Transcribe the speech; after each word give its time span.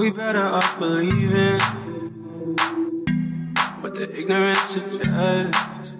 we 0.00 0.08
better 0.08 0.40
off 0.40 0.78
believing 0.78 1.60
what 3.82 3.94
the 3.94 4.08
ignorance 4.18 4.58
suggests. 4.60 5.92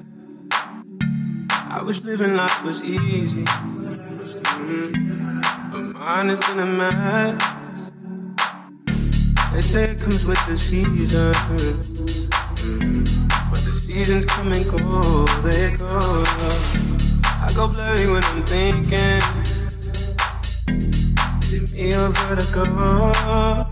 I 1.68 1.82
wish 1.84 2.00
living 2.00 2.34
life 2.34 2.64
was 2.64 2.80
easy, 2.82 3.44
mm, 3.44 5.42
but 5.70 5.82
mine 5.82 6.30
has 6.30 6.40
been 6.40 6.60
a 6.60 6.64
mess. 6.64 7.90
They 9.52 9.60
say 9.60 9.84
it 9.90 10.00
comes 10.00 10.24
with 10.24 10.40
the 10.46 10.56
season, 10.56 11.34
mm, 12.64 13.04
but 13.50 13.60
the 13.60 13.74
seasons 13.84 14.24
come 14.24 14.50
and 14.50 14.64
go, 14.70 15.26
they 15.44 15.76
go. 15.76 16.24
I 17.44 17.52
go 17.54 17.68
blurry 17.68 18.10
when 18.10 18.24
I'm 18.24 18.42
thinking. 18.44 19.20
Give 21.50 21.70
me 21.74 21.92
a 21.92 22.08
vertigo. 22.08 23.69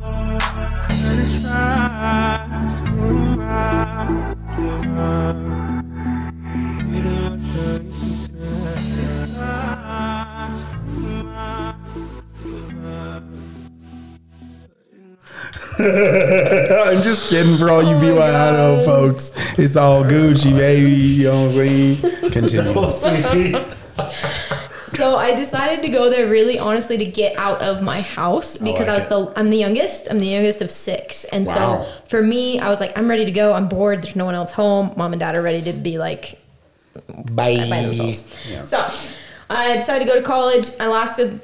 I'm 15.81 17.03
just 17.03 17.29
kidding 17.29 17.57
for 17.57 17.71
all 17.71 17.85
you 17.85 17.95
BYO 18.01 18.81
oh 18.81 18.85
folks. 18.85 19.31
It's 19.57 19.77
all 19.77 20.03
Gucci, 20.03 20.57
baby. 20.57 20.91
You 20.91 21.31
know 21.31 21.47
what 21.47 21.57
I'm 21.57 22.91
saying? 22.91 23.53
Continue. 23.53 24.35
So 24.99 25.17
I 25.17 25.35
decided 25.35 25.83
to 25.83 25.89
go 25.89 26.11
there 26.11 26.27
really 26.27 26.59
honestly 26.59 26.99
to 26.99 27.05
get 27.05 27.39
out 27.39 27.63
of 27.63 27.83
my 27.83 28.01
house 28.03 28.59
because 28.59 28.89
I, 28.89 28.95
like 28.99 29.09
was 29.11 29.33
the 29.33 29.39
I'm 29.39 29.49
the 29.49 29.57
youngest. 29.57 30.09
I'm 30.11 30.19
the 30.19 30.27
youngest 30.27 30.61
of 30.61 30.71
six. 30.71 31.25
And 31.25 31.47
Wow. 31.47 31.55
so 31.87 31.93
for 32.09 32.21
me, 32.21 32.59
I 32.59 32.69
was 32.69 32.81
like, 32.81 32.99
I'm 32.99 33.09
ready 33.09 33.25
to 33.25 33.31
go. 33.31 33.53
I'm 33.55 33.69
bored. 33.69 34.03
There's 34.03 34.17
no 34.17 34.25
one 34.25 34.35
else 34.35 34.53
home. 34.53 34.93
Mom 34.97 35.13
and 35.13 35.21
dad 35.21 35.35
are 35.35 35.43
ready 35.43 35.63
to 35.63 35.73
be 35.73 35.99
like 35.99 36.39
Bye. 37.33 37.67
by 37.71 37.83
themselves. 37.83 38.35
Yeah. 38.51 38.65
So 38.65 38.87
I 39.49 39.77
decided 39.77 40.01
to 40.07 40.13
go 40.13 40.17
to 40.21 40.27
college. 40.27 40.69
I 40.81 40.89
lasted 40.89 41.41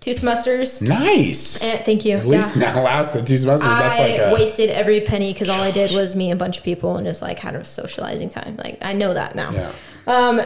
two 0.00 0.14
semesters. 0.14 0.80
Nice. 0.82 1.62
And 1.62 1.84
thank 1.84 2.04
you. 2.04 2.16
At 2.16 2.26
least 2.26 2.56
Yeah. 2.56 2.72
now 2.72 2.82
lasted 2.84 3.26
two 3.26 3.36
semesters. 3.36 3.68
That's 3.68 3.98
I 4.00 4.08
like 4.08 4.18
a 4.18 4.32
wasted 4.34 4.70
every 4.70 5.00
penny 5.00 5.32
because 5.32 5.48
all 5.48 5.60
I 5.60 5.70
did 5.70 5.92
was 5.92 6.14
meet 6.14 6.30
a 6.30 6.36
bunch 6.36 6.56
of 6.58 6.62
people 6.64 6.96
and 6.96 7.06
just 7.06 7.20
like 7.22 7.38
had 7.38 7.54
a 7.54 7.64
socializing 7.64 8.28
time. 8.30 8.56
Like 8.56 8.78
I 8.82 8.92
know 8.94 9.12
that 9.14 9.34
now. 9.34 9.50
yeah. 9.52 9.72
Um, 10.06 10.42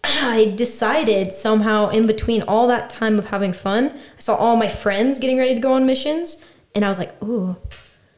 I 0.04 0.52
decided 0.56 1.32
somehow 1.32 1.88
in 1.88 2.06
between 2.06 2.42
all 2.42 2.66
that 2.68 2.90
time 2.90 3.18
of 3.18 3.26
having 3.26 3.52
fun, 3.52 3.90
I 3.90 4.20
saw 4.20 4.34
all 4.34 4.56
my 4.56 4.68
friends 4.68 5.18
getting 5.18 5.38
ready 5.38 5.54
to 5.54 5.60
go 5.60 5.72
on 5.72 5.86
missions, 5.86 6.36
and 6.74 6.84
I 6.84 6.88
was 6.88 6.98
like, 6.98 7.20
"Ooh, 7.22 7.56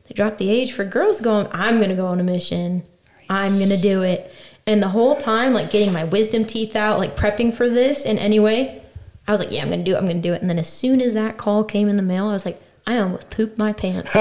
they 0.09 0.15
dropped 0.15 0.39
the 0.39 0.51
age 0.51 0.73
for 0.73 0.85
girls 0.85 1.21
going. 1.21 1.49
I'm 1.51 1.81
gonna 1.81 1.97
go 1.97 2.07
on 2.07 2.21
a 2.21 2.25
mission. 2.25 2.85
I'm 3.29 3.59
gonna 3.59 3.77
do 3.77 4.03
it." 4.03 4.33
And 4.67 4.83
the 4.83 4.89
whole 4.89 5.17
time, 5.17 5.53
like 5.55 5.71
getting 5.71 5.93
my 5.93 6.05
wisdom 6.05 6.45
teeth 6.45 6.77
out, 6.77 6.99
like 6.99 7.17
prepping 7.17 7.53
for 7.55 7.69
this 7.69 8.05
in 8.05 8.19
any 8.19 8.39
way, 8.39 8.83
I 9.27 9.33
was 9.33 9.41
like, 9.41 9.51
"Yeah, 9.51 9.63
I'm 9.63 9.71
gonna 9.71 9.83
do 9.83 9.95
it. 9.95 9.99
I'm 9.99 10.07
gonna 10.07 10.21
do 10.21 10.35
it." 10.35 10.41
And 10.41 10.51
then 10.51 10.59
as 10.59 10.69
soon 10.69 11.01
as 11.01 11.15
that 11.15 11.37
call 11.37 11.65
came 11.65 11.89
in 11.89 11.97
the 11.97 12.03
mail, 12.03 12.29
I 12.29 12.33
was 12.33 12.45
like, 12.45 12.61
"I 12.87 12.99
almost 12.99 13.31
pooped 13.31 13.59
my 13.59 13.73
pants." 13.73 14.15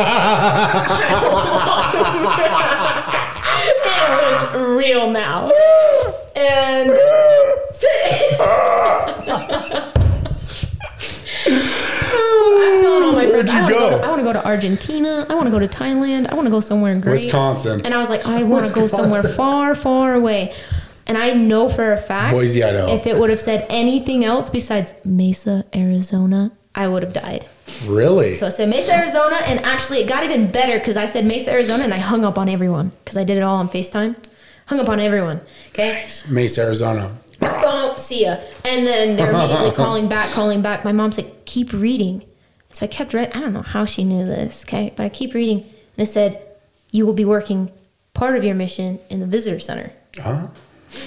it 4.04 4.32
was 4.32 4.56
real 4.78 5.10
now. 5.12 5.52
And 6.36 6.90
I'm 11.46 12.82
telling 12.82 13.04
all 13.04 13.12
my 13.14 13.28
friends, 13.28 13.34
Where'd 13.34 13.48
you 13.48 13.54
I 13.54 13.62
want 13.62 13.74
to 13.74 13.80
go. 13.80 13.90
to- 13.90 14.06
I 14.06 14.10
want 14.10 14.20
to 14.20 14.24
go 14.24 14.34
to 14.34 14.46
Argentina. 14.46 15.26
I 15.30 15.36
want 15.36 15.46
to 15.48 15.52
go 15.52 15.60
to 15.60 15.68
Thailand. 15.68 16.30
I 16.30 16.36
want 16.36 16.46
to 16.46 16.52
go 16.52 16.60
somewhere 16.60 16.96
great. 16.96 17.24
Wisconsin. 17.26 17.82
And 17.86 17.94
I 17.94 18.00
was 18.00 18.10
like, 18.10 18.26
I 18.26 18.44
want 18.44 18.68
to 18.68 18.74
go 18.74 18.88
somewhere 18.88 19.24
far, 19.24 19.76
far 19.76 20.14
away. 20.14 20.54
And 21.08 21.18
I 21.18 21.34
know 21.34 21.68
for 21.68 21.92
a 21.94 21.98
fact, 21.98 22.34
Boise, 22.34 22.64
Idaho. 22.64 22.94
if 22.96 23.06
it 23.08 23.18
would 23.18 23.30
have 23.32 23.40
said 23.40 23.66
anything 23.70 24.24
else 24.24 24.50
besides 24.50 24.94
Mesa, 25.04 25.66
Arizona, 25.76 26.52
I 26.76 26.88
would 26.88 27.04
have 27.04 27.12
died. 27.14 27.46
Really? 27.86 28.36
So 28.36 28.46
I 28.46 28.50
said 28.50 28.70
Mesa, 28.70 28.94
Arizona, 28.96 29.38
and 29.46 29.60
actually 29.66 30.00
it 30.00 30.08
got 30.08 30.24
even 30.24 30.52
better 30.52 30.78
because 30.80 30.96
I 30.96 31.06
said 31.08 31.26
Mesa, 31.26 31.52
Arizona, 31.52 31.84
and 31.84 31.94
I 31.94 31.98
hung 31.98 32.24
up 32.24 32.38
on 32.38 32.48
everyone 32.48 32.92
because 33.04 33.18
I 33.18 33.24
did 33.24 33.36
it 33.38 33.42
all 33.44 33.58
on 33.58 33.68
FaceTime. 33.68 34.16
Hung 34.68 34.80
up 34.80 34.88
on 34.88 35.00
everyone. 35.00 35.42
Okay. 35.70 36.08
Mesa, 36.30 36.62
Arizona. 36.62 37.12
Don't 37.42 38.00
see 38.00 38.24
ya. 38.24 38.38
And 38.64 38.86
then 38.86 39.18
they're 39.18 39.32
immediately 39.32 39.72
calling 39.72 40.08
back, 40.08 40.30
calling 40.32 40.62
back. 40.62 40.86
My 40.86 40.92
mom 40.92 41.12
said, 41.12 41.46
keep 41.46 41.74
reading. 41.74 42.24
So 42.72 42.86
I 42.86 42.88
kept 42.88 43.14
reading. 43.14 43.34
I 43.34 43.42
don't 43.42 43.54
know 43.54 43.62
how 43.62 43.86
she 43.86 44.04
knew 44.04 44.26
this, 44.26 44.64
okay? 44.66 44.94
But 44.96 45.04
I 45.04 45.10
keep 45.10 45.34
reading. 45.34 45.62
And 45.98 46.08
it 46.08 46.12
said, 46.12 46.48
you 46.92 47.06
will 47.06 47.14
be 47.14 47.26
working 47.26 47.72
part 48.14 48.36
of 48.36 48.44
your 48.44 48.56
mission 48.56 49.00
in 49.10 49.20
the 49.20 49.26
visitor 49.26 49.60
center. 49.60 49.92
Huh? 50.18 50.48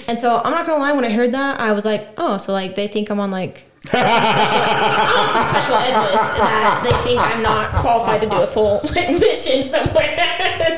And 0.07 0.17
so 0.17 0.41
I'm 0.43 0.51
not 0.51 0.65
gonna 0.65 0.81
lie, 0.81 0.93
when 0.93 1.05
I 1.05 1.11
heard 1.11 1.31
that, 1.33 1.59
I 1.59 1.71
was 1.71 1.85
like, 1.85 2.09
oh, 2.17 2.37
so 2.37 2.53
like 2.53 2.75
they 2.75 2.87
think 2.87 3.09
I'm 3.09 3.19
on 3.19 3.29
like 3.29 3.65
special, 3.85 4.07
I'm 4.07 5.33
some 5.33 5.43
special 5.43 5.75
ed 5.75 6.01
list 6.01 6.15
that 6.15 6.81
they 6.83 7.03
think 7.03 7.21
I'm 7.21 7.43
not 7.43 7.71
qualified 7.81 8.21
to 8.21 8.29
do 8.29 8.37
a 8.37 8.47
full 8.47 8.81
like, 8.95 9.19
mission 9.19 9.63
somewhere. 9.63 10.15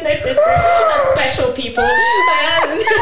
this 0.03 0.25
is 0.25 0.37
for 0.37 1.13
special 1.13 1.53
people. 1.53 1.85
I 1.85 2.65
know 2.65 2.75
this 2.75 2.85
is 2.85 2.97
a 2.97 2.99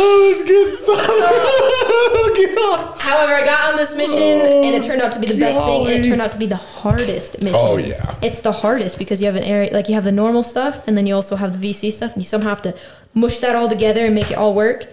Oh, 0.00 0.30
that's 0.32 0.44
good 0.44 0.74
stuff. 0.78 1.04
oh, 1.08 2.54
God. 2.56 2.98
However, 2.98 3.34
I 3.34 3.44
got 3.44 3.70
on 3.70 3.76
this 3.76 3.94
mission 3.96 4.22
and 4.22 4.74
it 4.74 4.82
turned 4.84 5.00
out 5.02 5.12
to 5.12 5.18
be 5.18 5.26
the 5.26 5.38
best 5.38 5.58
thing 5.58 5.86
and 5.86 6.04
it 6.04 6.08
turned 6.08 6.22
out 6.22 6.32
to 6.32 6.38
be 6.38 6.46
the 6.46 6.56
hardest 6.56 7.42
mission. 7.42 7.54
Oh, 7.60 7.76
yeah. 7.76 8.14
It's 8.22 8.40
the 8.40 8.52
hardest 8.52 8.98
because 8.98 9.20
you 9.20 9.26
have 9.26 9.36
an 9.36 9.42
area 9.44 9.72
like 9.72 9.88
you 9.88 9.94
have 9.94 10.04
the 10.04 10.12
normal 10.12 10.42
stuff 10.42 10.80
and 10.86 10.96
then 10.96 11.06
you 11.06 11.14
also 11.14 11.36
have 11.36 11.60
the 11.60 11.70
VC 11.70 11.92
stuff 11.92 12.12
and 12.14 12.22
you 12.22 12.28
somehow 12.28 12.50
have 12.50 12.62
to 12.62 12.74
mush 13.14 13.38
that 13.38 13.56
all 13.56 13.68
together 13.68 14.06
and 14.06 14.14
make 14.14 14.30
it 14.30 14.36
all 14.38 14.54
work. 14.54 14.86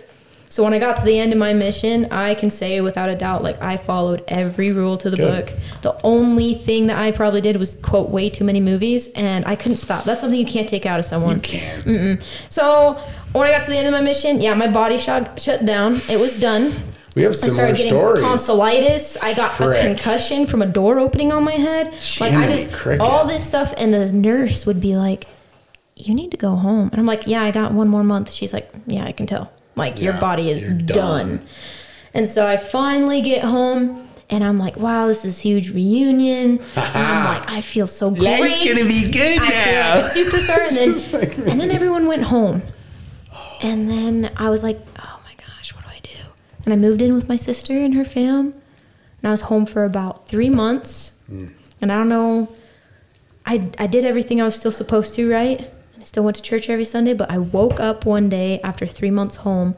So 0.55 0.63
when 0.63 0.73
I 0.73 0.79
got 0.79 0.95
to 0.95 1.03
the 1.03 1.19
end 1.19 1.33
of 1.33 1.37
my 1.37 1.51
mission, 1.51 2.07
I 2.11 2.33
can 2.33 2.49
say 2.49 2.79
without 2.79 3.09
a 3.09 3.15
doubt 3.15 3.43
like 3.43 3.61
I 3.61 3.75
followed 3.75 4.23
every 4.25 4.71
rule 4.71 4.95
to 4.99 5.09
the 5.09 5.17
Good. 5.17 5.47
book. 5.47 5.55
The 5.81 5.99
only 6.01 6.53
thing 6.53 6.87
that 6.87 6.97
I 6.97 7.11
probably 7.11 7.41
did 7.41 7.57
was 7.57 7.75
quote 7.75 8.09
way 8.09 8.29
too 8.29 8.45
many 8.45 8.61
movies 8.61 9.11
and 9.17 9.43
I 9.45 9.57
couldn't 9.57 9.75
stop. 9.75 10.05
That's 10.05 10.21
something 10.21 10.39
you 10.39 10.45
can't 10.45 10.69
take 10.69 10.85
out 10.85 10.97
of 10.97 11.03
someone. 11.03 11.35
You 11.35 11.41
can't. 11.41 12.23
So 12.49 12.93
when 13.33 13.49
I 13.49 13.51
got 13.51 13.63
to 13.65 13.69
the 13.69 13.75
end 13.77 13.87
of 13.87 13.91
my 13.91 13.99
mission, 13.99 14.39
yeah, 14.39 14.53
my 14.53 14.67
body 14.67 14.97
shut 14.97 15.41
shut 15.41 15.65
down. 15.65 15.95
It 16.09 16.21
was 16.21 16.39
done. 16.39 16.71
We 17.17 17.23
have 17.23 17.33
I 17.33 17.35
started 17.35 17.75
getting 17.75 17.91
stories. 17.91 18.21
tonsillitis. 18.21 19.17
I 19.21 19.33
got 19.33 19.51
Frick. 19.51 19.77
a 19.77 19.81
concussion 19.81 20.45
from 20.45 20.61
a 20.61 20.67
door 20.67 20.99
opening 20.99 21.33
on 21.33 21.43
my 21.43 21.51
head. 21.67 21.87
like 22.21 22.31
I 22.31 22.47
just 22.47 22.71
cricket. 22.71 23.01
all 23.01 23.27
this 23.27 23.45
stuff, 23.45 23.73
and 23.75 23.93
the 23.93 24.09
nurse 24.09 24.65
would 24.65 24.79
be 24.79 24.95
like, 24.95 25.27
"You 25.97 26.15
need 26.15 26.31
to 26.31 26.37
go 26.37 26.55
home," 26.55 26.87
and 26.93 26.97
I'm 27.01 27.05
like, 27.05 27.27
"Yeah, 27.27 27.43
I 27.43 27.51
got 27.51 27.73
one 27.73 27.89
more 27.89 28.05
month." 28.05 28.31
She's 28.31 28.53
like, 28.53 28.71
"Yeah, 28.87 29.03
I 29.03 29.11
can 29.11 29.27
tell. 29.27 29.51
Like 29.75 30.01
your 30.01 30.13
body 30.13 30.49
is 30.49 30.61
done. 30.61 30.85
done. 30.85 31.47
And 32.13 32.29
so 32.29 32.45
I 32.47 32.57
finally 32.57 33.21
get 33.21 33.43
home. 33.43 34.09
And 34.27 34.43
I'm 34.43 34.57
like, 34.57 34.75
wow, 34.75 35.05
this 35.05 35.23
is 35.23 35.39
huge 35.39 35.69
reunion. 35.69 36.59
and 36.75 36.97
I'm 36.97 37.25
like, 37.39 37.51
I 37.51 37.61
feel 37.61 37.85
so 37.85 38.09
great. 38.09 38.39
Life's 38.39 38.65
gonna 38.65 38.87
be 38.87 39.11
good 39.11 39.39
I 39.39 39.49
now. 39.49 40.01
like 40.01 40.11
superstar. 40.13 40.67
And 40.67 40.75
then, 40.75 41.11
like- 41.21 41.37
and 41.47 41.61
then 41.61 41.69
everyone 41.71 42.07
went 42.07 42.23
home. 42.23 42.63
And 43.61 43.89
then 43.89 44.31
I 44.35 44.49
was 44.49 44.63
like, 44.63 44.79
oh 44.99 45.19
my 45.23 45.33
gosh, 45.37 45.73
what 45.75 45.83
do 45.83 45.89
I 45.91 45.99
do? 46.01 46.29
And 46.65 46.73
I 46.73 46.77
moved 46.77 47.01
in 47.01 47.13
with 47.13 47.29
my 47.29 47.35
sister 47.35 47.73
and 47.73 47.93
her 47.93 48.03
fam. 48.05 48.47
And 49.21 49.29
I 49.29 49.31
was 49.31 49.41
home 49.41 49.65
for 49.67 49.83
about 49.85 50.27
three 50.27 50.49
months. 50.49 51.11
Mm. 51.29 51.53
And 51.81 51.91
I 51.91 51.97
don't 51.97 52.09
know, 52.09 52.51
I, 53.45 53.69
I 53.77 53.85
did 53.87 54.05
everything 54.05 54.41
I 54.41 54.45
was 54.45 54.55
still 54.55 54.71
supposed 54.71 55.13
to, 55.15 55.31
right? 55.31 55.69
I 56.05 56.07
still 56.07 56.23
went 56.23 56.35
to 56.35 56.43
church 56.43 56.69
every 56.69 56.85
Sunday, 56.85 57.15
but 57.15 57.31
I 57.31 57.39
woke 57.39 57.79
up 57.79 58.05
one 58.05 58.29
day 58.29 58.59
after 58.59 58.85
three 58.85 59.09
months 59.09 59.37
home 59.37 59.75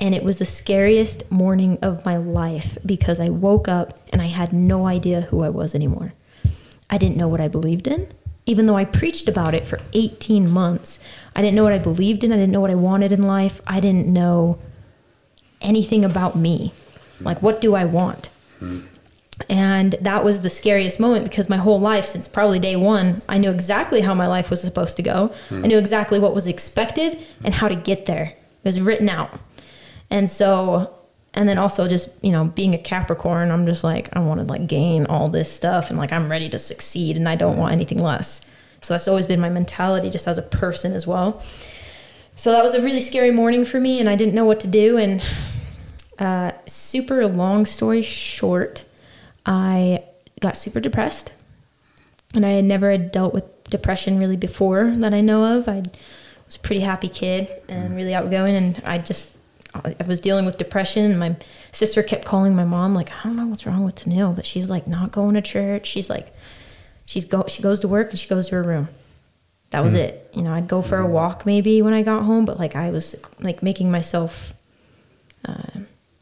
and 0.00 0.16
it 0.16 0.24
was 0.24 0.40
the 0.40 0.44
scariest 0.44 1.30
morning 1.30 1.78
of 1.80 2.04
my 2.04 2.16
life 2.16 2.76
because 2.84 3.20
I 3.20 3.28
woke 3.28 3.68
up 3.68 3.96
and 4.12 4.20
I 4.20 4.26
had 4.26 4.52
no 4.52 4.88
idea 4.88 5.20
who 5.20 5.44
I 5.44 5.48
was 5.48 5.72
anymore. 5.72 6.12
I 6.90 6.98
didn't 6.98 7.16
know 7.16 7.28
what 7.28 7.40
I 7.40 7.46
believed 7.46 7.86
in, 7.86 8.08
even 8.46 8.66
though 8.66 8.76
I 8.76 8.84
preached 8.84 9.28
about 9.28 9.54
it 9.54 9.64
for 9.64 9.78
18 9.92 10.50
months. 10.50 10.98
I 11.36 11.40
didn't 11.40 11.54
know 11.54 11.62
what 11.62 11.72
I 11.72 11.78
believed 11.78 12.24
in. 12.24 12.32
I 12.32 12.36
didn't 12.36 12.50
know 12.50 12.60
what 12.60 12.72
I 12.72 12.74
wanted 12.74 13.12
in 13.12 13.22
life. 13.28 13.60
I 13.64 13.78
didn't 13.78 14.08
know 14.08 14.58
anything 15.60 16.04
about 16.04 16.34
me. 16.34 16.72
Like, 17.20 17.42
what 17.42 17.60
do 17.60 17.76
I 17.76 17.84
want? 17.84 18.28
Hmm. 18.58 18.80
And 19.48 19.94
that 20.00 20.22
was 20.24 20.42
the 20.42 20.50
scariest 20.50 21.00
moment 21.00 21.24
because 21.24 21.48
my 21.48 21.56
whole 21.56 21.80
life, 21.80 22.04
since 22.04 22.28
probably 22.28 22.58
day 22.58 22.76
one, 22.76 23.22
I 23.28 23.38
knew 23.38 23.50
exactly 23.50 24.02
how 24.02 24.14
my 24.14 24.26
life 24.26 24.50
was 24.50 24.60
supposed 24.60 24.96
to 24.96 25.02
go. 25.02 25.32
I 25.50 25.66
knew 25.66 25.78
exactly 25.78 26.18
what 26.18 26.34
was 26.34 26.46
expected 26.46 27.26
and 27.42 27.54
how 27.54 27.68
to 27.68 27.74
get 27.74 28.06
there. 28.06 28.26
It 28.26 28.36
was 28.64 28.80
written 28.80 29.08
out. 29.08 29.40
And 30.10 30.30
so, 30.30 30.94
and 31.32 31.48
then 31.48 31.58
also 31.58 31.88
just, 31.88 32.10
you 32.22 32.32
know, 32.32 32.44
being 32.44 32.74
a 32.74 32.78
Capricorn, 32.78 33.50
I'm 33.50 33.64
just 33.64 33.82
like, 33.84 34.08
I 34.12 34.20
want 34.20 34.40
to 34.40 34.46
like 34.46 34.66
gain 34.66 35.06
all 35.06 35.28
this 35.28 35.50
stuff 35.50 35.88
and 35.88 35.98
like 35.98 36.12
I'm 36.12 36.30
ready 36.30 36.48
to 36.50 36.58
succeed 36.58 37.16
and 37.16 37.28
I 37.28 37.36
don't 37.36 37.56
want 37.56 37.72
anything 37.72 38.02
less. 38.02 38.44
So 38.82 38.94
that's 38.94 39.08
always 39.08 39.26
been 39.26 39.40
my 39.40 39.50
mentality 39.50 40.10
just 40.10 40.26
as 40.26 40.38
a 40.38 40.42
person 40.42 40.92
as 40.92 41.06
well. 41.06 41.42
So 42.34 42.52
that 42.52 42.62
was 42.62 42.74
a 42.74 42.82
really 42.82 43.00
scary 43.00 43.30
morning 43.30 43.64
for 43.64 43.80
me 43.80 44.00
and 44.00 44.08
I 44.08 44.16
didn't 44.16 44.34
know 44.34 44.44
what 44.44 44.60
to 44.60 44.66
do. 44.66 44.96
And 44.96 45.22
uh, 46.18 46.52
super 46.66 47.26
long 47.26 47.66
story 47.66 48.02
short, 48.02 48.84
I 49.46 50.04
got 50.40 50.56
super 50.56 50.80
depressed. 50.80 51.32
And 52.34 52.46
I 52.46 52.50
had 52.50 52.64
never 52.64 52.96
dealt 52.96 53.34
with 53.34 53.44
depression 53.64 54.18
really 54.18 54.36
before 54.36 54.90
that 54.90 55.12
I 55.12 55.20
know 55.20 55.58
of. 55.58 55.68
I 55.68 55.82
was 56.46 56.56
a 56.56 56.60
pretty 56.60 56.80
happy 56.80 57.08
kid 57.08 57.48
and 57.68 57.90
mm. 57.90 57.96
really 57.96 58.14
outgoing. 58.14 58.54
And 58.54 58.82
I 58.84 58.98
just, 58.98 59.36
I 59.74 59.94
was 60.06 60.20
dealing 60.20 60.46
with 60.46 60.58
depression. 60.58 61.10
And 61.10 61.18
my 61.18 61.36
sister 61.72 62.02
kept 62.02 62.24
calling 62.24 62.54
my 62.54 62.64
mom, 62.64 62.94
like, 62.94 63.10
I 63.10 63.22
don't 63.24 63.36
know 63.36 63.46
what's 63.46 63.66
wrong 63.66 63.84
with 63.84 63.96
Tennille, 63.96 64.34
but 64.34 64.46
she's 64.46 64.70
like 64.70 64.86
not 64.86 65.12
going 65.12 65.34
to 65.34 65.42
church. 65.42 65.86
She's 65.86 66.08
like, 66.08 66.32
she's 67.06 67.24
go, 67.24 67.44
she 67.48 67.62
goes 67.62 67.80
to 67.80 67.88
work 67.88 68.10
and 68.10 68.18
she 68.18 68.28
goes 68.28 68.48
to 68.48 68.56
her 68.56 68.62
room. 68.62 68.88
That 69.70 69.82
was 69.82 69.94
mm. 69.94 69.98
it. 69.98 70.30
You 70.32 70.42
know, 70.42 70.52
I'd 70.52 70.68
go 70.68 70.82
for 70.82 71.00
a 71.00 71.04
mm. 71.04 71.10
walk 71.10 71.46
maybe 71.46 71.82
when 71.82 71.94
I 71.94 72.02
got 72.02 72.24
home, 72.24 72.44
but 72.44 72.58
like 72.58 72.76
I 72.76 72.90
was 72.90 73.16
like 73.40 73.62
making 73.62 73.90
myself 73.90 74.52
uh, 75.44 75.80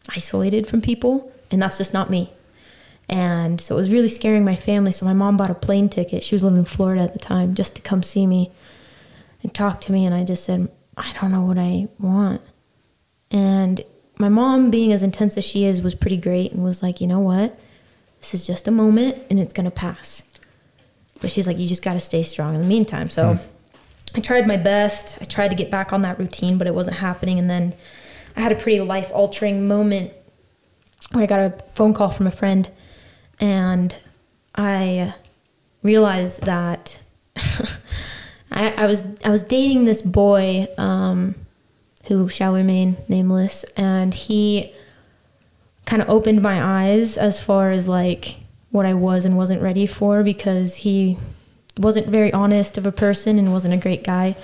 isolated 0.09 0.67
from 0.67 0.81
people, 0.81 1.33
and 1.51 1.61
that's 1.61 1.79
just 1.79 1.93
not 1.93 2.09
me. 2.09 2.31
And 3.09 3.61
so 3.61 3.75
it 3.75 3.79
was 3.79 3.91
really 3.91 4.09
scaring 4.09 4.45
my 4.45 4.57
family. 4.57 4.93
So 4.93 5.07
my 5.07 5.15
mom 5.15 5.37
bought 5.37 5.51
a 5.51 5.55
plane 5.55 5.89
ticket. 5.89 6.23
She 6.23 6.35
was 6.35 6.45
living 6.45 6.59
in 6.59 6.65
Florida 6.67 7.03
at 7.03 7.15
the 7.15 7.19
time, 7.19 7.55
just 7.55 7.75
to 7.77 7.83
come 7.83 8.03
see 8.03 8.27
me 8.27 8.53
and 9.43 9.55
talk 9.55 9.81
to 9.83 9.93
me. 9.93 10.05
And 10.05 10.15
I 10.15 10.25
just 10.25 10.45
said, 10.45 10.71
I 10.97 11.13
don't 11.21 11.33
know 11.33 11.43
what 11.43 11.59
I 11.59 11.89
want. 11.99 12.43
And 13.31 13.83
my 14.19 14.29
mom, 14.29 14.71
being 14.71 14.93
as 14.93 15.03
intense 15.03 15.39
as 15.39 15.45
she 15.45 15.65
is, 15.65 15.81
was 15.81 15.95
pretty 15.95 16.17
great 16.17 16.53
and 16.53 16.63
was 16.63 16.83
like, 16.83 17.01
you 17.01 17.07
know 17.07 17.21
what? 17.21 17.59
This 18.21 18.35
is 18.35 18.47
just 18.47 18.69
a 18.69 18.71
moment 18.71 19.23
and 19.31 19.41
it's 19.41 19.53
going 19.53 19.65
to 19.65 19.71
pass. 19.71 20.25
But 21.21 21.31
she's 21.31 21.47
like, 21.47 21.59
you 21.59 21.67
just 21.67 21.83
got 21.83 21.95
to 21.95 22.01
stay 22.01 22.23
strong 22.23 22.55
in 22.55 22.61
the 22.61 22.67
meantime. 22.67 23.09
So 23.11 23.35
hmm. 23.35 23.43
I 24.15 24.21
tried 24.21 24.47
my 24.47 24.57
best. 24.57 25.19
I 25.21 25.25
tried 25.25 25.49
to 25.49 25.57
get 25.57 25.71
back 25.71 25.93
on 25.93 26.03
that 26.03 26.19
routine, 26.19 26.59
but 26.59 26.67
it 26.67 26.75
wasn't 26.75 26.99
happening. 26.99 27.39
And 27.39 27.49
then 27.49 27.75
I 28.37 28.41
had 28.41 28.53
a 28.53 28.57
pretty 28.57 28.81
life 28.81 29.11
altering 29.13 29.67
moment 29.67 30.13
where 31.13 31.23
I 31.23 31.27
got 31.27 31.41
a 31.41 31.55
phone 31.75 31.95
call 31.95 32.11
from 32.11 32.27
a 32.27 32.31
friend 32.31 32.71
and 33.41 33.95
I 34.55 35.15
realized 35.83 36.43
that 36.43 36.99
I, 38.51 38.71
I 38.73 38.87
was 38.87 39.05
I 39.25 39.31
was 39.31 39.43
dating 39.43 39.85
this 39.85 40.03
boy 40.03 40.67
um, 40.77 41.35
who 42.07 42.29
shall 42.29 42.55
remain 42.55 42.97
nameless, 43.09 43.65
and 43.77 44.13
he 44.15 44.73
kind 45.87 46.03
of 46.03 46.09
opened 46.09 46.43
my 46.43 46.63
eyes 46.63 47.17
as 47.17 47.41
far 47.41 47.71
as 47.71 47.89
like 47.89 48.39
what 48.71 48.85
I 48.85 48.95
was 48.95 49.25
and 49.25 49.37
wasn't 49.37 49.63
ready 49.63 49.87
for 49.87 50.23
because 50.23 50.77
he 50.77 51.19
wasn't 51.79 52.09
very 52.09 52.33
honest 52.33 52.77
of 52.77 52.85
a 52.85 52.93
person 52.93 53.39
and 53.39 53.53
wasn't 53.53 53.75
a 53.75 53.79
great 53.79 54.05
guy, 54.05 54.37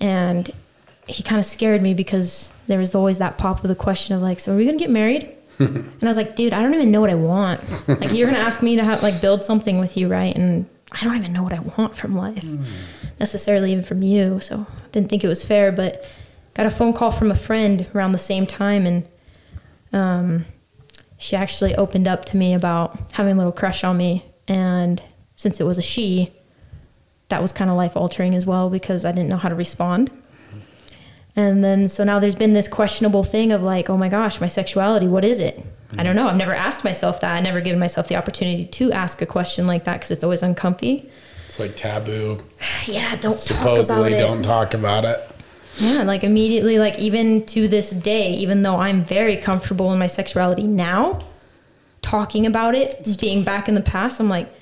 and 0.00 0.50
he 1.06 1.22
kind 1.22 1.38
of 1.38 1.44
scared 1.46 1.82
me 1.82 1.92
because 1.92 2.50
there 2.66 2.78
was 2.78 2.94
always 2.94 3.18
that 3.18 3.36
pop 3.36 3.62
of 3.62 3.68
the 3.68 3.74
question 3.74 4.14
of 4.14 4.22
like, 4.22 4.38
so 4.38 4.54
are 4.54 4.56
we 4.56 4.64
gonna 4.64 4.78
get 4.78 4.90
married? 4.90 5.30
and 5.58 6.02
I 6.02 6.06
was 6.06 6.16
like, 6.16 6.36
dude, 6.36 6.52
I 6.52 6.62
don't 6.62 6.74
even 6.74 6.90
know 6.90 7.00
what 7.00 7.10
I 7.10 7.14
want. 7.14 7.60
Like, 7.88 8.12
you're 8.12 8.26
gonna 8.26 8.42
ask 8.42 8.62
me 8.62 8.76
to 8.76 8.84
have 8.84 9.02
like 9.02 9.20
build 9.20 9.42
something 9.42 9.78
with 9.78 9.96
you, 9.96 10.08
right? 10.08 10.34
And 10.34 10.68
I 10.92 11.04
don't 11.04 11.16
even 11.16 11.32
know 11.32 11.42
what 11.42 11.52
I 11.52 11.60
want 11.60 11.96
from 11.96 12.14
life, 12.14 12.44
necessarily 13.18 13.72
even 13.72 13.84
from 13.84 14.02
you. 14.02 14.40
So 14.40 14.66
I 14.68 14.88
didn't 14.92 15.08
think 15.08 15.24
it 15.24 15.28
was 15.28 15.42
fair, 15.42 15.72
but 15.72 16.10
got 16.54 16.66
a 16.66 16.70
phone 16.70 16.92
call 16.92 17.10
from 17.10 17.30
a 17.30 17.36
friend 17.36 17.86
around 17.94 18.12
the 18.12 18.18
same 18.18 18.46
time, 18.46 18.86
and 18.86 19.08
um, 19.92 20.44
she 21.18 21.36
actually 21.36 21.74
opened 21.74 22.06
up 22.06 22.24
to 22.26 22.36
me 22.36 22.54
about 22.54 22.96
having 23.12 23.34
a 23.34 23.36
little 23.36 23.52
crush 23.52 23.82
on 23.82 23.96
me. 23.96 24.24
And 24.46 25.02
since 25.34 25.60
it 25.60 25.64
was 25.64 25.78
a 25.78 25.82
she, 25.82 26.30
that 27.28 27.42
was 27.42 27.52
kind 27.52 27.70
of 27.70 27.76
life 27.76 27.96
altering 27.96 28.34
as 28.34 28.46
well 28.46 28.70
because 28.70 29.04
I 29.04 29.12
didn't 29.12 29.28
know 29.28 29.36
how 29.36 29.48
to 29.48 29.54
respond. 29.54 30.10
And 31.36 31.64
then 31.64 31.88
so 31.88 32.04
now 32.04 32.20
there's 32.20 32.36
been 32.36 32.52
this 32.52 32.68
questionable 32.68 33.24
thing 33.24 33.50
of 33.50 33.62
like, 33.62 33.90
oh 33.90 33.96
my 33.96 34.08
gosh, 34.08 34.40
my 34.40 34.48
sexuality, 34.48 35.08
what 35.08 35.24
is 35.24 35.40
it? 35.40 35.64
I 35.96 36.02
don't 36.02 36.16
know. 36.16 36.26
I've 36.28 36.36
never 36.36 36.54
asked 36.54 36.84
myself 36.84 37.20
that. 37.20 37.34
I 37.34 37.40
never 37.40 37.60
given 37.60 37.78
myself 37.78 38.08
the 38.08 38.16
opportunity 38.16 38.64
to 38.64 38.92
ask 38.92 39.22
a 39.22 39.26
question 39.26 39.66
like 39.66 39.84
that 39.84 39.94
because 39.94 40.10
it's 40.10 40.24
always 40.24 40.42
uncomfy. 40.42 41.08
It's 41.46 41.58
like 41.58 41.76
taboo. 41.76 42.44
Yeah, 42.86 43.16
don't 43.16 43.32
talk 43.32 43.38
Supposedly, 43.38 44.14
about 44.14 44.18
don't 44.18 44.42
talk 44.42 44.74
about 44.74 45.04
it. 45.04 45.30
Yeah, 45.78 46.02
like 46.02 46.22
immediately, 46.24 46.78
like 46.78 46.98
even 46.98 47.46
to 47.46 47.68
this 47.68 47.90
day, 47.90 48.32
even 48.34 48.62
though 48.62 48.76
I'm 48.76 49.04
very 49.04 49.36
comfortable 49.36 49.92
in 49.92 49.98
my 49.98 50.06
sexuality 50.06 50.64
now, 50.64 51.20
talking 52.02 52.46
about 52.46 52.74
it, 52.74 52.96
just 53.04 53.20
being 53.20 53.42
back 53.42 53.68
in 53.68 53.74
the 53.74 53.80
past, 53.80 54.20
I'm 54.20 54.28
like, 54.28 54.52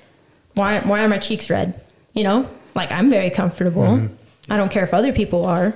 why, 0.53 0.79
why 0.79 1.03
are 1.03 1.07
my 1.07 1.17
cheeks 1.17 1.49
red? 1.49 1.79
You 2.13 2.23
know, 2.23 2.49
like 2.75 2.91
I'm 2.91 3.09
very 3.09 3.29
comfortable. 3.29 3.83
Mm-hmm. 3.83 4.51
I 4.51 4.57
don't 4.57 4.69
care 4.69 4.83
if 4.83 4.93
other 4.93 5.13
people 5.13 5.45
are, 5.45 5.73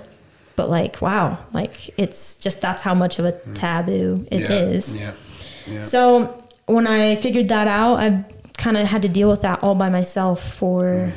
but 0.57 0.69
like, 0.69 1.01
wow, 1.01 1.37
like 1.53 1.75
it's 1.97 2.35
just 2.39 2.59
that's 2.59 2.81
how 2.81 2.93
much 2.93 3.17
of 3.19 3.25
a 3.25 3.31
taboo 3.53 4.27
it 4.29 4.41
is. 4.51 4.93
yeah. 4.95 5.13
Yeah. 5.65 5.73
Yeah. 5.75 5.83
So 5.83 6.43
when 6.65 6.85
I 6.87 7.15
figured 7.15 7.47
that 7.49 7.67
out, 7.67 7.95
I 7.99 8.25
kind 8.57 8.75
of 8.75 8.87
had 8.87 9.01
to 9.03 9.07
deal 9.09 9.29
with 9.29 9.41
that 9.43 9.63
all 9.63 9.75
by 9.75 9.87
myself 9.89 10.43
for 10.55 11.13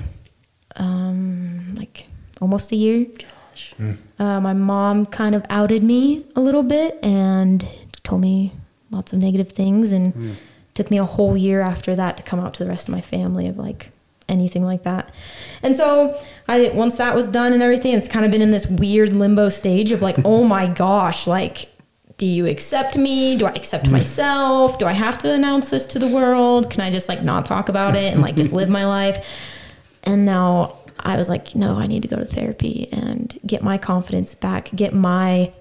um, 0.76 1.74
like 1.76 2.06
almost 2.40 2.70
a 2.72 2.76
year. 2.76 3.06
Uh, 4.18 4.40
my 4.40 4.52
mom 4.52 5.06
kind 5.06 5.34
of 5.34 5.44
outed 5.50 5.82
me 5.82 6.24
a 6.36 6.40
little 6.40 6.62
bit 6.62 6.98
and 7.02 7.66
told 8.02 8.20
me 8.20 8.52
lots 8.90 9.12
of 9.12 9.18
negative 9.18 9.50
things, 9.52 9.92
and 9.92 10.36
took 10.74 10.90
me 10.90 10.98
a 10.98 11.04
whole 11.04 11.36
year 11.36 11.60
after 11.60 11.94
that 11.96 12.16
to 12.16 12.22
come 12.22 12.40
out 12.40 12.54
to 12.54 12.64
the 12.64 12.68
rest 12.68 12.88
of 12.88 12.94
my 12.94 13.00
family 13.00 13.46
of 13.46 13.56
like 13.58 13.90
anything 14.30 14.64
like 14.64 14.84
that. 14.84 15.12
And 15.62 15.76
so 15.76 16.18
I 16.48 16.70
once 16.74 16.96
that 16.96 17.14
was 17.14 17.28
done 17.28 17.52
and 17.52 17.62
everything, 17.62 17.94
it's 17.94 18.08
kind 18.08 18.24
of 18.24 18.30
been 18.30 18.42
in 18.42 18.50
this 18.50 18.66
weird 18.66 19.12
limbo 19.12 19.48
stage 19.48 19.92
of 19.92 20.02
like, 20.02 20.16
oh 20.24 20.44
my 20.44 20.66
gosh, 20.66 21.26
like 21.26 21.68
do 22.20 22.26
you 22.26 22.46
accept 22.46 22.98
me? 22.98 23.38
Do 23.38 23.46
I 23.46 23.52
accept 23.52 23.86
mm. 23.86 23.92
myself? 23.92 24.78
Do 24.78 24.84
I 24.84 24.92
have 24.92 25.16
to 25.18 25.32
announce 25.32 25.70
this 25.70 25.86
to 25.86 25.98
the 25.98 26.06
world? 26.06 26.70
Can 26.70 26.82
I 26.82 26.90
just 26.90 27.08
like 27.08 27.22
not 27.22 27.46
talk 27.46 27.70
about 27.70 27.96
it 27.96 28.12
and 28.12 28.20
like 28.20 28.36
just 28.36 28.52
live 28.52 28.68
my 28.68 28.84
life? 28.84 29.26
And 30.04 30.26
now 30.26 30.76
I 31.00 31.16
was 31.16 31.30
like, 31.30 31.54
no, 31.54 31.76
I 31.76 31.86
need 31.86 32.02
to 32.02 32.08
go 32.08 32.16
to 32.16 32.26
therapy 32.26 32.88
and 32.92 33.38
get 33.46 33.62
my 33.62 33.78
confidence 33.78 34.34
back, 34.34 34.70
get 34.76 34.92
my 34.92 35.52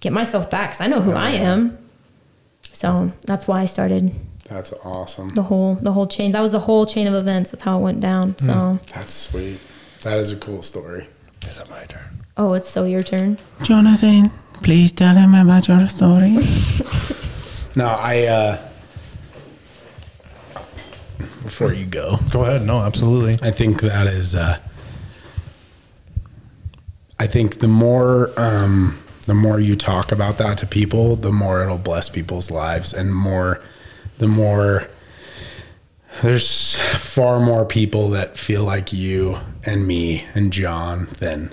get 0.00 0.12
myself 0.12 0.50
back 0.50 0.72
cuz 0.72 0.80
I 0.82 0.88
know 0.88 1.00
who 1.00 1.12
I 1.12 1.30
am. 1.30 1.78
So, 2.72 3.12
that's 3.22 3.48
why 3.48 3.62
I 3.62 3.64
started 3.66 4.12
That's 4.48 4.72
awesome. 4.84 5.30
the 5.30 5.42
whole 5.44 5.76
the 5.76 5.92
whole 5.92 6.06
chain. 6.06 6.32
That 6.32 6.40
was 6.42 6.52
the 6.52 6.60
whole 6.60 6.84
chain 6.86 7.06
of 7.06 7.14
events. 7.14 7.50
That's 7.50 7.62
how 7.62 7.78
it 7.78 7.82
went 7.82 8.00
down. 8.00 8.38
So, 8.38 8.78
That's 8.94 9.12
sweet. 9.12 9.58
That 10.02 10.18
is 10.18 10.32
a 10.32 10.36
cool 10.36 10.62
story. 10.62 11.08
Is 11.48 11.58
it 11.58 11.68
my 11.70 11.84
turn? 11.84 12.24
oh, 12.36 12.52
it's 12.54 12.68
so 12.68 12.84
your 12.84 13.02
turn. 13.02 13.38
Jonathan, 13.62 14.30
please 14.54 14.90
tell 14.92 15.14
him 15.14 15.34
about 15.34 15.68
your 15.68 15.86
story. 15.88 16.36
No, 17.76 17.86
I. 17.88 18.26
uh 18.26 18.58
Before 21.42 21.72
you 21.72 21.86
go, 21.86 22.18
Go 22.30 22.44
ahead. 22.44 22.64
No, 22.64 22.78
absolutely. 22.80 23.36
I 23.46 23.50
think 23.50 23.80
that 23.82 24.06
is. 24.06 24.34
uh 24.34 24.58
I 27.18 27.26
think 27.26 27.58
the 27.60 27.68
more 27.68 28.30
um, 28.36 28.98
the 29.26 29.34
more 29.34 29.58
you 29.60 29.76
talk 29.76 30.12
about 30.12 30.38
that 30.38 30.58
to 30.58 30.66
people, 30.66 31.16
the 31.16 31.32
more 31.32 31.62
it'll 31.62 31.78
bless 31.78 32.08
people's 32.08 32.50
lives, 32.50 32.92
and 32.92 33.14
more 33.14 33.60
the 34.18 34.28
more 34.28 34.88
there's 36.22 36.76
far 36.96 37.40
more 37.40 37.64
people 37.64 38.10
that 38.10 38.38
feel 38.38 38.62
like 38.62 38.92
you 38.92 39.38
and 39.66 39.86
me 39.86 40.24
and 40.34 40.52
John 40.52 41.08
than 41.18 41.52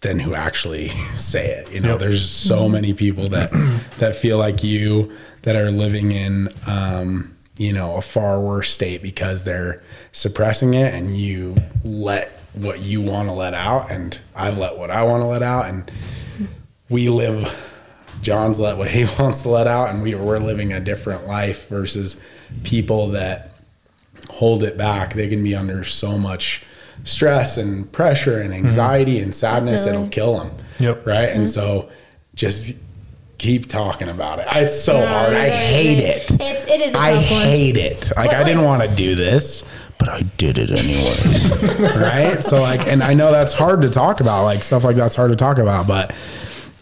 than 0.00 0.20
who 0.20 0.34
actually 0.34 0.88
say 1.14 1.46
it. 1.50 1.72
You 1.72 1.80
know, 1.80 1.90
Yep. 1.92 1.98
there's 2.00 2.30
so 2.30 2.68
many 2.68 2.92
people 2.94 3.28
that 3.30 3.50
that 3.98 4.14
feel 4.14 4.38
like 4.38 4.62
you 4.62 5.10
that 5.42 5.56
are 5.56 5.70
living 5.70 6.12
in 6.12 6.52
um, 6.66 7.34
you 7.56 7.72
know, 7.72 7.96
a 7.96 8.02
far 8.02 8.40
worse 8.40 8.70
state 8.70 9.02
because 9.02 9.42
they're 9.44 9.82
suppressing 10.12 10.74
it 10.74 10.94
and 10.94 11.16
you 11.16 11.56
let 11.82 12.30
what 12.52 12.80
you 12.80 13.00
want 13.00 13.28
to 13.28 13.32
let 13.32 13.52
out 13.54 13.90
and 13.90 14.18
I 14.36 14.50
let 14.50 14.78
what 14.78 14.90
I 14.90 15.02
want 15.02 15.22
to 15.22 15.26
let 15.26 15.42
out 15.42 15.66
and 15.66 15.90
we 16.88 17.08
live 17.08 17.52
John's 18.22 18.58
let 18.58 18.76
what 18.76 18.90
he 18.90 19.04
wants 19.18 19.42
to 19.42 19.48
let 19.48 19.66
out 19.66 19.90
and 19.90 20.02
we 20.02 20.14
we're 20.14 20.38
living 20.38 20.72
a 20.72 20.80
different 20.80 21.26
life 21.26 21.68
versus 21.68 22.16
people 22.64 23.08
that 23.08 23.52
hold 24.30 24.62
it 24.62 24.76
back. 24.76 25.14
They 25.14 25.28
can 25.28 25.42
be 25.42 25.54
under 25.54 25.84
so 25.84 26.18
much 26.18 26.62
stress 27.04 27.56
and 27.56 27.90
pressure 27.92 28.40
and 28.40 28.52
mm-hmm. 28.52 28.66
anxiety 28.66 29.18
and 29.20 29.34
sadness 29.34 29.86
it'll 29.86 30.08
kill 30.08 30.38
them. 30.38 30.52
Yep. 30.78 31.06
Right? 31.06 31.28
And 31.28 31.42
mm-hmm. 31.42 31.46
so 31.46 31.90
just 32.34 32.72
keep 33.38 33.68
talking 33.68 34.08
about 34.08 34.40
it. 34.40 34.46
It's 34.50 34.80
so 34.80 35.00
No, 35.00 35.06
hard. 35.06 35.34
I 35.34 35.48
hate 35.48 35.98
it. 35.98 36.30
It's 36.40 36.64
it 36.66 36.80
is 36.80 36.94
a 36.94 36.98
I 36.98 37.12
tough 37.12 37.30
one. 37.30 37.42
hate 37.42 37.76
it. 37.76 38.12
Like 38.16 38.30
But, 38.30 38.36
I 38.36 38.44
didn't 38.44 38.64
want 38.64 38.82
to 38.82 38.88
do 38.88 39.14
this, 39.14 39.64
but 39.98 40.08
I 40.08 40.22
did 40.22 40.58
it 40.58 40.70
anyways. 40.70 41.50
right? 41.96 42.42
So 42.42 42.60
like 42.60 42.86
and 42.86 43.02
I 43.02 43.14
know 43.14 43.30
that's 43.30 43.52
hard 43.52 43.82
to 43.82 43.90
talk 43.90 44.20
about. 44.20 44.44
Like 44.44 44.62
stuff 44.62 44.84
like 44.84 44.96
that's 44.96 45.14
hard 45.14 45.30
to 45.30 45.36
talk 45.36 45.58
about, 45.58 45.86
but 45.86 46.14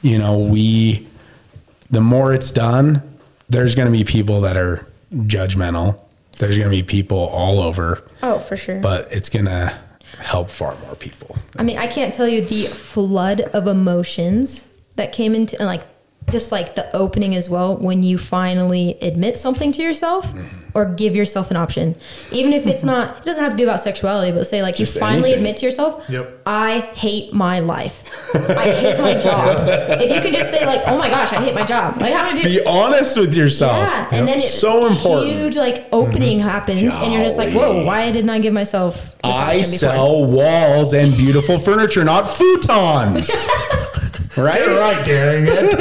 you 0.02 0.18
know, 0.18 0.38
we 0.38 1.06
the 1.90 2.00
more 2.00 2.32
it's 2.34 2.50
done, 2.50 3.02
there's 3.48 3.74
going 3.74 3.86
to 3.86 3.92
be 3.92 4.04
people 4.04 4.40
that 4.42 4.56
are 4.56 4.86
judgmental. 5.12 6.00
There's 6.38 6.56
going 6.58 6.68
to 6.70 6.76
be 6.76 6.82
people 6.82 7.18
all 7.18 7.60
over, 7.60 8.02
Oh, 8.22 8.40
for 8.40 8.56
sure. 8.56 8.80
but 8.80 9.10
it's 9.12 9.28
going 9.28 9.46
to 9.46 9.78
help 10.18 10.50
far 10.50 10.76
more 10.84 10.94
people. 10.96 11.36
I 11.58 11.62
mean, 11.62 11.78
I 11.78 11.86
can't 11.86 12.14
tell 12.14 12.28
you 12.28 12.44
the 12.44 12.66
flood 12.66 13.40
of 13.40 13.66
emotions 13.66 14.68
that 14.96 15.12
came 15.12 15.34
into, 15.34 15.56
and 15.58 15.66
like, 15.66 15.82
just 16.30 16.50
like 16.52 16.74
the 16.74 16.94
opening 16.94 17.34
as 17.34 17.48
well 17.48 17.76
when 17.76 18.02
you 18.02 18.18
finally 18.18 18.98
admit 19.00 19.36
something 19.38 19.72
to 19.72 19.82
yourself. 19.82 20.26
Mm-hmm. 20.32 20.65
Or 20.76 20.84
give 20.84 21.16
yourself 21.16 21.50
an 21.50 21.56
option. 21.56 21.94
Even 22.30 22.52
if 22.52 22.66
it's 22.66 22.84
not, 22.84 23.16
it 23.18 23.24
doesn't 23.24 23.42
have 23.42 23.52
to 23.52 23.56
be 23.56 23.62
about 23.62 23.80
sexuality, 23.80 24.30
but 24.30 24.46
say 24.46 24.60
like 24.62 24.76
Just 24.76 24.94
you 24.94 25.00
finally 25.00 25.30
anything. 25.32 25.38
admit 25.38 25.56
to 25.58 25.64
yourself, 25.66 26.04
Yep. 26.10 26.42
I 26.44 26.80
hate 26.94 27.32
my 27.32 27.60
life. 27.60 28.04
I 28.34 28.64
hate 28.64 28.98
my 29.00 29.14
job. 29.14 29.66
If 30.00 30.14
you 30.14 30.20
could 30.20 30.34
just 30.34 30.50
say 30.50 30.66
like, 30.66 30.82
oh 30.86 30.98
my 30.98 31.08
gosh, 31.08 31.32
I 31.32 31.40
hate 31.42 31.54
my 31.54 31.64
job. 31.64 31.98
Like 32.00 32.12
how 32.12 32.26
many 32.26 32.42
people? 32.42 32.64
Be 32.64 32.66
honest 32.68 33.16
with 33.18 33.34
yourself. 33.34 33.88
Yeah, 33.88 34.08
and 34.12 34.28
then 34.28 34.36
it, 34.38 34.42
so 34.42 34.86
important. 34.86 35.30
Mm-hmm. 35.32 35.40
Huge 35.44 35.56
like 35.56 35.86
opening 35.92 36.40
happens, 36.40 36.82
and 36.82 37.12
you're 37.12 37.22
just 37.22 37.38
like, 37.38 37.52
whoa, 37.54 37.84
why 37.86 38.10
didn't 38.12 38.28
I 38.30 38.38
give 38.38 38.52
myself? 38.52 38.94
This 38.96 39.12
I 39.24 39.56
option 39.56 39.60
before? 39.62 39.78
sell 39.78 40.24
walls 40.26 40.92
and 40.92 41.16
beautiful 41.16 41.58
furniture, 41.58 42.04
not 42.04 42.24
futons. 42.24 43.30
right? 44.36 44.60
You're 44.60 44.78
right, 44.78 45.04
daring 45.06 45.46
it. 45.48 45.78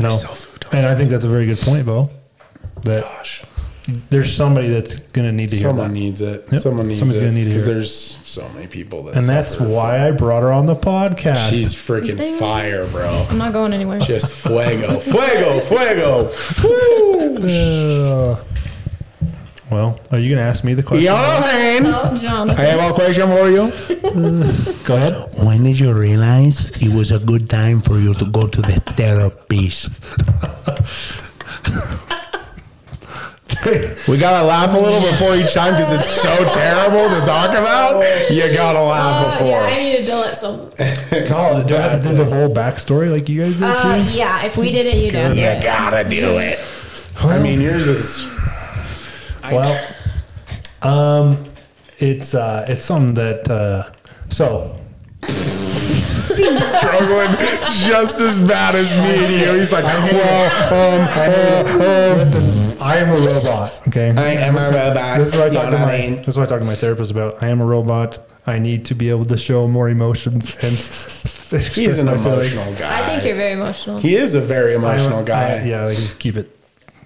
no. 0.00 0.10
sell 0.10 0.34
futons. 0.34 0.45
And 0.72 0.86
I 0.86 0.94
think 0.94 1.10
that's 1.10 1.24
a 1.24 1.28
very 1.28 1.46
good 1.46 1.58
point, 1.58 1.86
Bo. 1.86 2.10
That 2.82 3.02
Gosh, 3.04 3.42
there's 4.10 4.34
somebody 4.34 4.68
that's 4.68 4.98
gonna 4.98 5.32
need 5.32 5.48
to 5.50 5.56
hear 5.56 5.68
someone 5.68 5.88
that. 5.88 5.94
needs 5.94 6.20
it. 6.20 6.46
Yep. 6.50 6.60
Someone 6.60 6.88
needs 6.88 6.98
Somebody's 7.00 7.22
it. 7.22 7.26
gonna 7.26 7.36
need 7.38 7.44
to 7.44 7.50
hear 7.52 7.62
it. 7.62 7.66
there's 7.66 7.92
so 8.24 8.48
many 8.50 8.66
people 8.66 9.04
that. 9.04 9.16
and 9.16 9.28
that's 9.28 9.52
suffer. 9.52 9.68
why 9.68 10.06
I 10.06 10.10
brought 10.10 10.42
her 10.42 10.52
on 10.52 10.66
the 10.66 10.74
podcast. 10.76 11.50
she's 11.50 11.74
freaking 11.74 12.16
Ding. 12.16 12.36
fire, 12.38 12.86
bro. 12.88 13.26
I'm 13.30 13.38
not 13.38 13.52
going 13.52 13.72
anywhere. 13.72 14.00
Just 14.00 14.32
fuego, 14.32 14.98
fuego, 15.00 15.60
fuego. 15.60 16.32
Woo. 16.64 17.36
Uh, 17.48 18.44
well, 19.70 19.98
are 20.12 20.18
you 20.18 20.34
gonna 20.34 20.46
ask 20.46 20.62
me 20.64 20.74
the 20.74 20.82
question? 20.82 21.06
Johan, 21.06 21.82
So, 21.82 22.16
John, 22.26 22.50
I 22.50 22.64
have 22.64 22.90
a 22.90 22.94
question 22.94 23.28
for 23.28 23.48
you. 23.48 23.70
Go 24.84 24.96
ahead. 24.96 25.34
When 25.42 25.64
did 25.64 25.78
you 25.80 25.92
realize 25.92 26.64
it 26.80 26.92
was 26.92 27.10
a 27.10 27.18
good 27.18 27.50
time 27.50 27.80
for 27.80 27.98
you 27.98 28.14
to 28.14 28.24
go 28.30 28.46
to 28.46 28.62
the 28.62 28.80
therapist? 28.94 29.90
We 34.08 34.18
gotta 34.18 34.46
laugh 34.46 34.74
a 34.74 34.78
little 34.78 35.00
before 35.00 35.34
each 35.34 35.52
time 35.52 35.72
because 35.74 35.92
it's 35.92 36.08
so 36.08 36.28
terrible 36.54 37.08
to 37.18 37.26
talk 37.26 37.50
about. 37.50 38.30
You 38.30 38.52
gotta 38.54 38.80
laugh 38.80 39.32
before. 39.32 39.48
yeah, 39.48 39.62
I 39.62 39.76
needed 39.76 40.06
to 40.06 40.16
let 40.16 40.38
some. 40.38 40.56
God, 41.28 41.66
do 41.66 41.76
I 41.76 41.80
have 41.80 42.02
to 42.02 42.08
do 42.08 42.14
the 42.14 42.24
whole 42.24 42.48
backstory 42.52 43.10
like 43.10 43.28
you 43.28 43.42
guys 43.42 43.54
did? 43.54 43.62
Uh, 43.64 44.04
yeah, 44.12 44.44
if 44.44 44.56
we 44.56 44.70
did 44.70 44.86
it, 44.86 45.04
you 45.04 45.10
did. 45.10 45.36
You 45.36 45.62
gotta 45.62 46.08
do 46.08 46.38
it. 46.38 46.60
I 47.18 47.38
mean, 47.40 47.60
yours 47.60 47.88
is 47.88 48.28
Well, 49.52 49.94
um, 50.82 51.46
it's 51.98 52.34
uh, 52.34 52.64
it's 52.68 52.84
something 52.84 53.14
that 53.14 53.48
uh, 53.50 53.90
so 54.30 54.76
He's 56.36 56.62
struggling 56.68 57.34
just 57.88 58.20
as 58.20 58.38
bad 58.46 58.74
as 58.74 58.90
me 58.90 59.24
and 59.24 59.42
you. 59.42 59.58
He's 59.60 59.72
like, 59.72 59.84
well, 59.84 61.00
um, 61.00 61.08
uh, 61.16 62.12
um, 62.12 62.18
listen, 62.18 62.82
I 62.82 62.96
am 62.98 63.08
a 63.10 63.26
robot. 63.26 63.80
Okay, 63.88 64.10
I 64.10 64.32
am 64.46 64.56
a 64.56 64.58
This 64.60 64.68
is- 64.68 64.74
robot. 64.74 65.18
This 65.18 65.28
is 65.28 65.34
what 65.34 65.42
I 65.42 65.46
You 65.46 65.52
talk 65.54 65.70
to 65.70 65.78
my. 65.78 65.94
I 65.94 65.98
mean? 66.10 66.16
This 66.16 66.28
is 66.28 66.36
what 66.36 66.42
I 66.42 66.50
talk 66.50 66.58
to 66.58 66.64
my 66.66 66.74
therapist 66.74 67.10
about. 67.10 67.42
I 67.42 67.48
am 67.48 67.60
a 67.62 67.64
robot. 67.64 68.18
I 68.46 68.58
need 68.58 68.84
to 68.86 68.94
be 68.94 69.08
able 69.10 69.24
to 69.24 69.36
show 69.38 69.66
more 69.66 69.88
emotions 69.88 70.54
and. 70.62 70.72
he's 70.76 71.52
express 71.52 71.98
an 72.00 72.06
my 72.06 72.18
feelings. 72.18 72.52
emotional 72.52 72.74
guy. 72.74 73.02
I 73.02 73.06
think 73.06 73.24
you're 73.24 73.36
very 73.36 73.52
emotional. 73.52 74.00
He 74.00 74.16
is 74.16 74.34
a 74.34 74.40
very 74.40 74.74
emotional 74.74 75.18
don't- 75.18 75.24
guy. 75.24 75.60
I- 75.60 75.64
yeah, 75.64 75.86
I 75.86 75.94
keep 76.18 76.36
it, 76.36 76.54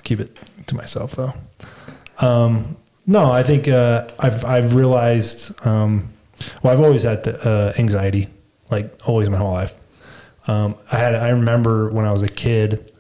keep 0.03 0.19
it 0.19 0.37
to 0.67 0.75
myself 0.75 1.13
though. 1.13 1.35
Um, 2.21 2.77
no, 3.07 3.31
I 3.33 3.43
think 3.43 3.67
uh, 3.69 4.09
I've 4.19 4.45
I've 4.45 4.75
realized. 4.75 5.67
Um, 5.67 6.13
well, 6.63 6.73
I've 6.73 6.81
always 6.81 7.03
had 7.03 7.27
uh, 7.27 7.73
anxiety, 7.79 8.29
like 8.71 9.09
always 9.09 9.29
my 9.29 9.37
whole 9.37 9.53
life. 9.53 9.73
Um, 10.47 10.77
I 10.93 10.99
had. 10.99 11.15
I 11.15 11.31
remember 11.31 11.91
when 11.91 12.05
I 12.05 12.13
was 12.13 12.23
a 12.23 12.29
kid, 12.29 12.93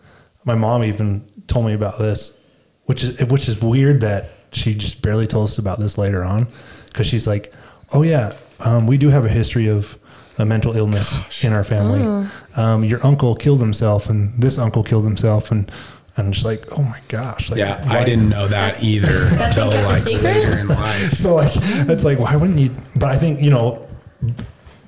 my 0.44 0.54
mom 0.54 0.84
even 0.84 1.24
told 1.46 1.66
me 1.66 1.74
about 1.74 1.98
this, 1.98 2.36
which 2.84 3.02
is 3.04 3.20
which 3.24 3.48
is 3.48 3.60
weird 3.60 4.00
that 4.00 4.30
she 4.52 4.74
just 4.74 5.00
barely 5.00 5.26
told 5.26 5.44
us 5.48 5.58
about 5.58 5.78
this 5.78 5.96
later 5.96 6.24
on, 6.24 6.48
because 6.86 7.06
she's 7.06 7.26
like, 7.26 7.52
"Oh 7.92 8.02
yeah, 8.02 8.32
um, 8.60 8.86
we 8.86 8.98
do 8.98 9.08
have 9.08 9.24
a 9.24 9.28
history 9.28 9.68
of 9.68 9.96
a 10.38 10.44
mental 10.44 10.76
illness 10.76 11.44
in 11.44 11.52
our 11.52 11.64
family. 11.64 12.28
Um, 12.56 12.84
your 12.84 13.04
uncle 13.06 13.34
killed 13.36 13.60
himself, 13.60 14.08
and 14.08 14.40
this 14.42 14.58
uncle 14.58 14.82
killed 14.82 15.04
himself, 15.04 15.50
and." 15.52 15.70
I'm 16.16 16.32
just 16.32 16.44
like, 16.44 16.76
oh 16.76 16.82
my 16.82 17.00
gosh! 17.08 17.50
Like, 17.50 17.58
Yeah, 17.58 17.86
why- 17.88 18.00
I 18.00 18.04
didn't 18.04 18.28
know 18.28 18.48
that 18.48 18.82
either 18.82 19.06
That's 19.30 19.56
until 19.56 19.68
like 19.86 19.96
a 19.98 20.00
secret? 20.00 20.22
later 20.24 20.58
in 20.58 20.68
life. 20.68 21.14
so 21.14 21.34
like 21.36 21.52
it's 21.54 22.04
like 22.04 22.18
why 22.18 22.36
wouldn't 22.36 22.58
you 22.58 22.70
but 22.96 23.08
i 23.10 23.16
think 23.16 23.40
you 23.40 23.50
know 23.50 23.86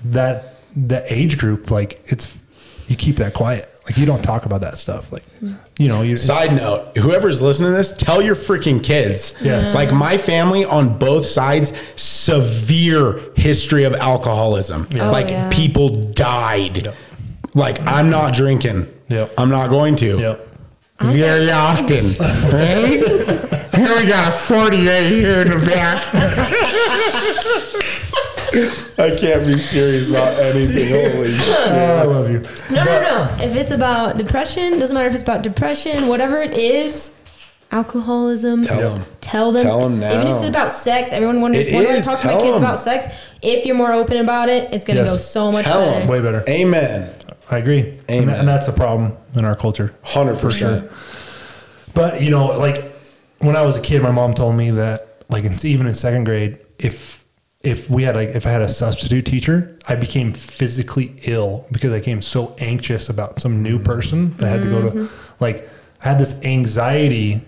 that 0.04 0.56
the 0.76 1.04
age 1.12 1.38
group 1.38 1.70
like 1.70 2.00
it's 2.06 2.34
you 2.88 2.96
keep 2.96 3.16
that 3.16 3.34
quiet 3.34 3.68
like 3.86 3.96
you 3.96 4.04
don't 4.06 4.22
talk 4.22 4.46
about 4.46 4.60
that 4.60 4.78
stuff 4.78 5.12
like 5.12 5.24
you 5.78 5.88
know 5.88 6.02
you 6.02 6.16
Side 6.16 6.54
note, 6.54 6.96
whoever's 6.96 7.42
listening 7.42 7.70
to 7.70 7.76
this, 7.76 7.96
tell 7.96 8.22
your 8.22 8.36
freaking 8.36 8.82
kids. 8.82 9.34
Yes. 9.40 9.74
Like 9.74 9.92
my 9.92 10.16
family 10.16 10.64
on 10.64 10.98
both 10.98 11.26
sides, 11.26 11.72
severe 11.96 13.20
history 13.36 13.82
of 13.82 13.94
alcoholism. 13.94 14.86
Oh, 15.00 15.10
like 15.10 15.30
yeah. 15.30 15.48
people 15.50 15.88
died. 15.88 16.84
Yep. 16.84 16.94
Like 17.54 17.80
I'm 17.80 18.08
not 18.10 18.34
drinking. 18.34 18.86
Yep. 19.08 19.34
I'm 19.36 19.48
not 19.50 19.70
going 19.70 19.96
to. 19.96 20.18
yep 20.18 20.48
Very 21.02 21.50
often. 21.50 22.04
right? 22.52 23.58
Here 23.74 23.96
we 23.96 24.04
got 24.06 24.28
a 24.28 24.36
48 24.36 25.08
here 25.10 25.42
in 25.42 25.48
the 25.48 25.66
back. 25.66 25.98
I 28.98 29.16
can't 29.16 29.46
be 29.46 29.56
serious 29.58 30.08
about 30.08 30.38
anything. 30.38 30.88
Holy 31.14 31.30
shit. 31.32 31.48
oh, 31.48 31.98
i 31.98 32.02
love 32.04 32.30
you 32.30 32.40
No, 32.70 32.84
no, 32.84 33.00
no. 33.00 33.36
If 33.44 33.56
it's 33.56 33.70
about 33.70 34.18
depression, 34.18 34.78
doesn't 34.78 34.94
matter 34.94 35.08
if 35.08 35.14
it's 35.14 35.22
about 35.22 35.42
depression, 35.42 36.06
whatever 36.08 36.40
it 36.42 36.52
is, 36.52 37.18
alcoholism. 37.70 38.62
Tell 38.62 38.80
Yep. 38.80 38.92
them. 38.92 39.04
Tell 39.22 39.52
them. 39.52 39.62
Tell 39.64 39.84
'em 39.86 39.92
Even 40.02 40.26
if 40.28 40.36
it's 40.36 40.48
about 40.48 40.70
sex, 40.70 41.10
everyone 41.12 41.40
wonders, 41.40 41.66
It 41.66 41.74
when 41.74 41.84
do 41.84 41.88
I 41.90 41.94
is, 41.94 42.04
talk 42.04 42.20
to 42.20 42.26
my 42.26 42.32
kids 42.34 42.44
kids 42.44 42.56
'em. 42.56 42.62
about 42.62 42.78
sex? 42.78 43.06
If 43.40 43.64
you're 43.64 43.74
more 43.76 43.92
open 43.92 44.18
about 44.18 44.50
it, 44.50 44.68
it's 44.72 44.84
going 44.84 44.98
to 44.98 45.02
Yes. 45.04 45.10
go 45.12 45.16
so 45.18 45.50
much 45.50 45.64
Tell 45.64 45.80
better. 45.80 46.00
'em. 46.02 46.08
way 46.08 46.20
better 46.20 46.44
Amen. 46.48 47.08
I 47.52 47.58
agree. 47.58 47.80
And, 47.80 48.10
Amen. 48.10 48.26
that- 48.26 48.38
and 48.40 48.48
that's 48.48 48.68
a 48.68 48.72
problem 48.72 49.16
in 49.34 49.44
our 49.44 49.56
culture. 49.56 49.94
100%. 50.04 50.90
but 51.94 52.22
you 52.22 52.30
know 52.30 52.46
like 52.58 52.92
when 53.38 53.56
i 53.56 53.62
was 53.62 53.76
a 53.76 53.80
kid 53.80 54.02
my 54.02 54.10
mom 54.10 54.34
told 54.34 54.56
me 54.56 54.70
that 54.70 55.24
like 55.28 55.44
in, 55.44 55.54
even 55.64 55.86
in 55.86 55.94
second 55.94 56.24
grade 56.24 56.58
if 56.78 57.24
if 57.62 57.88
we 57.88 58.02
had 58.02 58.14
like 58.16 58.30
if 58.30 58.46
i 58.46 58.50
had 58.50 58.62
a 58.62 58.68
substitute 58.68 59.26
teacher 59.26 59.78
i 59.88 59.94
became 59.94 60.32
physically 60.32 61.14
ill 61.24 61.66
because 61.70 61.92
i 61.92 61.98
became 61.98 62.22
so 62.22 62.54
anxious 62.58 63.08
about 63.08 63.38
some 63.38 63.62
new 63.62 63.78
person 63.78 64.36
that 64.38 64.48
i 64.48 64.50
had 64.50 64.62
to 64.62 64.68
go 64.68 64.82
to 64.82 64.90
mm-hmm. 64.90 65.34
like 65.44 65.68
i 66.02 66.08
had 66.08 66.18
this 66.18 66.42
anxiety 66.44 67.42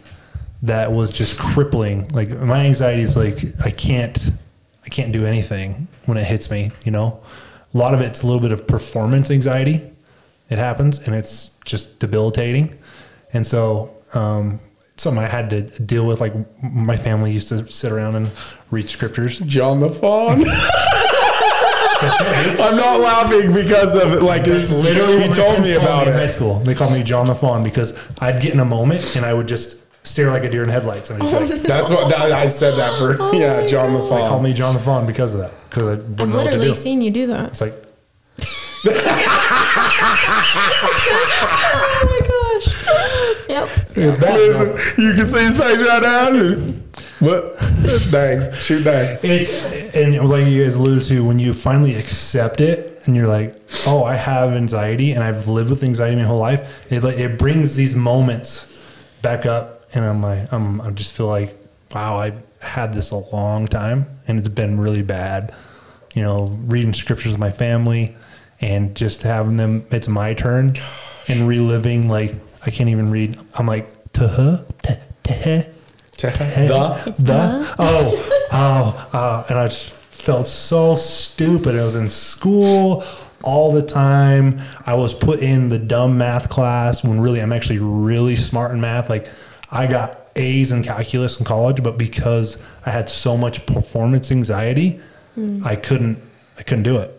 that 0.65 0.91
was 0.91 1.11
just 1.13 1.39
crippling. 1.39 2.09
Like 2.09 2.31
my 2.31 2.65
anxiety 2.65 3.03
is 3.03 3.17
like 3.17 3.39
i 3.65 3.71
can't 3.71 4.31
i 4.85 4.89
can't 4.89 5.13
do 5.13 5.27
anything 5.27 5.89
when 6.07 6.17
it 6.19 6.25
hits 6.25 6.51
me 6.51 6.73
you 6.85 6.91
know? 6.91 7.21
A 7.75 7.79
lot 7.79 7.93
of 7.93 8.01
it's 8.01 8.23
a 8.23 8.27
little 8.27 8.41
bit 8.41 8.53
of 8.53 8.67
performance 8.67 9.31
anxiety 9.31 9.91
it 10.51 10.59
happens 10.59 10.99
and 11.07 11.15
it's 11.15 11.51
just 11.65 11.99
debilitating 11.99 12.79
and 13.33 13.47
so 13.47 13.91
um, 14.15 14.61
something 14.97 15.23
i 15.23 15.29
had 15.29 15.49
to 15.51 15.63
deal 15.81 16.07
with 16.07 16.21
like 16.21 16.35
my 16.63 16.97
family 16.97 17.33
used 17.33 17.49
to 17.49 17.67
sit 17.69 17.91
around 17.93 18.15
and 18.15 18.31
read 18.71 18.89
scriptures 18.89 19.39
John 19.41 19.81
the 19.81 19.89
Fawn. 19.91 20.45
I'm 22.07 22.77
not 22.77 23.01
laughing 23.01 23.53
because 23.55 23.95
of 23.95 24.23
like 24.23 24.45
this. 24.45 24.71
Literally, 24.85 25.15
he 25.23 25.29
what 25.29 25.31
my 25.31 25.37
told 25.37 25.63
me 25.63 25.73
called 25.75 25.83
about 25.85 26.09
in 26.09 26.13
high 26.13 26.27
school 26.27 26.59
they 26.59 26.75
called 26.75 26.93
me 26.93 27.03
john 27.03 27.27
the 27.27 27.35
fawn 27.35 27.63
because 27.63 27.95
i'd 28.21 28.43
get 28.43 28.53
in 28.53 28.61
a 28.61 28.65
moment 28.65 29.17
and 29.17 29.25
i 29.25 29.33
would 29.33 29.47
just 29.49 29.79
stare 30.07 30.31
like 30.31 30.43
a 30.45 30.51
deer 30.51 30.63
in 30.63 30.69
headlights 30.69 31.09
and 31.11 31.23
I'd 31.23 31.49
like, 31.49 31.63
That's 31.63 31.89
what 31.89 32.11
that, 32.11 32.31
I 32.33 32.45
said 32.47 32.77
that 32.77 32.99
for. 32.99 33.35
yeah, 33.35 33.61
my 33.61 33.67
John 33.67 33.95
the 33.95 34.01
Fawn. 34.01 34.21
they 34.21 34.29
called 34.29 34.43
me 34.43 34.53
john 34.53 34.75
the 34.75 34.81
fawn 34.81 35.07
because 35.07 35.33
of 35.35 35.41
that 35.41 35.53
because 35.71 35.89
i 35.89 35.95
wouldn't 35.95 36.21
I've 36.21 36.29
know 36.29 36.37
what 36.37 36.45
to 36.45 36.51
literally 36.51 36.67
do 36.69 36.75
seen 36.75 37.01
you 37.01 37.11
do 37.11 37.27
that. 37.29 37.47
it's 37.51 37.61
like 37.63 37.73
Oh 40.01 41.61
my 42.11 42.21
gosh. 42.27 42.69
Yep. 43.49 43.97
it 43.97 44.07
was 44.07 44.19
bad 44.19 44.35
Listen, 44.35 44.69
you 45.03 45.15
can 45.15 45.27
see 45.27 45.39
his 45.39 45.57
face 45.57 45.79
right 45.79 46.03
now. 46.03 46.31
What? 47.21 47.59
Dang, 48.11 48.53
shoot, 48.53 48.83
dang. 48.85 49.19
It's 49.23 49.95
and 49.95 50.29
like 50.29 50.47
you 50.47 50.65
guys 50.65 50.75
alluded 50.75 51.05
to, 51.05 51.25
when 51.25 51.39
you 51.39 51.55
finally 51.55 51.95
accept 51.95 52.61
it 52.61 53.03
and 53.05 53.15
you're 53.15 53.29
like, 53.29 53.55
oh, 53.87 54.03
I 54.03 54.17
have 54.17 54.53
anxiety 54.53 55.13
and 55.13 55.23
I've 55.23 55.49
lived 55.49 55.71
with 55.71 55.85
anxiety 55.85 56.17
my 56.17 56.23
whole 56.23 56.39
life. 56.39 56.91
It 56.91 57.03
like 57.03 57.19
it 57.19 57.39
brings 57.39 57.77
these 57.77 57.95
moments 57.95 58.81
back 59.23 59.47
up, 59.47 59.89
and 59.95 60.05
I'm 60.05 60.23
like, 60.23 60.53
I'm 60.53 60.81
I 60.81 60.91
just 60.91 61.15
feel 61.15 61.27
like, 61.27 61.57
wow, 61.95 62.17
I 62.19 62.33
had 62.61 62.95
this 62.95 63.11
a 63.11 63.17
long 63.17 63.67
time, 63.67 64.07
and 64.27 64.39
it's 64.39 64.49
been 64.49 64.81
really 64.81 65.03
bad. 65.03 65.55
You 66.15 66.23
know, 66.23 66.59
reading 66.67 66.95
scriptures 66.95 67.33
with 67.33 67.41
my 67.41 67.51
family, 67.51 68.17
and 68.61 68.95
just 68.95 69.23
having 69.23 69.57
them. 69.57 69.87
It's 69.91 70.09
my 70.09 70.35
turn, 70.35 70.75
and 71.29 71.49
reliving 71.49 72.09
like 72.09 72.35
I 72.67 72.71
can't 72.71 72.91
even 72.91 73.11
read. 73.11 73.39
I'm 73.55 73.67
like, 73.67 73.89
tuh, 74.13 74.59
tuh, 74.83 74.97
tuh. 75.23 75.65
The 76.17 77.15
The 77.19 77.75
oh 77.79 78.47
oh 78.53 79.09
uh, 79.13 79.45
and 79.49 79.59
I 79.59 79.69
just 79.69 79.97
felt 79.97 80.47
so 80.47 80.97
stupid. 80.97 81.77
I 81.77 81.85
was 81.85 81.97
in 81.97 82.09
school, 82.09 83.05
all 83.45 83.73
the 83.73 83.83
time. 83.83 84.61
I 84.87 84.95
was 84.95 85.15
put 85.15 85.41
in 85.41 85.69
the 85.69 85.79
dumb 85.79 86.19
math 86.19 86.49
class 86.49 87.05
when 87.05 87.21
really 87.21 87.41
I'm 87.41 87.53
actually 87.53 87.79
really 87.79 88.37
smart 88.37 88.73
in 88.73 88.81
math. 88.81 89.09
Like 89.11 89.29
I 89.71 89.87
got 89.87 90.29
A's 90.37 90.73
in 90.73 90.83
calculus 90.83 91.39
in 91.39 91.45
college, 91.45 91.83
but 91.83 91.97
because 91.99 92.59
I 92.87 92.91
had 92.91 93.09
so 93.09 93.37
much 93.37 93.65
performance 93.67 94.31
anxiety, 94.33 95.01
I 95.65 95.77
couldn't 95.77 96.19
I 96.59 96.63
couldn't 96.63 96.85
do 96.85 96.99
it. 96.99 97.14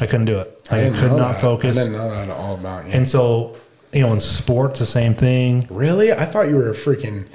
I 0.00 0.06
couldn't 0.06 0.26
do 0.26 0.38
it. 0.38 0.68
I, 0.70 0.80
didn't 0.80 0.98
could 0.98 1.12
not 1.12 1.32
that. 1.32 1.40
focus. 1.40 1.76
I 1.76 1.82
didn't 1.82 1.92
know 1.94 2.10
that 2.10 2.30
all 2.30 2.54
about 2.54 2.86
you. 2.86 2.92
And 2.92 3.08
so, 3.08 3.56
you 3.92 4.00
know, 4.00 4.12
in 4.12 4.20
sports, 4.20 4.78
the 4.78 4.86
same 4.86 5.14
thing. 5.14 5.66
really, 5.70 6.12
I 6.12 6.24
thought 6.24 6.48
you 6.48 6.56
were 6.56 6.70
a 6.70 6.74
freaking 6.74 7.26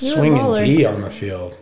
You're 0.00 0.16
swinging 0.16 0.42
baller. 0.42 0.64
D 0.64 0.84
on 0.84 1.00
the 1.02 1.10
field. 1.10 1.56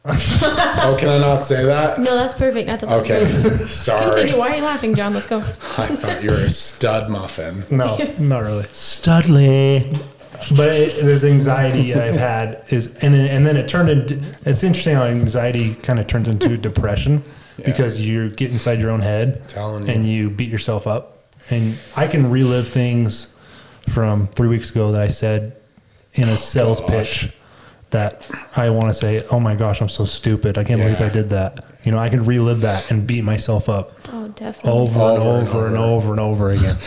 oh, 0.04 0.96
can 0.98 1.08
I 1.08 1.18
not 1.18 1.44
say 1.44 1.64
that? 1.64 1.98
No, 1.98 2.14
that's 2.14 2.32
perfect. 2.32 2.66
Not 2.66 2.80
the 2.80 2.92
Okay, 2.94 3.26
Continue. 3.30 3.58
sorry. 3.66 4.32
Why 4.32 4.50
are 4.52 4.56
you 4.56 4.62
laughing, 4.62 4.94
John? 4.94 5.12
Let's 5.12 5.26
go. 5.26 5.38
I 5.38 5.86
thought 5.88 6.22
you 6.22 6.30
were 6.30 6.36
a 6.36 6.50
stud 6.50 7.10
muffin. 7.10 7.64
No, 7.70 7.98
not 8.18 8.42
really. 8.42 8.66
Studley. 8.72 9.92
But 10.56 10.72
it, 10.72 11.04
this 11.04 11.24
anxiety 11.24 11.94
I've 11.94 12.14
had 12.14 12.62
is, 12.68 12.94
and 13.02 13.12
and 13.14 13.44
then 13.44 13.56
it 13.56 13.68
turned 13.68 13.88
into. 13.88 14.22
It's 14.46 14.62
interesting 14.62 14.94
how 14.94 15.02
anxiety 15.02 15.74
kind 15.74 15.98
of 15.98 16.06
turns 16.06 16.28
into 16.28 16.56
depression 16.56 17.24
because 17.64 18.00
you 18.00 18.30
get 18.30 18.50
inside 18.50 18.80
your 18.80 18.90
own 18.90 19.00
head 19.00 19.48
Telling 19.48 19.86
you. 19.86 19.92
and 19.92 20.06
you 20.08 20.30
beat 20.30 20.50
yourself 20.50 20.86
up. 20.86 21.18
And 21.50 21.78
I 21.96 22.06
can 22.06 22.30
relive 22.30 22.68
things 22.68 23.28
from 23.88 24.26
three 24.28 24.48
weeks 24.48 24.70
ago 24.70 24.92
that 24.92 25.00
I 25.00 25.08
said 25.08 25.56
in 26.14 26.28
a 26.28 26.36
sales 26.36 26.80
gosh. 26.80 26.90
pitch 26.90 27.32
that 27.90 28.22
I 28.56 28.68
want 28.70 28.88
to 28.88 28.94
say, 28.94 29.22
"Oh 29.30 29.40
my 29.40 29.54
gosh, 29.54 29.80
I'm 29.80 29.88
so 29.88 30.04
stupid! 30.04 30.58
I 30.58 30.64
can't 30.64 30.80
believe 30.80 31.00
I 31.00 31.08
did 31.08 31.30
that." 31.30 31.64
You 31.84 31.92
know, 31.92 31.98
I 31.98 32.10
can 32.10 32.26
relive 32.26 32.60
that 32.62 32.90
and 32.90 33.06
beat 33.06 33.22
myself 33.24 33.68
up 33.68 33.96
Oh, 34.12 34.28
definitely. 34.28 34.70
over, 34.72 35.00
and 35.00 35.22
Over 35.22 35.22
and 35.28 35.46
over 35.48 35.66
and 35.68 35.76
over. 35.78 35.86
over 35.86 36.10
and 36.12 36.20
over 36.20 36.50
again. 36.50 36.76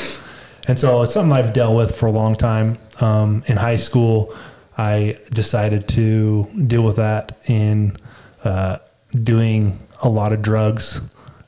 And 0.67 0.77
so 0.77 1.01
it's 1.01 1.11
something 1.11 1.33
I've 1.33 1.53
dealt 1.53 1.75
with 1.75 1.95
for 1.95 2.05
a 2.05 2.11
long 2.11 2.35
time. 2.35 2.77
Um, 2.99 3.43
in 3.47 3.57
high 3.57 3.77
school, 3.77 4.31
I 4.77 5.17
decided 5.33 5.87
to 5.89 6.47
deal 6.67 6.83
with 6.83 6.97
that 6.97 7.35
in 7.47 7.97
uh, 8.43 8.77
doing 9.23 9.79
a 10.01 10.09
lot 10.09 10.33
of 10.33 10.41
drugs 10.41 11.01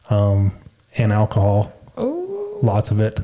um, 0.09 0.51
and 0.97 1.11
alcohol, 1.11 1.73
Oh, 1.97 2.59
lots 2.61 2.91
of 2.91 2.99
it, 2.99 3.19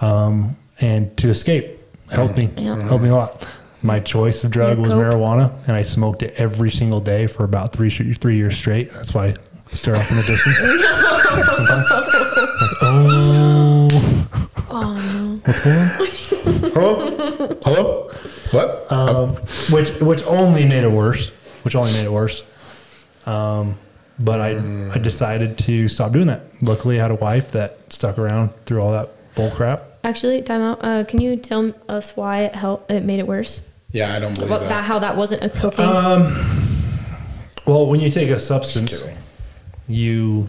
um, 0.00 0.56
and 0.80 1.16
to 1.18 1.28
escape 1.28 1.78
helped 2.10 2.36
me 2.38 2.50
Yeah. 2.56 2.80
helped 2.88 3.02
me 3.04 3.10
a 3.10 3.14
lot. 3.14 3.46
My 3.82 4.00
choice 4.00 4.42
of 4.44 4.50
drug 4.50 4.76
Yeah, 4.78 4.82
was 4.82 4.92
coke. 4.92 5.00
marijuana, 5.04 5.52
and 5.66 5.76
I 5.76 5.82
smoked 5.82 6.22
it 6.22 6.34
every 6.36 6.70
single 6.70 7.00
day 7.00 7.26
for 7.26 7.44
about 7.44 7.72
three 7.72 7.90
three 7.90 8.36
years 8.36 8.56
straight. 8.56 8.90
That's 8.92 9.14
why 9.14 9.26
I 9.28 9.34
stare 9.74 9.96
off 9.96 10.10
in 10.10 10.16
the 10.16 10.22
distance. 10.24 10.56
Sometimes. 11.56 11.90
Like, 11.90 12.82
oh, 12.82 13.88
oh 14.70 14.92
no. 14.94 15.40
what's 15.44 15.60
going 15.60 15.78
on? 15.78 15.88
Hello? 16.72 17.58
Hello? 17.64 18.10
What? 18.50 18.92
Um, 18.92 19.28
which 19.70 19.90
which 20.00 20.24
only 20.26 20.64
made 20.66 20.82
it 20.84 20.90
worse. 20.90 21.28
Which 21.62 21.74
only 21.76 21.92
made 21.92 22.04
it 22.04 22.12
worse. 22.12 22.42
Um, 23.26 23.76
but 24.18 24.40
I 24.40 24.50
I 24.94 24.98
decided 24.98 25.58
to 25.58 25.88
stop 25.88 26.12
doing 26.12 26.26
that. 26.28 26.42
Luckily, 26.62 26.98
I 26.98 27.02
had 27.02 27.10
a 27.10 27.16
wife 27.16 27.52
that 27.52 27.92
stuck 27.92 28.18
around 28.18 28.50
through 28.66 28.80
all 28.82 28.92
that 28.92 29.10
bull 29.34 29.50
crap. 29.50 29.84
Actually, 30.04 30.42
time 30.42 30.60
out. 30.60 30.78
Uh, 30.82 31.04
can 31.04 31.20
you 31.20 31.36
tell 31.36 31.72
us 31.88 32.16
why 32.16 32.40
it 32.42 32.54
helped? 32.54 32.90
It 32.90 33.04
made 33.04 33.18
it 33.20 33.26
worse. 33.26 33.62
yeah, 33.92 34.14
I 34.14 34.18
don't 34.18 34.34
believe 34.34 34.50
What, 34.50 34.60
that. 34.60 34.68
that 34.68 34.84
how 34.84 34.98
that 35.00 35.16
wasn't 35.16 35.42
a 35.44 35.50
cooking. 35.50 35.84
Well, 37.66 37.86
when 37.86 38.00
you 38.00 38.10
take 38.10 38.30
a 38.30 38.40
substance, 38.40 39.04
you 39.88 40.48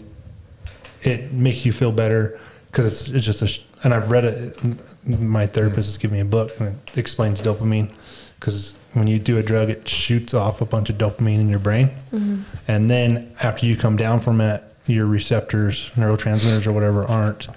it 1.02 1.32
makes 1.34 1.66
you 1.66 1.72
feel 1.74 1.92
better 1.92 2.40
because 2.68 2.86
it's 2.86 3.10
it's 3.10 3.26
just 3.26 3.42
a 3.42 3.48
sh- 3.48 3.62
and 3.84 3.94
I've 3.94 4.12
read 4.12 4.26
it. 4.26 4.58
My 5.06 5.48
therapist 5.48 5.88
has 5.88 5.98
given 5.98 6.18
me 6.18 6.22
a 6.22 6.26
book 6.26 6.58
and 6.60 6.80
it 6.92 6.98
explains 6.98 7.42
dopamine 7.42 7.92
because 8.40 8.76
when 8.94 9.08
you 9.08 9.20
do 9.20 9.38
a 9.38 9.44
drug, 9.44 9.70
it 9.70 9.88
shoots 9.88 10.34
off 10.34 10.62
a 10.62 10.66
bunch 10.66 10.90
of 10.90 10.98
dopamine 10.98 11.40
in 11.40 11.50
your 11.50 11.60
brain, 11.60 11.90
mm-hmm. 12.12 12.42
and 12.68 12.90
then 12.90 13.36
after 13.42 13.66
you 13.66 13.76
come 13.76 13.98
down 13.98 14.20
from 14.20 14.42
it, 14.42 14.64
your 14.86 15.06
receptors, 15.06 15.90
neurotransmitters, 15.96 16.66
or 16.66 16.72
whatever 16.72 17.04
aren't 17.06 17.48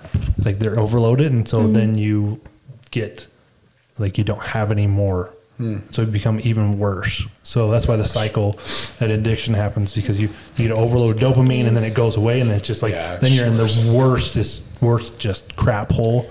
like 0.45 0.59
they're 0.59 0.79
overloaded, 0.79 1.33
and 1.33 1.49
so 1.49 1.63
mm-hmm. 1.63 1.73
then 1.73 1.99
you 1.99 2.41
get 2.91 3.27
like 3.99 4.19
you 4.19 4.25
don't 4.25 4.43
have 4.43 4.71
any 4.71 4.87
more. 4.87 5.35
Hmm. 5.59 5.79
So 5.91 6.03
it 6.03 6.11
become 6.11 6.41
even 6.43 6.79
worse. 6.79 7.23
So 7.43 7.71
that's 7.71 7.87
why 7.87 7.97
the 7.97 8.07
cycle 8.07 8.59
that 8.99 9.11
addiction 9.11 9.55
happens 9.55 9.93
because 9.93 10.19
you, 10.19 10.31
you 10.57 10.69
get 10.69 10.77
overload 10.77 11.19
dopamine 11.19 11.67
and 11.67 11.77
then 11.77 11.85
it 11.85 11.95
goes 11.95 12.17
away 12.17 12.41
and 12.41 12.51
then 12.51 12.57
it's 12.57 12.67
just 12.67 12.83
like 12.83 12.95
Yeah, 12.95 13.15
it's 13.15 13.23
then 13.23 13.33
you're 13.33 13.47
in 13.47 13.57
the 13.57 13.95
worst 13.95 14.33
just 14.33 14.63
worst 14.81 15.19
just 15.19 15.55
crap 15.55 15.93
hole 15.93 16.29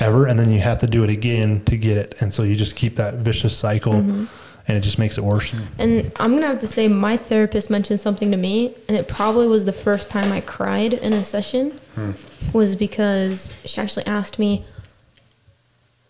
ever 0.00 0.26
and 0.26 0.38
then 0.38 0.50
you 0.50 0.60
have 0.60 0.78
to 0.78 0.86
do 0.86 1.02
it 1.04 1.10
again 1.10 1.64
to 1.64 1.76
get 1.76 1.96
it 1.96 2.14
and 2.20 2.34
so 2.34 2.42
you 2.42 2.54
just 2.54 2.76
keep 2.76 2.96
that 2.96 3.14
vicious 3.14 3.56
cycle 3.56 3.94
mm-hmm. 3.94 4.24
and 4.68 4.76
it 4.76 4.80
just 4.80 4.98
makes 4.98 5.18
it 5.18 5.24
worse. 5.24 5.52
And 5.78 6.12
I'm 6.16 6.34
gonna 6.34 6.46
have 6.46 6.60
to 6.60 6.68
say, 6.68 6.86
my 6.86 7.16
therapist 7.16 7.70
mentioned 7.70 8.00
something 8.00 8.30
to 8.30 8.36
me, 8.36 8.74
and 8.88 8.96
it 8.96 9.08
probably 9.08 9.48
was 9.48 9.64
the 9.64 9.72
first 9.72 10.10
time 10.10 10.32
I 10.32 10.40
cried 10.40 10.92
in 10.92 11.12
a 11.12 11.24
session, 11.24 11.80
hmm. 11.94 12.12
was 12.52 12.76
because 12.76 13.52
she 13.64 13.80
actually 13.80 14.06
asked 14.06 14.38
me, 14.38 14.64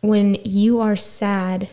when 0.02 0.36
you 0.44 0.80
are 0.80 0.96
sad, 0.96 1.68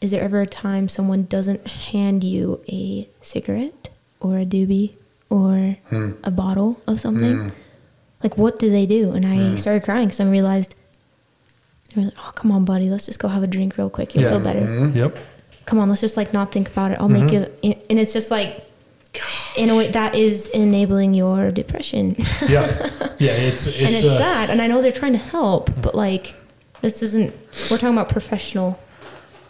is 0.00 0.10
there 0.10 0.22
ever 0.22 0.42
a 0.42 0.46
time 0.46 0.88
someone 0.88 1.24
doesn't 1.24 1.66
hand 1.66 2.22
you 2.24 2.60
a 2.68 3.08
cigarette 3.22 3.88
or 4.20 4.38
a 4.38 4.44
doobie 4.44 4.96
or 5.30 5.78
hmm. 5.88 6.12
a 6.22 6.30
bottle 6.30 6.82
of 6.86 7.00
something? 7.00 7.48
Hmm. 7.48 7.48
Like, 8.22 8.36
what 8.36 8.58
do 8.58 8.70
they 8.70 8.86
do? 8.86 9.12
And 9.12 9.26
I 9.26 9.54
started 9.56 9.84
crying 9.84 10.08
because 10.08 10.20
I 10.20 10.24
realized, 10.24 10.74
they 11.94 12.00
were 12.00 12.06
like, 12.06 12.14
oh, 12.18 12.32
come 12.34 12.50
on, 12.52 12.64
buddy, 12.64 12.90
let's 12.90 13.06
just 13.06 13.18
go 13.18 13.28
have 13.28 13.42
a 13.42 13.46
drink 13.46 13.76
real 13.78 13.90
quick. 13.90 14.14
You'll 14.14 14.24
Yeah. 14.24 14.30
feel 14.30 14.40
better 14.40 14.90
Yep. 14.94 15.16
come 15.66 15.78
on, 15.78 15.88
let's 15.88 16.00
just 16.00 16.16
like 16.16 16.32
not 16.32 16.52
think 16.52 16.68
about 16.70 16.90
it. 16.92 16.98
I'll 17.00 17.08
make 17.08 17.24
Mm-hmm. 17.30 17.66
you, 17.66 17.74
and 17.90 17.98
it's 17.98 18.12
just 18.12 18.30
like, 18.30 18.66
in 19.56 19.70
a 19.70 19.76
way, 19.76 19.90
that 19.92 20.14
is 20.16 20.48
enabling 20.48 21.14
your 21.14 21.50
depression, 21.52 22.16
Yeah. 22.48 22.90
Yeah. 23.18 23.32
It's 23.32 23.66
it's, 23.68 23.80
and 23.80 23.94
it's 23.94 24.04
uh, 24.06 24.18
sad. 24.18 24.50
And 24.50 24.60
I 24.60 24.66
know 24.66 24.82
they're 24.82 24.90
trying 24.90 25.12
to 25.12 25.18
help, 25.18 25.70
but 25.80 25.94
like, 25.94 26.34
this 26.80 27.02
isn't. 27.02 27.32
We're 27.70 27.78
talking 27.78 27.96
about 27.96 28.08
professional 28.10 28.78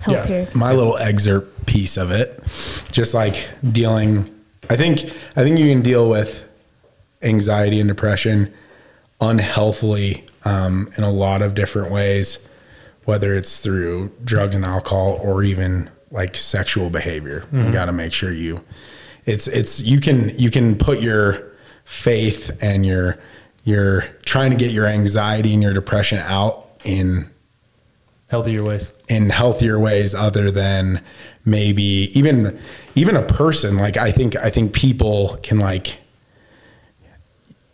help 0.01 0.17
Yeah. 0.19 0.27
here. 0.27 0.49
my 0.55 0.73
little 0.73 0.99
excerpt 0.99 1.65
piece 1.67 1.97
of 1.97 2.11
it 2.11 2.43
just 2.93 3.15
like 3.15 3.49
dealing 3.73 4.29
i 4.69 4.77
think 4.77 5.03
i 5.35 5.43
think 5.43 5.59
you 5.59 5.67
can 5.73 5.81
deal 5.81 6.11
with 6.11 6.45
anxiety 7.23 7.81
and 7.81 7.89
depression 7.89 8.53
unhealthily 9.23 10.25
um, 10.45 10.91
in 10.97 11.05
a 11.05 11.11
lot 11.11 11.43
of 11.43 11.55
different 11.55 11.91
ways 11.91 12.39
whether 13.05 13.35
it's 13.35 13.61
through 13.61 14.11
drugs 14.25 14.57
and 14.57 14.65
alcohol 14.65 15.21
or 15.23 15.43
even 15.43 15.91
like 16.11 16.37
sexual 16.37 16.91
behavior. 16.91 17.45
You 17.53 17.71
got 17.73 17.87
to 17.87 17.93
make 17.93 18.13
sure 18.13 18.33
you 18.33 18.65
it's 19.27 19.47
it's 19.47 19.81
you 19.81 20.01
can 20.01 20.31
you 20.39 20.51
can 20.51 20.77
put 20.77 21.01
your 21.01 21.53
faith 21.85 22.57
and 22.63 22.87
your 22.87 23.19
you're 23.65 24.03
trying 24.25 24.51
to 24.51 24.57
get 24.57 24.71
your 24.71 24.87
anxiety 24.87 25.53
and 25.53 25.63
your 25.63 25.73
depression 25.73 26.19
out 26.19 26.71
in 26.85 27.29
healthier 28.29 28.63
ways. 28.63 28.93
in 29.09 29.31
healthier 29.31 29.79
ways 29.79 30.15
other 30.15 30.51
than 30.51 31.03
maybe 31.45 32.11
even 32.19 32.59
even 32.95 33.17
a 33.17 33.23
person. 33.23 33.77
Like 33.77 33.97
i 33.97 34.11
think 34.11 34.37
i 34.37 34.51
think 34.51 34.73
people 34.73 35.39
can 35.43 35.59
like 35.59 35.99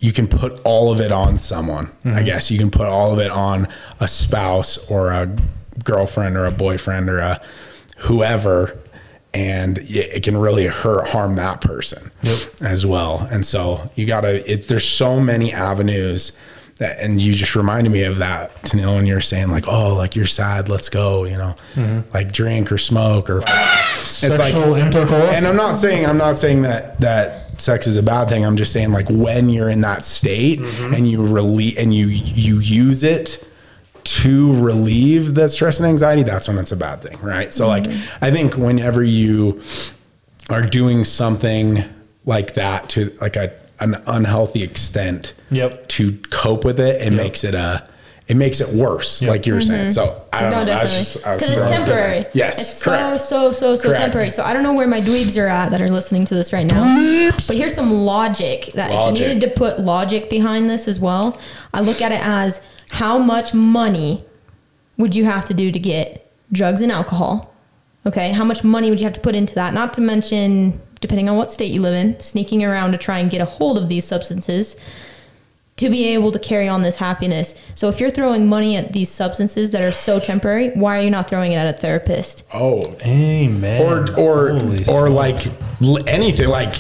you 0.01 0.13
can 0.13 0.27
put 0.27 0.61
all 0.65 0.91
of 0.91 1.01
it 1.01 1.13
on 1.13 1.39
someone 1.39 1.93
i 2.05 2.09
mm-hmm. 2.09 2.25
guess. 2.25 2.51
You 2.51 2.59
can 2.59 2.71
put 2.71 2.87
all 2.87 3.13
of 3.13 3.19
it 3.19 3.31
on 3.31 3.69
a 4.01 4.09
spouse 4.09 4.91
or 4.91 5.11
a 5.11 5.35
girlfriend 5.85 6.37
or 6.37 6.47
a 6.47 6.51
boyfriend 6.51 7.09
or 7.09 7.19
a 7.19 7.41
whoever 7.99 8.79
and 9.33 9.79
it 9.83 10.25
can 10.25 10.37
really 10.37 10.67
hurt 10.67 11.09
harm 11.09 11.37
that 11.37 11.61
person 11.61 12.11
as 12.61 12.85
well. 12.85 13.29
And 13.31 13.47
so 13.47 13.91
you 13.95 14.07
gotta 14.07 14.51
it, 14.51 14.67
there's 14.69 14.87
so 14.87 15.21
many 15.21 15.53
avenues 15.53 16.37
that, 16.77 16.99
and 16.99 17.21
you 17.21 17.35
just 17.35 17.55
reminded 17.55 17.93
me 17.93 18.03
of 18.03 18.19
that 18.19 18.75
know 18.75 18.95
when 18.95 19.07
you're 19.07 19.21
saying 19.21 19.51
like 19.51 19.69
oh 19.69 19.95
like 19.95 20.17
you're 20.17 20.27
sad 20.27 20.69
let's 20.69 20.89
go 20.89 21.25
you 21.25 21.37
know? 21.37 21.55
Mm-hmm. 21.75 22.13
Like 22.13 22.33
drink 22.33 22.73
or 22.73 22.79
smoke 22.79 23.31
or 23.31 23.43
it's 23.43 24.23
like 24.23 24.53
Sexual 24.53 24.75
intercourse. 24.75 25.37
and 25.37 25.47
I'm 25.47 25.57
not 25.57 25.77
saying 25.77 26.07
I'm 26.07 26.19
not 26.19 26.37
saying 26.37 26.63
that 26.63 26.99
that 27.01 27.50
sex 27.61 27.87
is 27.87 27.97
a 27.97 28.03
bad 28.03 28.29
thing. 28.29 28.45
I'm 28.45 28.57
just 28.57 28.73
saying 28.73 28.93
like 28.93 29.09
when 29.09 29.49
you're 29.49 29.69
in 29.69 29.81
that 29.83 30.05
state 30.05 30.61
mm-hmm. 30.61 30.95
and 30.95 31.09
you 31.09 31.27
relieve 31.27 31.77
and 31.79 31.95
you 31.95 32.07
you 32.07 32.59
use 32.59 33.03
it 33.03 33.47
to 34.03 34.61
relieve 34.61 35.35
the 35.35 35.49
stress 35.49 35.79
and 35.79 35.87
anxiety, 35.87 36.23
that's 36.23 36.49
when 36.49 36.59
it's 36.59 36.73
a 36.73 36.77
bad 36.77 37.03
thing, 37.03 37.19
right? 37.21 37.53
So 37.53 37.69
like 37.69 37.85
mm-hmm. 37.85 38.25
I 38.25 38.31
think 38.31 38.57
whenever 38.57 39.03
you 39.03 39.63
are 40.49 40.63
doing 40.63 41.05
something 41.05 41.85
like 42.25 42.55
that 42.55 42.89
to 42.91 43.17
like 43.21 43.37
a 43.37 43.55
an 43.81 44.03
unhealthy 44.07 44.63
extent 44.63 45.33
Yep. 45.51 45.89
to 45.89 46.19
cope 46.31 46.65
with 46.65 46.79
it, 46.79 47.01
it 47.01 47.13
makes 47.13 47.45
it 47.45 47.55
a 47.55 47.89
it 48.31 48.37
makes 48.37 48.61
it 48.61 48.69
worse, 48.75 49.21
like 49.23 49.45
you 49.47 49.55
were 49.55 49.61
saying. 49.61 49.91
So 49.91 50.23
I 50.33 50.41
don't 50.43 50.51
Mm-hmm. 50.53 50.59
No, 50.59 50.61
know. 50.61 50.67
Definitely. 50.67 50.99
just- 50.99 51.27
I 51.27 51.33
was 51.35 51.43
Because 51.43 51.57
it's 51.63 51.71
temporary. 51.71 52.27
Yes, 52.33 52.59
It's 52.61 52.83
correct. 52.85 53.21
so, 53.21 53.51
so, 53.51 53.53
so, 53.53 53.77
so 53.77 53.89
Correct. 53.89 54.01
temporary. 54.01 54.31
So 54.31 54.45
I 54.45 54.53
don't 54.53 54.63
know 54.63 54.73
where 54.73 54.87
my 54.87 55.01
dweebs 55.01 55.37
are 55.43 55.49
at 55.49 55.71
that 55.73 55.83
are 55.83 55.91
listening 55.91 56.25
to 56.27 56.35
this 56.35 56.53
right 56.53 56.65
now. 56.67 56.85
Dweebs. 56.85 57.49
But 57.49 57.57
here's 57.57 57.75
some 57.75 57.93
logic 58.05 58.71
that 58.75 58.91
if 58.93 59.19
you 59.21 59.27
needed 59.27 59.41
to 59.41 59.49
put 59.55 59.81
logic 59.81 60.31
behind 60.31 60.71
this 60.71 60.87
as 60.87 61.01
well, 61.01 61.41
I 61.75 61.81
look 61.81 62.01
at 62.01 62.13
it 62.13 62.21
as 62.25 62.61
how 62.91 63.19
much 63.19 63.53
money 63.53 64.25
would 64.97 65.15
you 65.15 65.25
have 65.25 65.45
to 65.47 65.55
do 65.55 65.73
to 65.73 65.79
get 65.79 66.31
drugs 66.53 66.81
and 66.83 66.93
alcohol? 66.93 67.53
Okay. 68.07 68.31
How 68.33 68.45
much 68.45 68.63
money 68.63 68.91
would 68.91 69.01
you 69.01 69.05
have 69.07 69.15
to 69.15 69.21
put 69.21 69.35
into 69.35 69.55
that? 69.57 69.75
Not 69.75 69.93
to 69.95 70.01
mention, 70.01 70.81
depending 71.01 71.29
on 71.29 71.37
what 71.37 71.51
state 71.51 71.73
you 71.73 71.81
live 71.83 71.95
in, 71.95 72.19
sneaking 72.21 72.63
around 72.65 72.93
to 72.93 72.99
try 72.99 73.19
and 73.19 73.29
get 73.31 73.41
a 73.41 73.45
hold 73.45 73.77
of 73.77 73.89
these 73.89 74.05
substances 74.05 74.77
to 75.81 75.89
be 75.89 76.09
able 76.09 76.31
to 76.31 76.39
carry 76.39 76.69
on 76.69 76.83
this 76.83 76.97
happiness. 76.97 77.55
So 77.75 77.89
if 77.89 78.01
you're 78.01 78.11
throwing 78.11 78.47
money 78.47 78.77
at 78.77 78.93
these 78.93 79.09
substances 79.09 79.71
that 79.71 79.83
are 79.83 79.93
so 79.93 80.21
temporary, 80.21 80.69
why 80.73 80.99
are 80.99 81.03
you 81.03 81.11
not 81.11 81.31
throwing 81.31 81.53
it 81.53 81.57
at 81.57 81.75
a 81.75 81.79
therapist? 81.79 82.43
Oh, 82.53 82.95
Amen. 83.01 83.81
or 83.83 84.15
or 84.21 84.51
Holy 84.51 84.81
or 84.81 85.09
smokes. 85.09 85.47
like 85.81 86.07
anything 86.07 86.51
like 86.51 86.75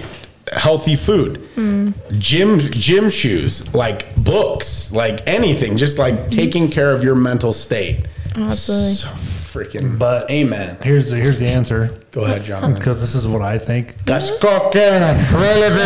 healthy 0.53 0.97
food 0.97 1.37
hmm. 1.55 1.91
gym 2.19 2.59
gym 2.59 3.09
shoes 3.09 3.73
like 3.73 4.13
books 4.17 4.91
like 4.91 5.21
anything 5.29 5.77
just 5.77 5.97
like 5.97 6.29
taking 6.29 6.69
care 6.69 6.93
of 6.93 7.05
your 7.05 7.15
mental 7.15 7.53
state 7.53 8.05
Absolutely. 8.37 8.95
so 8.95 9.09
freaking 9.53 9.83
mm. 9.83 9.99
But- 9.99 10.31
amen 10.31 10.77
here's 10.83 11.11
the, 11.11 11.17
here's 11.17 11.41
the 11.41 11.49
answer 11.49 11.91
go 12.13 12.25
ahead 12.25 12.45
John. 12.45 12.75
because 12.81 13.01
this 13.01 13.15
is 13.15 13.27
what 13.27 13.43
I 13.43 13.59
think. 13.59 13.97
That's 14.05 14.31
cocaine 14.39 15.03
and 15.03 15.19
really 15.33 15.71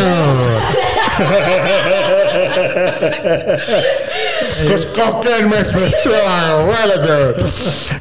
Because 4.61 4.85
cocaine 4.95 5.49
makes 5.49 5.73
me 5.73 5.89
feel 6.03 6.67
really 6.67 6.97
good. 7.05 7.37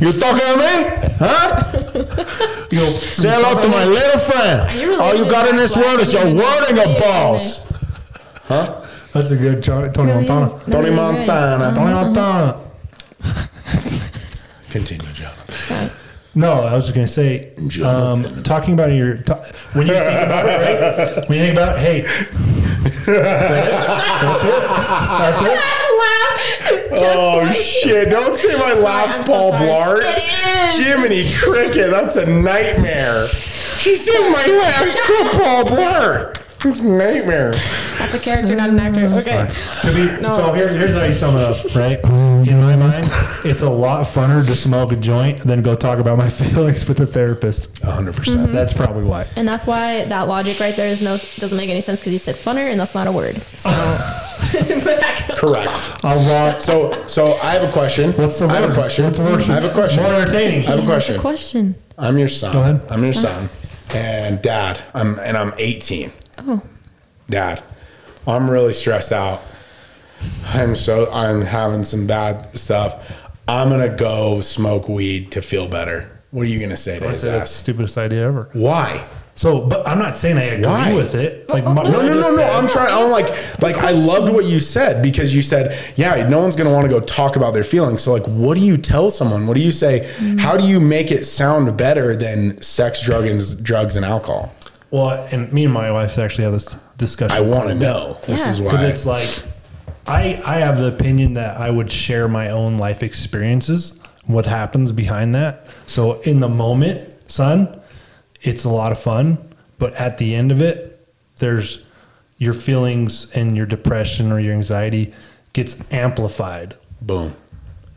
You 0.00 0.12
talking 0.12 0.46
to 0.46 0.56
me? 0.56 0.72
Huh? 1.18 1.62
You 2.70 2.92
Say 3.12 3.28
hello 3.30 3.60
to 3.60 3.68
my 3.68 3.84
little 3.84 4.20
friend. 4.20 4.78
you 4.78 5.00
All 5.00 5.14
you 5.14 5.24
got 5.24 5.48
in 5.48 5.56
this 5.56 5.72
Black 5.74 5.86
world 5.86 6.00
is 6.00 6.12
your 6.12 6.24
Black 6.24 6.36
word 6.36 6.64
and 6.68 6.76
your 6.76 6.86
Black 6.86 6.98
balls. 7.00 7.60
That's 9.12 9.30
a 9.30 9.36
good 9.36 9.62
Tony, 9.62 9.90
Tony 9.92 10.12
Montana. 10.12 10.48
tony 10.50 10.62
No, 10.66 10.80
you're 10.80 10.94
montana 10.94 11.74
Tony 11.76 11.92
Montana. 11.92 12.60
Continue 14.74 15.12
jonathan 15.12 15.90
No, 16.36 16.62
I 16.64 16.74
was 16.74 16.86
just 16.86 16.96
gonna 16.96 17.06
say, 17.06 17.52
um, 17.84 18.24
talking 18.42 18.74
about 18.74 18.90
your 18.92 19.18
ta- 19.18 19.40
when 19.72 19.86
you 19.86 19.92
think 19.94 20.22
about 20.26 20.46
it, 20.46 20.58
right? 20.58 21.28
When 21.28 21.38
you 21.38 21.44
think 21.44 21.56
about, 21.56 21.78
it, 21.78 21.80
hey, 21.80 22.00
that's 23.06 24.44
it. 24.44 24.62
That's 24.66 25.42
it. 25.42 25.54
That 25.54 25.78
laugh 26.02 26.34
just 26.90 27.04
oh 27.06 27.38
like 27.44 27.56
shit. 27.56 28.10
Don't 28.10 28.36
say 28.36 28.56
my 28.58 28.74
last 28.74 29.20
I'm 29.20 29.24
so 29.26 29.32
paul 29.32 29.58
sorry. 29.58 30.04
blart. 30.04 30.70
Jiminy 30.76 31.32
cricket 31.34 31.90
that's 31.90 32.16
a 32.16 32.26
nightmare. 32.26 33.28
She 33.78 33.94
said 33.96 34.28
my 34.32 34.46
last 34.58 34.96
paul 35.36 35.64
blart 35.66 36.40
it's 36.64 36.80
a 36.80 36.88
nightmare 36.88 37.52
That's 37.98 38.14
a 38.14 38.18
character, 38.18 38.54
not 38.54 38.70
an 38.70 38.78
actor. 38.78 39.06
Okay. 39.06 39.48
To 39.82 39.92
be, 39.94 40.06
So 40.30 40.52
here's 40.52 40.72
here's 40.76 40.94
how 40.94 41.04
you 41.04 41.14
sum 41.14 41.36
it 41.36 41.42
up, 41.42 41.74
right? 41.76 41.98
In 42.48 42.60
my 42.60 42.76
mind, 42.76 43.08
it's 43.44 43.62
a 43.62 43.70
lot 43.70 44.06
funner 44.06 44.44
to 44.46 44.54
smoke 44.56 44.92
a 44.92 44.96
joint 44.96 45.38
than 45.40 45.62
go 45.62 45.74
talk 45.76 45.98
about 45.98 46.18
my 46.18 46.28
feelings 46.40 46.86
with 46.88 47.00
a 47.00 47.06
therapist. 47.06 47.72
100% 47.82 48.14
Mm-hmm. 48.14 48.52
That's 48.52 48.72
probably 48.72 49.04
why. 49.04 49.26
And 49.36 49.46
that's 49.46 49.66
why 49.66 50.04
that 50.06 50.22
logic 50.28 50.58
right 50.60 50.74
there 50.74 50.88
is 50.88 51.00
no 51.00 51.18
doesn't 51.36 51.56
make 51.56 51.70
any 51.70 51.80
sense 51.80 52.00
because 52.00 52.12
you 52.12 52.18
said 52.18 52.34
funner 52.36 52.70
and 52.70 52.78
that's 52.80 52.94
not 52.94 53.06
a 53.06 53.12
word. 53.12 53.36
So 53.56 53.70
correct 55.36 55.70
A 56.04 56.16
lot. 56.16 56.62
So, 56.62 57.06
so 57.06 57.34
I 57.34 57.52
have 57.52 57.68
a 57.68 57.72
question. 57.72 58.12
What's 58.12 58.38
the 58.38 58.46
I 58.46 58.54
have 58.54 58.64
word? 58.64 58.72
a 58.72 58.74
question. 58.74 59.04
What's 59.04 59.18
the 59.18 59.24
word? 59.24 59.40
I 59.42 59.54
have 59.54 59.64
a 59.64 59.72
question. 59.72 60.02
More 60.02 60.12
entertaining. 60.14 60.66
I 60.66 60.70
have 60.70 60.78
a 60.80 60.84
question. 60.86 61.20
question. 61.20 61.74
I'm 61.98 62.18
your 62.18 62.28
son. 62.28 62.52
Go 62.52 62.60
ahead. 62.60 62.82
I'm 62.90 63.02
your 63.04 63.14
son, 63.14 63.48
and 63.90 64.42
dad. 64.42 64.80
I'm 64.94 65.18
and 65.20 65.36
I'm 65.36 65.52
18. 65.58 66.10
Oh. 66.38 66.62
Dad, 67.28 67.62
I'm 68.26 68.50
really 68.50 68.72
stressed 68.72 69.12
out. 69.12 69.42
I'm 70.46 70.74
so 70.74 71.10
I'm 71.12 71.42
having 71.42 71.84
some 71.84 72.06
bad 72.06 72.56
stuff. 72.58 73.20
I'm 73.46 73.68
gonna 73.68 73.94
go 73.94 74.40
smoke 74.40 74.88
weed 74.88 75.32
to 75.32 75.42
feel 75.42 75.68
better. 75.68 76.10
What 76.30 76.46
are 76.46 76.50
you 76.50 76.60
gonna 76.60 76.76
say 76.76 76.98
to 76.98 77.06
I 77.06 77.10
his 77.10 77.20
say 77.20 77.30
that's 77.30 77.50
the 77.50 77.58
stupidest 77.58 77.98
idea 77.98 78.26
ever. 78.26 78.48
Why? 78.52 79.06
So, 79.36 79.66
but 79.66 79.86
I'm 79.86 79.98
not 79.98 80.16
saying 80.16 80.38
I 80.38 80.44
agree 80.44 80.66
Why? 80.66 80.92
with 80.94 81.16
it. 81.16 81.46
Oh, 81.48 81.54
like, 81.54 81.64
oh, 81.64 81.74
my, 81.74 81.82
No, 81.82 82.02
no, 82.02 82.20
no, 82.20 82.36
no. 82.36 82.42
I'm 82.52 82.68
trying. 82.68 82.92
I'm 82.92 83.10
like, 83.10 83.60
like 83.60 83.76
I 83.78 83.90
loved 83.90 84.32
what 84.32 84.44
you 84.44 84.60
said 84.60 85.02
because 85.02 85.34
you 85.34 85.42
said, 85.42 85.76
yeah, 85.96 86.28
no 86.28 86.38
one's 86.38 86.54
gonna 86.54 86.72
want 86.72 86.84
to 86.84 86.88
go 86.88 87.00
talk 87.00 87.34
about 87.34 87.52
their 87.52 87.64
feelings. 87.64 88.00
So, 88.00 88.12
like, 88.12 88.26
what 88.26 88.56
do 88.56 88.64
you 88.64 88.76
tell 88.76 89.10
someone? 89.10 89.48
What 89.48 89.56
do 89.56 89.62
you 89.62 89.72
say? 89.72 90.08
Mm. 90.18 90.38
How 90.38 90.56
do 90.56 90.66
you 90.66 90.78
make 90.78 91.10
it 91.10 91.24
sound 91.24 91.76
better 91.76 92.14
than 92.14 92.62
sex, 92.62 93.02
drug, 93.02 93.26
and 93.26 93.64
drugs 93.64 93.96
and 93.96 94.04
alcohol? 94.04 94.54
Well, 94.90 95.26
and 95.30 95.52
me 95.52 95.64
and 95.64 95.74
my 95.74 95.90
wife 95.90 96.18
actually 96.18 96.44
had 96.44 96.54
this 96.54 96.78
discussion. 96.96 97.36
I 97.36 97.40
want 97.40 97.68
to 97.68 97.74
know. 97.74 98.18
This 98.26 98.40
Yeah. 98.40 98.50
is 98.50 98.60
because 98.60 98.82
it's 98.84 99.06
like, 99.06 99.28
I 100.06 100.40
I 100.46 100.58
have 100.58 100.78
the 100.78 100.88
opinion 100.88 101.34
that 101.34 101.58
I 101.58 101.70
would 101.70 101.90
share 101.90 102.28
my 102.28 102.50
own 102.50 102.76
life 102.76 103.02
experiences, 103.02 103.92
what 104.26 104.46
happens 104.46 104.92
behind 104.92 105.34
that. 105.34 105.66
So 105.86 106.20
in 106.22 106.40
the 106.40 106.48
moment, 106.48 107.08
son, 107.30 107.80
it's 108.42 108.64
a 108.64 108.68
lot 108.68 108.92
of 108.92 108.98
fun, 108.98 109.38
but 109.78 109.94
at 109.94 110.18
the 110.18 110.34
end 110.34 110.52
of 110.52 110.60
it, 110.60 111.06
there's 111.38 111.80
your 112.38 112.54
feelings 112.54 113.28
and 113.34 113.56
your 113.56 113.66
depression 113.66 114.30
or 114.30 114.38
your 114.38 114.52
anxiety 114.54 115.12
gets 115.52 115.76
amplified. 115.90 116.74
Boom. 117.00 117.34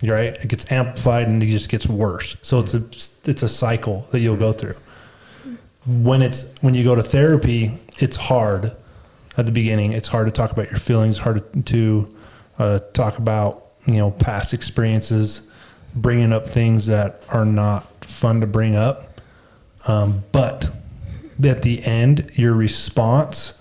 right? 0.04 0.36
It 0.44 0.48
gets 0.48 0.72
amplified 0.72 1.28
and 1.28 1.42
it 1.42 1.48
just 1.48 1.70
gets 1.70 1.88
worse. 1.88 2.36
So 2.42 2.60
it's 2.60 2.74
a 2.74 2.84
it's 3.30 3.44
a 3.44 3.50
cycle 3.50 4.06
that 4.12 4.20
you'll 4.22 4.36
go 4.38 4.54
through. 4.54 4.76
When 5.88 6.22
it's 6.22 6.54
when 6.62 6.74
you 6.74 6.84
go 6.84 6.96
to 6.96 7.04
therapy, 7.04 7.78
it's 7.98 8.18
hard 8.18 8.76
at 9.38 9.46
the 9.46 9.52
beginning. 9.52 9.94
It's 9.94 10.10
hard 10.10 10.28
to 10.28 10.32
talk 10.32 10.52
about 10.52 10.70
your 10.70 10.80
feelings, 10.80 11.20
hard 11.20 11.66
to 11.68 12.16
uh, 12.60 12.80
talk 12.94 13.18
about 13.20 13.68
you 13.86 13.94
know 13.94 14.12
past 14.12 14.54
experiences, 14.54 15.42
bringing 15.96 16.34
up 16.34 16.48
things 16.50 16.88
that 16.88 17.22
are 17.30 17.46
not 17.46 18.04
fun 18.04 18.42
to 18.42 18.48
bring 18.48 18.76
up. 18.76 19.22
Um, 19.88 20.24
but 20.34 20.70
at 21.42 21.62
the 21.62 21.82
end, 21.86 22.32
your 22.34 22.54
response 22.54 23.54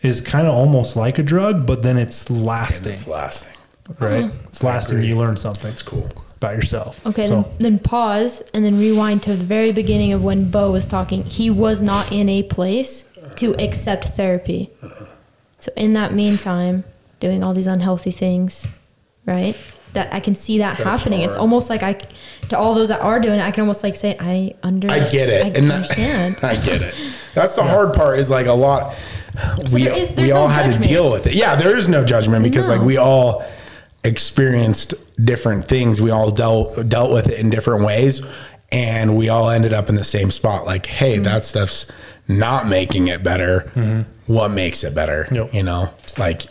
is 0.00 0.20
kind 0.20 0.48
of 0.48 0.54
almost 0.54 0.96
like 0.96 1.18
a 1.18 1.22
drug, 1.22 1.64
but 1.66 1.82
then 1.82 1.96
it's 1.96 2.28
lasting, 2.30 2.94
It's 2.94 3.06
lasting. 3.06 3.52
right? 4.00 4.30
It's 4.44 4.62
lasting. 4.64 4.96
agree. 4.98 5.08
You 5.08 5.16
learn 5.16 5.36
something 5.36 5.70
It's 5.70 5.82
cool. 5.82 6.08
About 6.38 6.54
yourself. 6.56 7.04
Okay, 7.04 7.26
So, 7.26 7.42
then, 7.42 7.44
then 7.58 7.78
pause 7.80 8.42
and 8.54 8.64
then 8.64 8.78
rewind 8.78 9.22
to 9.24 9.34
the 9.36 9.44
very 9.44 9.72
beginning 9.72 10.12
of 10.12 10.22
when 10.22 10.50
Bo 10.50 10.70
was 10.70 10.86
talking. 10.86 11.24
He 11.24 11.50
was 11.50 11.82
not 11.82 12.12
in 12.12 12.28
a 12.28 12.42
place 12.44 13.04
to 13.36 13.54
accept 13.56 14.04
therapy. 14.16 14.70
Uh-huh. 14.82 15.06
So 15.58 15.72
in 15.76 15.92
that 15.94 16.12
meantime, 16.14 16.84
doing 17.18 17.42
all 17.42 17.54
these 17.54 17.66
unhealthy 17.66 18.12
things, 18.12 18.68
right? 19.26 19.56
That 19.94 20.14
I 20.14 20.20
can 20.20 20.36
see 20.36 20.58
that 20.58 20.76
That's 20.78 20.88
happening. 20.88 21.22
It's 21.22 21.34
almost 21.34 21.68
like 21.70 21.82
I, 21.82 21.94
to 22.50 22.56
all 22.58 22.74
those 22.74 22.88
that 22.88 23.00
are 23.00 23.18
doing 23.18 23.40
it, 23.40 23.42
I 23.42 23.50
can 23.50 23.62
almost 23.62 23.82
like 23.82 23.96
say, 23.96 24.16
I 24.20 24.54
under, 24.62 24.88
I 24.88 25.00
get 25.08 25.28
it. 25.28 25.44
I 25.46 25.58
and 25.58 25.70
that- 25.70 25.74
understand. 25.74 26.36
I 26.42 26.56
get 26.56 26.82
it. 26.82 26.94
That's 27.34 27.56
the 27.56 27.64
hard 27.64 27.94
part. 27.94 28.18
Is 28.20 28.30
like 28.30 28.46
a 28.46 28.52
lot. 28.52 28.94
we 29.72 29.84
there 29.84 29.96
is- 29.98 30.10
we 30.10 30.16
there's 30.16 30.32
all 30.32 30.46
no 30.46 30.54
had 30.54 30.72
to 30.72 30.78
deal 30.88 31.10
with 31.10 31.26
it. 31.26 31.34
Yeah, 31.34 31.56
there 31.56 31.76
is 31.76 31.88
no 31.88 32.04
judgment 32.04 32.44
because 32.44 32.68
like 32.68 32.80
we 32.82 32.96
all 32.96 33.44
experienced 34.04 34.94
different 35.22 35.66
things. 35.68 36.00
We 36.00 36.10
all 36.10 36.30
dealt 36.30 36.88
dealt 36.88 37.10
with 37.12 37.28
it 37.28 37.38
in 37.38 37.50
different 37.50 37.84
ways, 37.84 38.20
and 38.70 39.16
we 39.16 39.28
all 39.28 39.50
ended 39.50 39.72
up 39.72 39.88
in 39.88 39.94
the 39.96 40.04
same 40.04 40.30
spot. 40.30 40.64
Like, 40.66 40.86
hey, 40.86 41.14
Mm-hmm. 41.14 41.24
that 41.24 41.44
stuff's 41.46 41.86
not 42.28 42.66
making 42.68 43.08
it 43.08 43.22
better. 43.22 44.04
What 44.26 44.50
makes 44.50 44.84
it 44.84 44.94
better? 44.94 45.26
Yep. 45.32 45.54
You 45.54 45.62
know, 45.62 45.90
like 46.18 46.42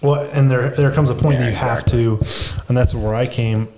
well, 0.00 0.28
and 0.32 0.50
there 0.50 0.70
there 0.70 0.90
comes 0.90 1.10
a 1.10 1.14
point 1.14 1.34
Yeah, 1.34 1.44
that 1.46 1.50
you 1.50 1.56
have 1.56 1.84
to, 1.86 2.20
and 2.68 2.76
that's 2.76 2.94
where 2.94 3.14
I 3.14 3.26
came. 3.26 3.68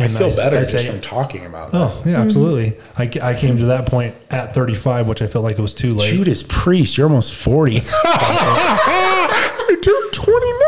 I 0.00 0.04
and 0.04 0.16
feel 0.16 0.28
s- 0.28 0.36
better 0.36 0.56
I 0.58 0.60
just 0.60 0.70
say- 0.70 0.86
from 0.88 1.00
talking 1.00 1.44
about 1.44 1.70
Oh 1.72 1.86
this. 1.88 2.06
yeah, 2.06 2.20
absolutely. 2.20 2.78
I, 2.96 3.10
I 3.20 3.34
came 3.34 3.56
to 3.56 3.64
that 3.64 3.86
point 3.86 4.14
at 4.30 4.54
35, 4.54 5.08
which 5.08 5.20
I 5.22 5.26
felt 5.26 5.42
like 5.42 5.58
it 5.58 5.62
was 5.62 5.74
too 5.74 5.90
late. 5.90 6.14
Judas 6.14 6.44
Priest, 6.48 6.96
you're 6.96 7.08
almost 7.08 7.34
40. 7.34 7.80
I 7.92 9.76
turned 9.82 10.12
29. 10.12 10.62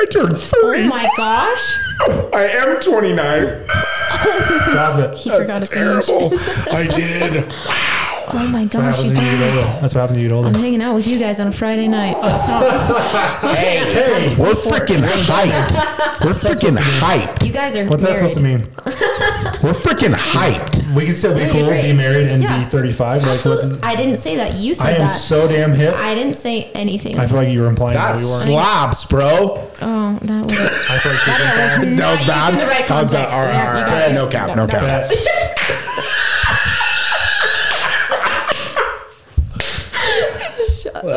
This- 0.00 0.16
I 0.16 0.20
turned 0.20 0.38
30. 0.38 0.80
Oh 0.82 0.84
my 0.88 1.10
gosh. 1.16 1.78
I 2.32 2.46
am 2.46 2.80
29. 2.80 3.64
Stop 4.70 4.98
it. 5.00 5.18
He 5.18 5.30
forgot 5.30 5.60
his 5.60 5.72
age. 5.72 5.78
Terrible. 5.78 6.38
I 6.72 6.86
did. 6.86 7.48
Wow. 7.48 7.94
Oh 8.34 8.46
my 8.48 8.62
That's 8.64 8.74
what 8.74 8.82
gosh, 8.82 8.96
happens 8.96 9.10
you 9.10 9.16
when 9.16 9.24
you 9.24 9.38
get 9.38 9.38
guys. 9.38 9.56
older. 9.58 9.80
That's 9.80 9.94
what 9.94 10.00
happens 10.00 10.16
when 10.16 10.22
you 10.24 10.28
get 10.28 10.44
I'm 10.44 10.54
hanging 10.54 10.82
out 10.82 10.94
with 10.94 11.06
you 11.06 11.18
guys 11.18 11.40
on 11.40 11.46
a 11.48 11.52
Friday 11.52 11.88
night. 11.88 12.16
Hey, 13.48 13.92
hey, 13.92 14.36
we're 14.36 14.54
freaking 14.54 15.02
hyped. 15.06 16.24
We're 16.24 16.32
freaking 16.32 16.76
hyped. 16.76 17.44
You 17.46 17.52
guys 17.52 17.74
are 17.76 17.86
What's 17.86 18.02
that 18.04 18.14
supposed 18.16 18.34
to 18.34 18.40
mean? 18.40 18.60
We're 19.62 19.72
freaking 19.72 20.14
hyped. 20.14 20.94
We 20.94 21.04
can 21.04 21.14
still 21.14 21.34
be 21.34 21.46
cool, 21.50 21.66
great. 21.66 21.82
be 21.82 21.92
married, 21.92 22.26
and 22.28 22.42
Yeah. 22.42 22.64
be 22.64 22.70
35. 22.70 23.26
Like, 23.26 23.44
what 23.44 23.60
does, 23.60 23.82
I 23.82 23.96
didn't 23.96 24.16
say 24.16 24.36
that. 24.36 24.54
You 24.54 24.74
said 24.74 24.84
that. 24.84 25.00
I 25.00 25.02
am 25.02 25.08
that. 25.08 25.14
so 25.14 25.48
damn 25.48 25.72
hip. 25.72 25.94
I 25.96 26.14
didn't 26.14 26.34
say 26.34 26.70
anything. 26.74 27.18
I 27.18 27.26
feel 27.26 27.36
like 27.38 27.48
you 27.48 27.60
were 27.60 27.66
implying 27.66 27.96
that 27.96 28.12
That's 28.14 28.24
we 28.24 28.30
weren't. 28.30 28.44
slobs, 28.44 29.04
bro. 29.06 29.68
oh, 29.82 30.18
that 30.22 30.42
was. 30.44 30.52
I 30.52 30.98
feel 30.98 31.12
like 31.12 31.20
she 31.20 31.30
was 31.30 31.38
That 31.38 31.74
implying. 31.82 31.90
was, 31.90 31.98
That 32.00 32.10
was 32.18 32.26
bad. 32.28 32.46
used 32.50 32.52
in 32.52 32.58
the 32.58 32.72
right 32.72 32.88
That 32.88 33.00
was 33.00 33.10
bad. 33.10 33.28
context. 33.28 33.34
All 33.34 33.42
right, 33.42 33.52
Yeah, 33.52 33.68
all 33.68 33.74
you 33.74 33.82
right. 33.82 33.90
got 33.90 34.10
it. 34.10 34.14
No 34.14 34.28
cap, 34.28 34.56
no 34.56 34.66
cap. 34.66 35.10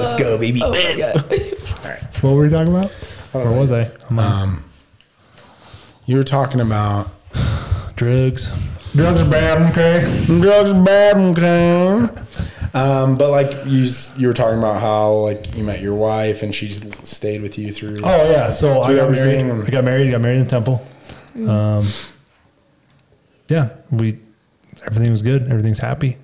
Let's 0.01 0.13
go, 0.13 0.37
baby. 0.37 0.59
what 0.61 2.23
were 2.23 2.41
we 2.43 2.49
talking 2.49 2.73
about? 2.75 2.91
Where 3.31 3.51
was 3.51 3.71
I? 3.71 3.89
I'm 4.09 4.19
on 4.19 4.63
You 6.05 6.17
were 6.17 6.23
talking 6.23 6.59
about 6.59 7.11
drugs. 7.95 8.49
Drugs 8.93 9.21
are 9.21 9.29
bad, 9.31 9.71
okay? 9.71 10.25
drugs 10.41 10.71
are 10.71 10.83
bad, 10.83 11.15
okay? 11.17 12.21
Um, 12.73 13.17
but 13.17 13.29
like 13.31 13.65
you, 13.65 13.83
s- 13.83 14.13
you 14.17 14.27
were 14.27 14.33
talking 14.33 14.57
about 14.57 14.81
how 14.81 15.13
like 15.13 15.55
you 15.55 15.63
met 15.63 15.81
your 15.81 15.93
wife 15.95 16.41
and 16.43 16.53
she 16.53 16.69
stayed 17.03 17.41
with 17.41 17.57
you 17.57 17.71
through. 17.71 17.97
Oh 18.03 18.31
yeah, 18.31 18.51
so, 18.53 18.79
I 18.81 18.91
you 18.91 18.97
got 18.97 19.03
got 19.05 19.11
married. 19.11 19.35
everything- 19.39 19.67
I 19.67 19.69
got 19.71 19.83
married. 19.83 20.11
Got 20.11 20.21
married 20.21 20.37
in 20.39 20.43
the 20.43 20.49
temple. 20.49 20.85
Um, 21.47 21.87
yeah, 23.47 23.69
we 23.91 24.17
everything 24.85 25.11
was 25.11 25.21
good. 25.21 25.43
Everything's 25.43 25.79
happy. 25.79 26.17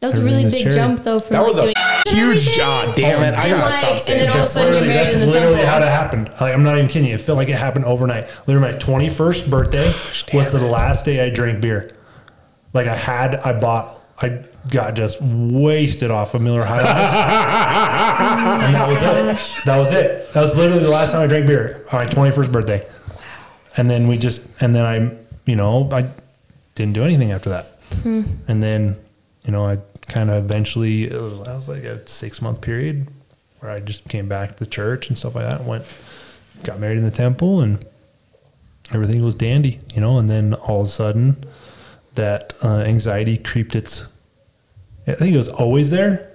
That 0.00 0.08
was 0.08 0.14
a 0.16 0.18
Everything 0.18 0.32
really 0.36 0.44
was 0.44 0.52
big 0.54 0.62
cherry. 0.64 0.74
jump 0.74 1.04
though 1.04 1.18
from 1.18 1.32
That 1.34 1.44
was 1.44 1.56
like 1.58 1.70
a 1.70 1.74
doing 1.74 1.74
huge 2.10 2.20
everything. 2.48 2.54
job. 2.54 2.96
Damn 2.96 3.22
it! 3.22 3.34
I 3.38 3.48
gotta 3.50 3.62
like- 3.62 3.74
stop 3.74 3.92
and 3.92 4.00
saying 4.02 4.18
then 4.20 4.28
all 4.30 4.34
of 4.36 4.40
a 4.40 4.44
that. 4.44 4.50
sudden 4.50 4.72
you're 4.72 4.80
Literally, 4.80 4.94
married 4.94 5.04
that's 5.06 5.14
in 5.14 5.20
the 5.20 5.26
literally 5.26 5.56
temple. 5.56 5.70
how 5.70 5.78
it 5.86 5.90
happened. 5.90 6.30
Like 6.40 6.54
I'm 6.54 6.62
not 6.62 6.76
even 6.78 6.88
kidding 6.88 7.08
you. 7.08 7.14
It 7.14 7.20
felt 7.20 7.36
like 7.38 7.48
it 7.48 7.56
happened 7.58 7.84
overnight. 7.84 8.28
Literally, 8.46 8.72
my 8.72 8.78
21st 8.78 9.48
birthday 9.50 9.92
was 10.34 10.52
the 10.52 10.60
last 10.66 11.04
day 11.04 11.24
I 11.24 11.30
drank 11.30 11.60
beer. 11.60 11.94
Like 12.74 12.86
I 12.86 12.94
had, 12.96 13.34
I 13.36 13.58
bought, 13.58 14.04
I 14.20 14.44
got 14.70 14.94
just 14.94 15.20
wasted 15.22 16.10
off 16.10 16.34
of 16.34 16.42
Miller 16.42 16.64
High 16.64 16.82
Life, 16.82 18.60
and 18.64 18.74
that 18.74 18.88
was 18.88 19.00
it. 19.02 19.64
That 19.64 19.76
was 19.78 19.92
it. 19.92 20.32
That 20.32 20.42
was 20.42 20.56
literally 20.56 20.82
the 20.82 20.90
last 20.90 21.12
time 21.12 21.22
I 21.22 21.26
drank 21.26 21.46
beer 21.46 21.84
on 21.92 22.00
my 22.00 22.06
21st 22.06 22.52
birthday. 22.52 22.86
And 23.76 23.88
then 23.88 24.06
we 24.08 24.18
just, 24.18 24.42
and 24.60 24.74
then 24.74 24.84
I, 24.84 25.16
you 25.46 25.56
know, 25.56 25.88
I 25.92 26.10
didn't 26.74 26.94
do 26.94 27.04
anything 27.04 27.30
after 27.32 27.48
that. 27.50 27.66
Hmm. 28.02 28.22
And 28.48 28.62
then, 28.62 28.96
you 29.48 29.52
know, 29.52 29.64
I 29.64 29.78
kind 30.02 30.28
of 30.28 30.44
eventually, 30.44 31.04
it 31.04 31.18
was, 31.18 31.38
that 31.38 31.56
was 31.56 31.68
like 31.70 31.82
a 31.82 32.06
six 32.06 32.42
month 32.42 32.60
period 32.60 33.08
where 33.60 33.72
I 33.72 33.80
just 33.80 34.06
came 34.06 34.28
back 34.28 34.52
to 34.52 34.58
the 34.58 34.66
church 34.70 35.08
and 35.08 35.16
stuff 35.16 35.34
like 35.34 35.46
that. 35.46 35.64
Went, 35.64 35.86
got 36.64 36.78
married 36.78 36.98
in 36.98 37.04
the 37.04 37.10
temple, 37.10 37.62
and 37.62 37.86
everything 38.92 39.24
was 39.24 39.34
dandy, 39.34 39.80
you 39.94 40.02
know. 40.02 40.18
And 40.18 40.28
then 40.28 40.52
all 40.52 40.82
of 40.82 40.88
a 40.88 40.90
sudden, 40.90 41.42
that 42.14 42.52
uh, 42.62 42.80
anxiety 42.80 43.38
creeped 43.38 43.74
its. 43.74 44.08
I 45.06 45.14
think 45.14 45.34
it 45.34 45.38
was 45.38 45.48
always 45.48 45.90
there, 45.90 46.30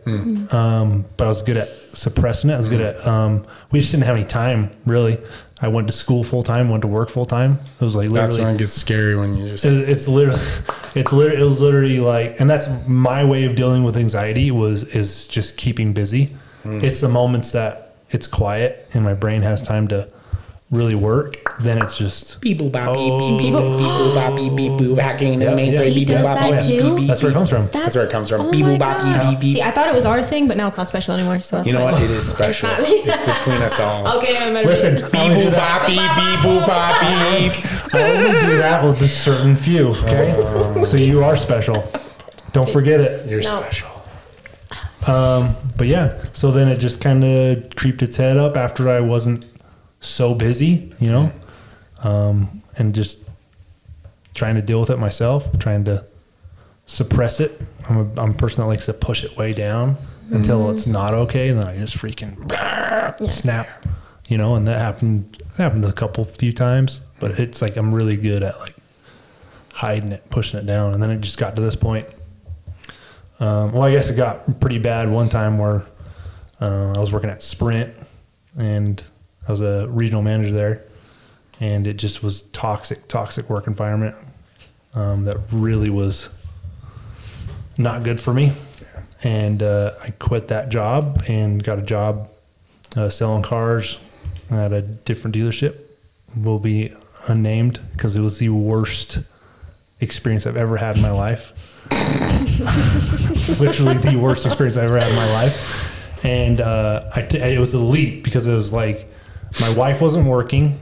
um, 0.51 1.05
but 1.15 1.25
I 1.25 1.29
was 1.29 1.43
good 1.43 1.57
at 1.57 1.69
suppressing 1.89 2.49
it. 2.49 2.55
I 2.55 2.57
was 2.57 2.67
good 2.67 2.81
at. 2.81 3.07
Um, 3.07 3.45
we 3.69 3.79
just 3.79 3.91
didn't 3.91 4.05
have 4.05 4.15
any 4.15 4.25
time, 4.25 4.71
really. 4.87 5.19
I 5.63 5.69
went 5.69 5.87
to 5.87 5.93
school 5.93 6.23
full 6.23 6.43
time, 6.43 6.69
went 6.69 6.81
to 6.81 6.87
work 6.87 7.09
full 7.09 7.25
time. 7.25 7.59
It 7.79 7.83
was 7.85 7.95
like 7.95 8.09
literally. 8.09 8.29
That's 8.35 8.37
when 8.43 8.55
it 8.55 8.57
gets 8.59 8.73
scary 8.73 9.15
when 9.15 9.35
you 9.37 9.49
just. 9.49 9.65
It- 9.65 9.89
It's 9.89 10.07
literally, 10.07 10.41
it's 10.95 11.11
literally, 11.13 11.41
it 11.41 11.45
was 11.45 11.61
literally 11.61 11.99
like, 11.99 12.39
and 12.39 12.49
that's 12.49 12.67
my 12.87 13.23
way 13.23 13.45
of 13.45 13.55
dealing 13.55 13.83
with 13.83 13.95
anxiety 13.97 14.51
was 14.51 14.83
is 14.83 15.27
just 15.27 15.55
keeping 15.57 15.93
busy. 15.93 16.35
Hmm. 16.63 16.81
It's 16.83 17.01
the 17.01 17.09
moments 17.09 17.51
that 17.51 17.95
it's 18.11 18.27
quiet 18.27 18.87
and 18.93 19.03
my 19.03 19.13
brain 19.13 19.41
has 19.41 19.61
time 19.61 19.87
to 19.87 20.07
really 20.73 20.95
work. 20.95 21.37
Then 21.59 21.81
it's 21.81 21.95
just 21.95 22.41
Beep 22.41 22.57
boop 22.59 22.71
bop 22.71 22.93
beep 22.95 23.11
Oh. 23.13 23.19
beep 23.37 23.39
beep 23.39 23.53
boop 23.53 23.77
beep 23.77 23.87
boop 23.87 24.15
bop 24.15 24.35
beep 24.35 24.55
beep 24.55 24.71
boop 24.71 24.97
hacking 24.99 25.39
Yeah, 25.41 25.47
and 25.47 25.55
main 25.55 25.71
yeah. 25.71 25.79
three 25.81 25.89
He 25.91 25.99
beep 26.05 26.07
boop 26.07 26.11
does 26.17 26.25
bop 26.25 26.39
that 26.39 26.51
beep 26.51 26.69
beep 26.69 26.81
too? 26.81 26.95
beep. 26.95 27.07
that's 27.07 27.21
where 27.21 27.31
it 27.31 27.35
comes 27.35 27.49
from. 27.49 27.67
That's 27.71 27.95
where 27.95 28.05
it 28.05 28.11
comes 28.11 28.29
from. 28.29 28.41
Oh 28.41 28.51
Beep 28.51 28.65
my 28.65 28.71
boop 28.75 28.79
bop 28.79 28.97
beep 29.03 29.15
gosh. 29.15 29.29
beep 29.29 29.39
beep. 29.39 29.55
See, 29.57 29.61
I 29.61 29.71
thought 29.71 29.87
it 29.87 29.95
was 29.95 30.05
our 30.05 30.21
thing, 30.23 30.47
but 30.47 30.57
now 30.57 30.67
it's 30.67 30.77
not 30.77 30.87
special 30.87 31.13
anymore. 31.13 31.41
So 31.43 31.57
that's 31.57 31.67
You 31.67 31.73
know 31.73 31.79
fine. 31.83 31.93
what? 31.93 32.01
It 32.01 32.09
is 32.11 32.27
special. 32.27 32.69
not. 32.69 32.79
It's 32.81 33.21
between 33.21 33.61
us 33.61 33.79
all. 33.79 34.07
Okay, 34.17 34.37
I'm 34.37 34.53
better. 34.53 34.67
Listen, 34.67 34.95
Beep 34.95 35.15
I 35.15 35.23
only 35.23 35.35
do 35.35 35.47
boop 35.47 35.51
that, 35.51 35.79
bop 35.79 35.87
beep 35.87 35.97
beep 35.97 36.39
boop 36.39 36.67
bop 36.67 36.99
beep. 37.01 37.93
I 37.93 38.11
only 38.11 38.39
do 38.51 38.57
that 38.57 38.83
with 38.83 39.01
a 39.01 39.07
certain 39.07 39.55
few. 39.55 39.89
Okay, 39.89 40.83
so 40.85 40.97
you 40.97 41.23
are 41.23 41.37
special. 41.37 41.87
Don't 42.51 42.69
forget 42.69 42.99
it. 42.99 43.25
You're 43.27 43.41
No. 43.41 43.59
special. 43.61 43.89
Um, 45.07 45.55
but 45.75 45.87
yeah, 45.87 46.23
so 46.33 46.51
then 46.51 46.67
it 46.69 46.77
just 46.77 47.01
kind 47.01 47.23
of 47.23 47.75
creeped 47.75 48.01
its 48.01 48.15
head 48.17 48.37
up 48.37 48.55
after 48.55 48.87
I 48.89 49.01
wasn't 49.01 49.43
so 50.03 50.35
busy, 50.35 50.93
you 50.99 51.09
know, 51.09 51.31
um, 52.03 52.61
and 52.77 52.93
just 52.93 53.19
trying 54.33 54.55
to 54.55 54.61
deal 54.61 54.79
with 54.79 54.89
it 54.89 54.97
myself, 54.97 55.57
trying 55.59 55.85
to 55.85 56.05
suppress 56.85 57.39
it. 57.39 57.59
I'm 57.89 57.97
a, 57.97 58.21
I'm 58.21 58.31
a 58.31 58.33
person 58.33 58.61
that 58.61 58.67
likes 58.67 58.85
to 58.87 58.93
push 58.93 59.23
it 59.23 59.37
way 59.37 59.53
down 59.53 59.97
until 60.31 60.69
it's 60.71 60.87
not 60.87 61.13
okay, 61.13 61.49
and 61.49 61.59
then 61.59 61.67
I 61.67 61.77
just 61.77 61.97
freaking 61.97 63.29
snap, 63.29 63.85
you 64.27 64.37
know. 64.37 64.55
And 64.55 64.67
that 64.67 64.79
happened. 64.79 65.41
That 65.57 65.63
happened 65.63 65.85
a 65.85 65.93
couple 65.93 66.25
few 66.25 66.53
times, 66.53 67.01
but 67.19 67.39
it's 67.39 67.61
like 67.61 67.77
I'm 67.77 67.93
really 67.93 68.15
good 68.15 68.43
at 68.43 68.57
like 68.59 68.75
hiding 69.73 70.11
it, 70.11 70.29
pushing 70.29 70.59
it 70.59 70.65
down, 70.65 70.93
and 70.93 71.03
then 71.03 71.11
it 71.11 71.21
just 71.21 71.37
got 71.37 71.55
to 71.55 71.61
this 71.61 71.75
point. 71.75 72.07
Um, 73.39 73.73
well, 73.73 73.83
I 73.83 73.91
guess 73.91 74.09
it 74.09 74.15
got 74.15 74.59
pretty 74.59 74.79
bad 74.79 75.09
one 75.09 75.29
time 75.29 75.57
where 75.57 75.83
uh, 76.61 76.93
I 76.95 76.99
was 76.99 77.11
working 77.11 77.29
at 77.29 77.41
Sprint 77.41 77.93
and 78.57 79.03
I 79.47 79.51
was 79.51 79.61
a 79.61 79.87
regional 79.89 80.21
manager 80.21 80.53
there, 80.53 80.83
and 81.59 81.85
it 81.87 81.97
just 81.97 82.23
was 82.23 82.43
toxic, 82.43 83.07
toxic 83.07 83.49
work 83.49 83.67
environment 83.67 84.15
um, 84.93 85.25
that 85.25 85.37
really 85.51 85.89
was 85.89 86.29
not 87.77 88.03
good 88.03 88.21
for 88.21 88.33
me. 88.33 88.53
And 89.23 89.63
uh, 89.63 89.91
I 90.01 90.11
quit 90.11 90.49
that 90.49 90.69
job 90.69 91.23
and 91.27 91.63
got 91.63 91.79
a 91.79 91.81
job 91.81 92.29
uh, 92.95 93.09
selling 93.09 93.43
cars 93.43 93.97
at 94.49 94.73
a 94.73 94.81
different 94.81 95.35
dealership. 95.35 95.77
Will 96.35 96.59
be 96.59 96.93
unnamed 97.27 97.79
because 97.91 98.15
it 98.15 98.21
was 98.21 98.39
the 98.39 98.49
worst 98.49 99.19
experience 100.01 100.45
I've 100.45 100.57
ever 100.57 100.77
had 100.77 100.97
in 100.97 101.01
my 101.01 101.11
life 101.11 101.53
literally 103.59 103.97
the 103.97 104.17
worst 104.19 104.45
experience 104.45 104.77
I've 104.77 104.83
ever 104.85 104.99
had 104.99 105.09
in 105.09 105.15
my 105.15 105.31
life. 105.31 106.25
And 106.25 106.61
uh, 106.61 107.09
I 107.15 107.21
t- 107.23 107.37
it 107.37 107.59
was 107.59 107.73
a 107.73 107.79
leap 107.79 108.23
because 108.23 108.47
it 108.47 108.53
was 108.53 108.71
like 108.71 109.11
my 109.59 109.73
wife 109.73 110.01
wasn't 110.01 110.27
working. 110.27 110.79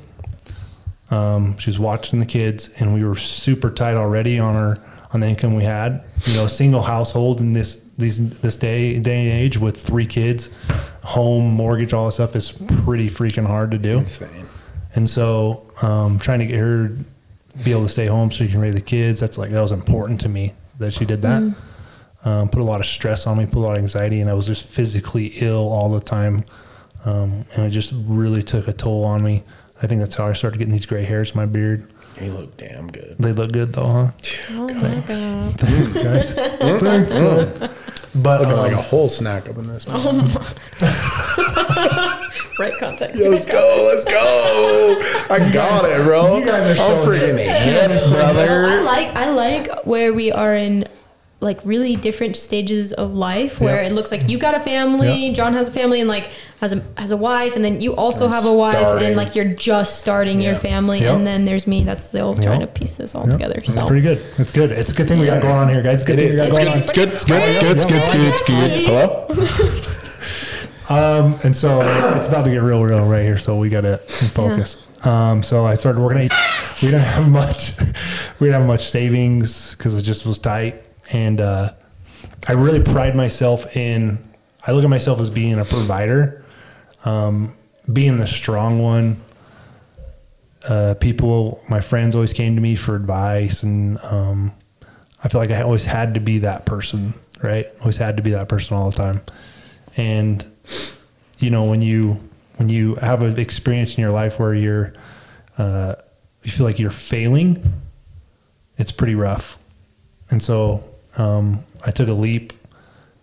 Um, 1.10 1.58
she 1.58 1.70
was 1.70 1.80
watching 1.80 2.20
the 2.20 2.26
kids, 2.26 2.70
and 2.80 2.94
we 2.94 3.04
were 3.04 3.16
super 3.16 3.70
tight 3.70 3.96
already 3.96 4.40
on 4.40 4.56
our 4.56 4.78
on 5.14 5.20
the 5.20 5.28
income 5.28 5.56
we 5.56 5.64
had. 5.64 6.04
You 6.26 6.36
know, 6.36 6.46
a 6.46 6.50
single 6.50 6.84
household 6.84 7.42
in 7.42 7.54
this 7.54 7.82
these 7.98 8.40
this 8.40 8.56
day 8.58 8.98
day 9.00 9.30
and 9.30 9.40
age 9.40 9.58
with 9.58 9.80
three 9.82 10.06
kids, 10.06 10.50
home 11.04 11.52
mortgage, 11.52 11.94
all 11.94 12.06
that 12.06 12.14
stuff 12.14 12.36
is 12.36 12.52
pretty 12.52 13.10
freaking 13.10 13.46
hard 13.46 13.72
to 13.72 13.78
do. 13.78 14.00
Insane. 14.00 14.48
And 14.96 15.10
so, 15.10 15.70
um, 15.82 16.20
trying 16.20 16.40
to 16.40 16.46
get 16.46 16.60
her 16.60 16.90
to 16.90 17.06
be 17.64 17.72
able 17.72 17.84
to 17.84 17.90
stay 17.90 18.08
home 18.08 18.32
so 18.32 18.40
she 18.40 18.50
can 18.50 18.60
raise 18.60 18.74
the 18.74 18.82
kids, 18.82 19.20
that's 19.20 19.38
like, 19.38 19.52
that 19.52 19.62
was 19.62 19.72
important 19.72 20.20
to 20.22 20.30
me 20.30 20.54
that 20.80 20.94
she 20.94 21.06
did 21.06 21.22
that. 21.22 21.56
Um, 22.24 22.50
put 22.50 22.62
a 22.62 22.64
lot 22.64 22.82
of 22.82 22.86
stress 22.86 23.26
on 23.26 23.38
me, 23.38 23.46
put 23.46 23.60
a 23.60 23.60
lot 23.60 23.72
of 23.74 23.78
anxiety, 23.80 24.22
and 24.22 24.30
I 24.30 24.34
was 24.34 24.48
just 24.48 24.66
physically 24.66 25.28
ill 25.38 25.70
all 25.70 25.90
the 25.90 26.02
time. 26.02 26.46
Um, 27.06 27.46
and 27.56 27.66
it 27.66 27.72
just 27.72 27.94
really 27.96 28.44
took 28.44 28.68
a 28.68 28.74
toll 28.74 29.04
on 29.04 29.24
me. 29.24 29.44
I 29.82 29.88
think 29.88 30.00
that's 30.02 30.16
how 30.16 30.28
I 30.28 30.34
started 30.34 30.60
getting 30.60 30.74
these 30.74 30.86
gray 30.86 31.04
hairs 31.04 31.32
in 31.32 31.38
my 31.38 31.46
beard. 31.48 31.92
They 32.18 32.30
look 32.30 32.56
damn 32.58 32.92
good. 32.92 33.16
They 33.18 33.32
look 33.32 33.52
good 33.52 33.74
though, 33.74 33.88
huh? 33.88 34.12
Oh 34.52 34.74
my 34.74 35.00
god. 35.08 35.60
Thanks, 35.60 35.96
guys. 35.96 36.32
Thanks, 36.34 37.12
guys. 37.12 37.54
But 38.14 38.42
Looking 38.42 38.54
um, 38.54 38.60
like 38.60 38.74
a 38.74 38.82
whole 38.82 39.10
snack 39.10 39.50
up 39.50 39.58
in 39.58 39.64
this. 39.64 39.86
Oh 39.88 40.12
Right 42.60 42.78
context. 42.78 43.24
Let's 43.24 43.48
go, 43.48 43.88
let's 43.92 44.06
go. 44.06 45.00
I 45.30 45.50
got 45.52 45.90
it, 45.90 46.04
bro. 46.04 46.38
you 46.38 46.46
guys 46.46 46.68
are 46.68 46.76
so 46.76 47.02
I'm 47.02 47.08
freaking 47.08 47.38
hip, 47.38 47.90
I 47.90 48.82
like 48.82 49.16
I 49.16 49.32
like 49.32 49.86
where 49.86 50.14
we 50.14 50.32
are 50.32 50.54
in 50.54 50.86
like 51.42 51.60
really 51.66 51.96
different 51.96 52.36
stages 52.38 52.94
of 52.94 53.16
life 53.16 53.60
where 53.60 53.82
Yeah. 53.82 53.90
it 53.90 53.94
looks 53.94 54.12
like 54.12 54.30
you 54.30 54.38
got 54.38 54.54
a 54.54 54.60
family, 54.60 55.26
Yeah. 55.26 55.34
John 55.34 55.54
has 55.54 55.68
a 55.68 55.72
family 55.72 56.00
and 56.00 56.08
like 56.08 56.30
has 56.60 56.72
a 56.72 56.84
has 56.98 57.10
a 57.10 57.18
wife 57.18 57.56
and 57.56 57.66
then 57.66 57.82
you 57.82 57.96
also 57.96 58.26
And 58.26 58.34
have 58.36 58.46
a 58.46 58.54
wife 58.54 58.78
starting. 58.78 59.08
and 59.08 59.16
like 59.18 59.36
you're 59.36 59.54
just 59.56 59.98
starting 60.00 60.40
your 60.40 60.54
family 60.56 61.02
Yeah. 61.02 61.16
and 61.16 61.26
then 61.26 61.46
there's 61.46 61.66
me 61.66 61.84
that's 61.84 62.06
still 62.06 62.36
trying 62.36 62.60
to 62.60 62.68
piece 62.68 62.94
this 62.94 63.16
all 63.16 63.26
yeah, 63.26 63.32
together. 63.32 63.56
It's 63.58 63.74
pretty 63.86 64.04
good. 64.04 64.24
It's 64.38 64.52
good. 64.52 64.72
It's 64.72 64.92
a 64.92 64.94
good 64.94 65.08
thing 65.08 65.20
we 65.20 65.26
got 65.26 65.42
going 65.42 65.56
on 65.56 65.68
here, 65.70 65.82
guys. 65.82 66.04
Good 66.04 66.20
It 66.20 66.36
thing 66.36 66.48
is. 66.48 66.58
we 66.60 66.64
got 66.64 66.78
It's 66.78 66.92
good. 66.92 67.10
It's 67.10 67.26
good. 67.26 67.42
It's 67.42 67.60
good. 67.60 67.78
It's 67.78 67.86
good. 67.86 67.96
It's 67.98 68.08
good. 68.14 68.28
It's 68.28 68.44
good. 68.48 68.72
It's 68.72 69.58
good. 69.58 69.86
Hello. 70.86 71.22
Um, 71.24 71.38
and 71.44 71.56
so 71.56 71.80
it's 72.18 72.28
about 72.28 72.44
to 72.46 72.52
get 72.52 72.62
real, 72.62 72.84
real 72.84 73.06
right 73.06 73.24
here. 73.24 73.38
So 73.40 73.56
we 73.58 73.70
got 73.70 73.82
to 73.82 73.98
focus. 74.34 74.78
Um, 75.04 75.42
so 75.42 75.66
I 75.66 75.76
started 75.76 76.02
working 76.02 76.26
at. 76.30 76.32
We 76.82 76.88
didn't 76.90 77.02
have 77.02 77.30
much. 77.30 77.74
We 78.40 78.48
didn't 78.48 78.62
have 78.62 78.66
much 78.68 78.90
savings 78.90 79.76
because 79.76 79.96
it 79.96 80.02
just 80.02 80.26
was 80.26 80.40
tight, 80.40 80.82
and 81.12 81.42
uh, 81.42 81.74
I 82.48 82.54
really 82.54 82.82
pride 82.82 83.16
myself 83.16 83.76
in. 83.76 84.24
I 84.66 84.72
look 84.72 84.84
at 84.84 84.90
myself 84.90 85.20
as 85.20 85.30
being 85.30 85.60
a 85.60 85.66
provider, 85.66 86.44
um, 87.06 87.56
being 87.92 88.18
the 88.18 88.28
strong 88.28 88.82
one. 88.82 89.22
Uh, 90.68 90.94
people, 91.00 91.64
my 91.68 91.82
friends, 91.82 92.14
always 92.14 92.34
came 92.34 92.56
to 92.56 92.62
me 92.62 92.76
for 92.76 92.96
advice, 92.96 93.64
and 93.64 93.98
um, 94.04 94.54
I 95.24 95.30
feel 95.30 95.42
like 95.42 95.50
I 95.50 95.62
always 95.62 95.86
had 95.86 96.14
to 96.14 96.20
be 96.20 96.40
that 96.40 96.66
person, 96.66 97.14
right? 97.42 97.66
Always 97.80 97.98
had 97.98 98.18
to 98.18 98.24
be 98.24 98.32
that 98.32 98.48
person 98.48 98.78
all 98.78 98.92
the 98.92 98.98
time. 98.98 99.22
And 99.98 100.46
you 101.40 101.50
know, 101.50 101.64
when 101.64 101.82
you 101.82 102.20
when 102.58 102.70
you 102.70 102.96
have 102.96 103.24
an 103.24 103.40
experience 103.40 103.96
in 103.96 104.02
your 104.02 104.12
life 104.12 104.40
where 104.40 104.54
you're 104.54 104.94
uh, 105.58 105.96
you 106.44 106.52
feel 106.52 106.66
like 106.66 106.78
you're 106.78 106.92
failing, 106.92 107.82
it's 108.78 108.92
pretty 108.92 109.16
rough. 109.16 109.58
And 110.30 110.42
so 110.42 110.91
um, 111.18 111.66
I 111.86 111.92
took 111.92 112.08
a 112.08 112.14
leap 112.14 112.54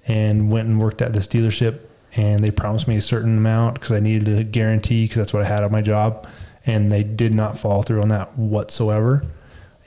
and 0.06 0.50
went 0.50 0.68
and 0.68 0.80
worked 0.80 1.02
at 1.02 1.12
this 1.12 1.26
dealership, 1.26 1.80
and 2.16 2.42
they 2.42 2.50
promised 2.50 2.88
me 2.88 2.96
a 2.96 3.02
certain 3.02 3.38
amount 3.38 3.74
because 3.74 3.92
I 3.92 4.00
needed 4.00 4.38
a 4.38 4.44
guarantee 4.44 5.04
because 5.04 5.16
that's 5.18 5.32
what 5.32 5.42
I 5.42 5.46
had 5.46 5.62
on 5.62 5.72
my 5.72 5.82
job, 5.82 6.26
and 6.66 6.90
they 6.90 7.02
did 7.02 7.34
not 7.34 7.58
follow 7.58 7.82
through 7.82 8.02
on 8.02 8.08
that 8.08 8.36
whatsoever, 8.38 9.24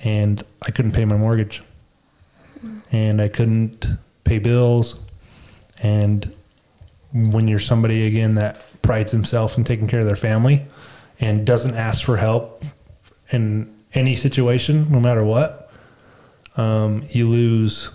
and 0.04 0.44
I 0.62 0.72
couldn't 0.72 0.92
pay 0.92 1.06
my 1.06 1.18
mortgage, 1.18 1.64
and 2.92 3.22
I 3.22 3.28
couldn't 3.28 3.86
pay 4.24 4.40
bills, 4.40 5.00
and 5.82 6.34
when 7.14 7.48
you're 7.48 7.60
somebody 7.60 8.08
again 8.08 8.36
that 8.36 8.62
prides 8.82 9.12
himself 9.12 9.58
in 9.58 9.64
taking 9.64 9.88
care 9.88 10.00
of 10.00 10.06
their 10.06 10.16
family 10.16 10.66
and 11.20 11.46
doesn't 11.46 11.76
ask 11.76 12.04
for 12.04 12.18
help 12.18 12.64
in 13.32 13.74
any 13.94 14.16
situation, 14.16 14.90
no 14.92 15.00
matter 15.00 15.24
what, 15.24 15.61
um, 16.58 17.06
you 17.10 17.28
lose. 17.28 17.90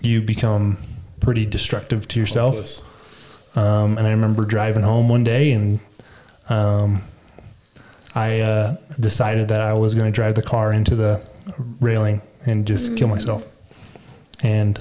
You 0.00 0.20
become 0.20 0.78
pretty 1.20 1.46
destructive 1.46 2.06
to 2.08 2.20
yourself. 2.20 2.82
Um, 3.56 3.96
and 3.96 4.06
I 4.06 4.10
remember 4.10 4.44
driving 4.44 4.82
home 4.82 5.08
one 5.08 5.24
day 5.24 5.52
and 5.52 5.80
um, 6.48 7.02
I 8.14 8.40
uh, 8.40 8.76
decided 8.98 9.48
that 9.48 9.60
I 9.60 9.74
was 9.74 9.94
going 9.94 10.10
to 10.10 10.14
drive 10.14 10.34
the 10.34 10.42
car 10.42 10.72
into 10.72 10.94
the 10.94 11.22
railing 11.80 12.20
and 12.46 12.66
just 12.66 12.96
kill 12.96 13.08
myself. 13.08 13.44
And 14.42 14.80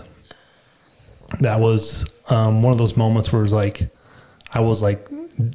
that 1.40 1.60
was 1.60 2.06
um, 2.30 2.62
one 2.62 2.72
of 2.74 2.78
those 2.78 2.98
moments 2.98 3.32
where 3.32 3.42
it 3.42 3.46
was 3.46 3.54
like, 3.54 3.90
I 4.54 4.62
was 4.62 4.82
like 4.82 5.08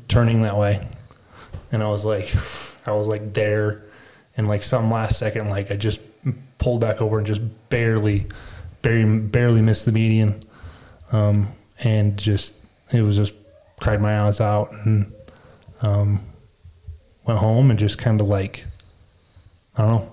turning 0.08 0.42
that 0.42 0.56
way. 0.56 0.86
And 1.70 1.82
I 1.82 1.88
was 1.88 2.04
like, 2.04 2.34
I 2.86 2.92
was 2.92 3.06
like 3.06 3.34
there. 3.34 3.84
And 4.36 4.48
like 4.48 4.62
some 4.62 4.90
last 4.90 5.18
second, 5.18 5.48
like 5.48 5.70
I 5.70 5.76
just 5.76 6.00
pulled 6.58 6.80
back 6.80 7.00
over 7.00 7.18
and 7.18 7.26
just 7.26 7.40
barely, 7.68 8.26
barely, 8.82 9.18
barely 9.18 9.62
missed 9.62 9.86
the 9.86 9.92
median. 9.92 10.42
Um, 11.12 11.48
and 11.78 12.16
just, 12.16 12.52
it 12.92 13.02
was 13.02 13.16
just 13.16 13.32
cried 13.80 14.00
my 14.00 14.20
eyes 14.20 14.40
out 14.40 14.72
and 14.72 15.12
um, 15.82 16.20
went 17.24 17.38
home 17.38 17.70
and 17.70 17.78
just 17.78 17.98
kind 17.98 18.20
of 18.20 18.28
like, 18.28 18.64
I 19.76 19.82
don't 19.82 19.90
know, 19.90 20.12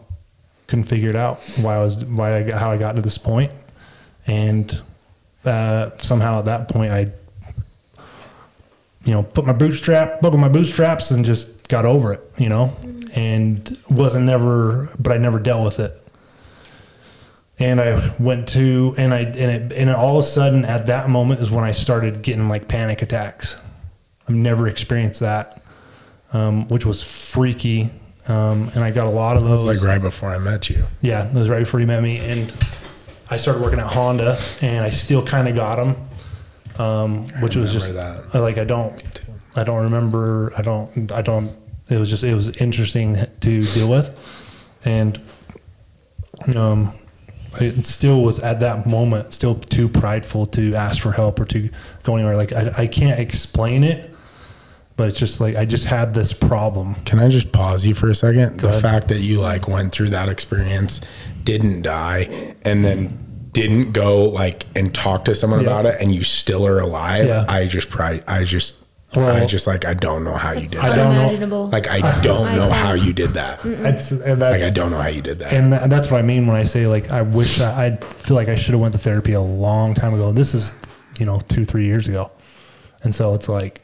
couldn't 0.67 0.85
figure 0.85 1.09
it 1.09 1.15
out 1.15 1.39
why 1.61 1.75
I 1.75 1.83
was, 1.83 2.03
why 2.03 2.37
I 2.37 2.43
got, 2.43 2.59
how 2.59 2.71
I 2.71 2.77
got 2.77 2.95
to 2.95 3.01
this 3.01 3.17
point. 3.17 3.51
And 4.27 4.81
uh, 5.43 5.91
somehow 5.97 6.39
at 6.39 6.45
that 6.45 6.69
point, 6.69 6.91
I, 6.91 7.11
you 9.03 9.13
know, 9.13 9.23
put 9.23 9.45
my 9.45 9.53
bootstrap, 9.53 10.21
buckled 10.21 10.41
my 10.41 10.49
bootstraps, 10.49 11.11
and 11.11 11.23
just 11.23 11.67
got 11.67 11.85
over 11.85 12.13
it, 12.13 12.21
you 12.37 12.49
know, 12.49 12.75
and 13.13 13.77
wasn't 13.89 14.25
never, 14.25 14.89
but 14.97 15.11
I 15.11 15.17
never 15.17 15.39
dealt 15.39 15.63
with 15.63 15.79
it. 15.79 16.04
And 17.57 17.79
I 17.79 18.13
went 18.19 18.49
to, 18.49 18.93
and 18.97 19.13
I, 19.13 19.19
and 19.19 19.71
it, 19.71 19.77
and 19.77 19.89
all 19.89 20.19
of 20.19 20.25
a 20.25 20.27
sudden 20.27 20.65
at 20.65 20.87
that 20.87 21.09
moment 21.09 21.39
is 21.39 21.49
when 21.49 21.63
I 21.63 21.71
started 21.71 22.21
getting 22.21 22.49
like 22.49 22.67
panic 22.67 23.01
attacks. 23.01 23.55
I've 24.27 24.35
never 24.35 24.67
experienced 24.67 25.21
that, 25.21 25.61
um, 26.33 26.67
which 26.67 26.85
was 26.85 27.01
freaky. 27.01 27.91
Um, 28.27 28.71
and 28.73 28.83
I 28.83 28.91
got 28.91 29.07
a 29.07 29.11
lot 29.11 29.37
of 29.37 29.43
those. 29.43 29.65
like 29.65 29.81
right 29.81 30.01
before 30.01 30.33
I 30.33 30.39
met 30.39 30.69
you. 30.69 30.83
Yeah, 31.01 31.27
it 31.27 31.33
was 31.33 31.47
right 31.47 31.59
before 31.59 31.79
you 31.79 31.87
met 31.87 32.01
me, 32.01 32.17
and 32.17 32.51
I 33.29 33.37
started 33.37 33.61
working 33.61 33.79
at 33.79 33.85
Honda, 33.85 34.39
and 34.61 34.83
I 34.83 34.89
still 34.89 35.23
kind 35.23 35.47
of 35.47 35.55
got 35.55 35.75
them, 35.75 36.09
um, 36.79 37.27
which 37.41 37.55
was 37.55 37.71
just 37.71 37.91
I 37.91 38.39
like 38.39 38.57
I 38.57 38.63
don't, 38.63 39.21
I 39.55 39.63
don't 39.63 39.83
remember, 39.83 40.51
I 40.57 40.63
don't, 40.63 41.11
I 41.11 41.21
don't. 41.21 41.55
It 41.87 41.97
was 41.99 42.09
just 42.09 42.23
it 42.23 42.33
was 42.33 42.49
interesting 42.57 43.15
to 43.41 43.63
deal 43.63 43.89
with, 43.89 44.17
and 44.85 45.21
um, 46.55 46.93
it 47.61 47.85
still 47.85 48.21
was 48.23 48.39
at 48.39 48.59
that 48.61 48.85
moment 48.87 49.33
still 49.33 49.55
too 49.55 49.87
prideful 49.89 50.45
to 50.47 50.73
ask 50.75 51.01
for 51.01 51.11
help 51.11 51.39
or 51.39 51.45
to 51.45 51.69
go 52.03 52.15
anywhere. 52.15 52.35
Like 52.37 52.53
I, 52.53 52.71
I 52.77 52.87
can't 52.87 53.19
explain 53.19 53.83
it, 53.83 54.13
but 54.97 55.09
it's 55.09 55.19
just 55.19 55.39
like 55.39 55.55
I 55.55 55.65
just 55.65 55.85
had 55.85 56.13
this 56.13 56.33
problem. 56.33 56.95
Can 57.05 57.19
I 57.19 57.29
just 57.29 57.51
pause 57.51 57.85
you 57.85 57.93
for 57.93 58.09
a 58.09 58.15
second? 58.15 58.59
the 58.59 58.69
ahead. 58.69 58.81
fact 58.81 59.07
that 59.09 59.19
you 59.19 59.41
like 59.41 59.67
went 59.67 59.91
through 59.91 60.09
that 60.11 60.29
experience, 60.29 61.01
didn't 61.43 61.81
die, 61.81 62.55
and 62.63 62.83
then 62.85 63.21
didn't 63.51 63.93
go 63.93 64.23
like 64.25 64.65
and 64.75 64.93
talk 64.93 65.25
to 65.25 65.33
someone 65.35 65.61
Yeah. 65.61 65.67
about 65.67 65.85
it, 65.85 65.97
and 66.01 66.13
you 66.13 66.23
still 66.23 66.65
are 66.67 66.79
alive. 66.79 67.27
Yeah. 67.27 67.45
I 67.47 67.67
just 67.67 67.89
pride. 67.89 68.23
I 68.27 68.43
just, 68.43 68.75
Well- 69.15 69.35
I 69.35 69.45
just 69.45 69.67
like, 69.67 69.85
I 69.85 69.93
don't 69.93 70.23
know 70.23 70.35
how 70.35 70.53
you 70.53 70.67
did 70.67 70.79
I 70.79 70.89
that. 70.89 70.95
don't 70.95 71.49
know. 71.49 71.63
Like, 71.65 71.87
I 71.87 71.99
don't 72.21 72.45
I 72.47 72.55
know 72.55 72.69
how 72.69 72.93
you 72.93 73.13
did 73.13 73.29
that. 73.33 73.61
That's 73.63 74.11
and 74.11 74.41
that's 74.41 74.61
Like, 74.61 74.63
I 74.63 74.73
don't 74.73 74.91
know 74.91 75.01
how 75.01 75.07
you 75.09 75.21
did 75.21 75.39
that. 75.39 75.53
and 75.53 75.71
that's 75.73 76.09
what 76.11 76.19
I 76.19 76.21
mean 76.21 76.47
when 76.47 76.55
I 76.55 76.63
say 76.63 76.87
like 76.87 77.09
I 77.11 77.21
wish 77.21 77.59
I, 77.61 77.85
I 77.87 77.95
feel 77.97 78.35
like 78.35 78.47
I 78.49 78.55
should 78.55 78.71
have 78.73 78.81
went 78.81 78.93
to 78.93 78.99
therapy 78.99 79.33
a 79.33 79.41
long 79.41 79.93
time 79.93 80.13
ago. 80.13 80.31
This 80.31 80.53
is 80.53 80.71
you 81.19 81.25
know 81.25 81.39
two 81.47 81.65
three 81.65 81.85
years 81.85 82.07
ago, 82.07 82.31
and 83.03 83.13
so 83.15 83.33
it's 83.33 83.47
like, 83.49 83.81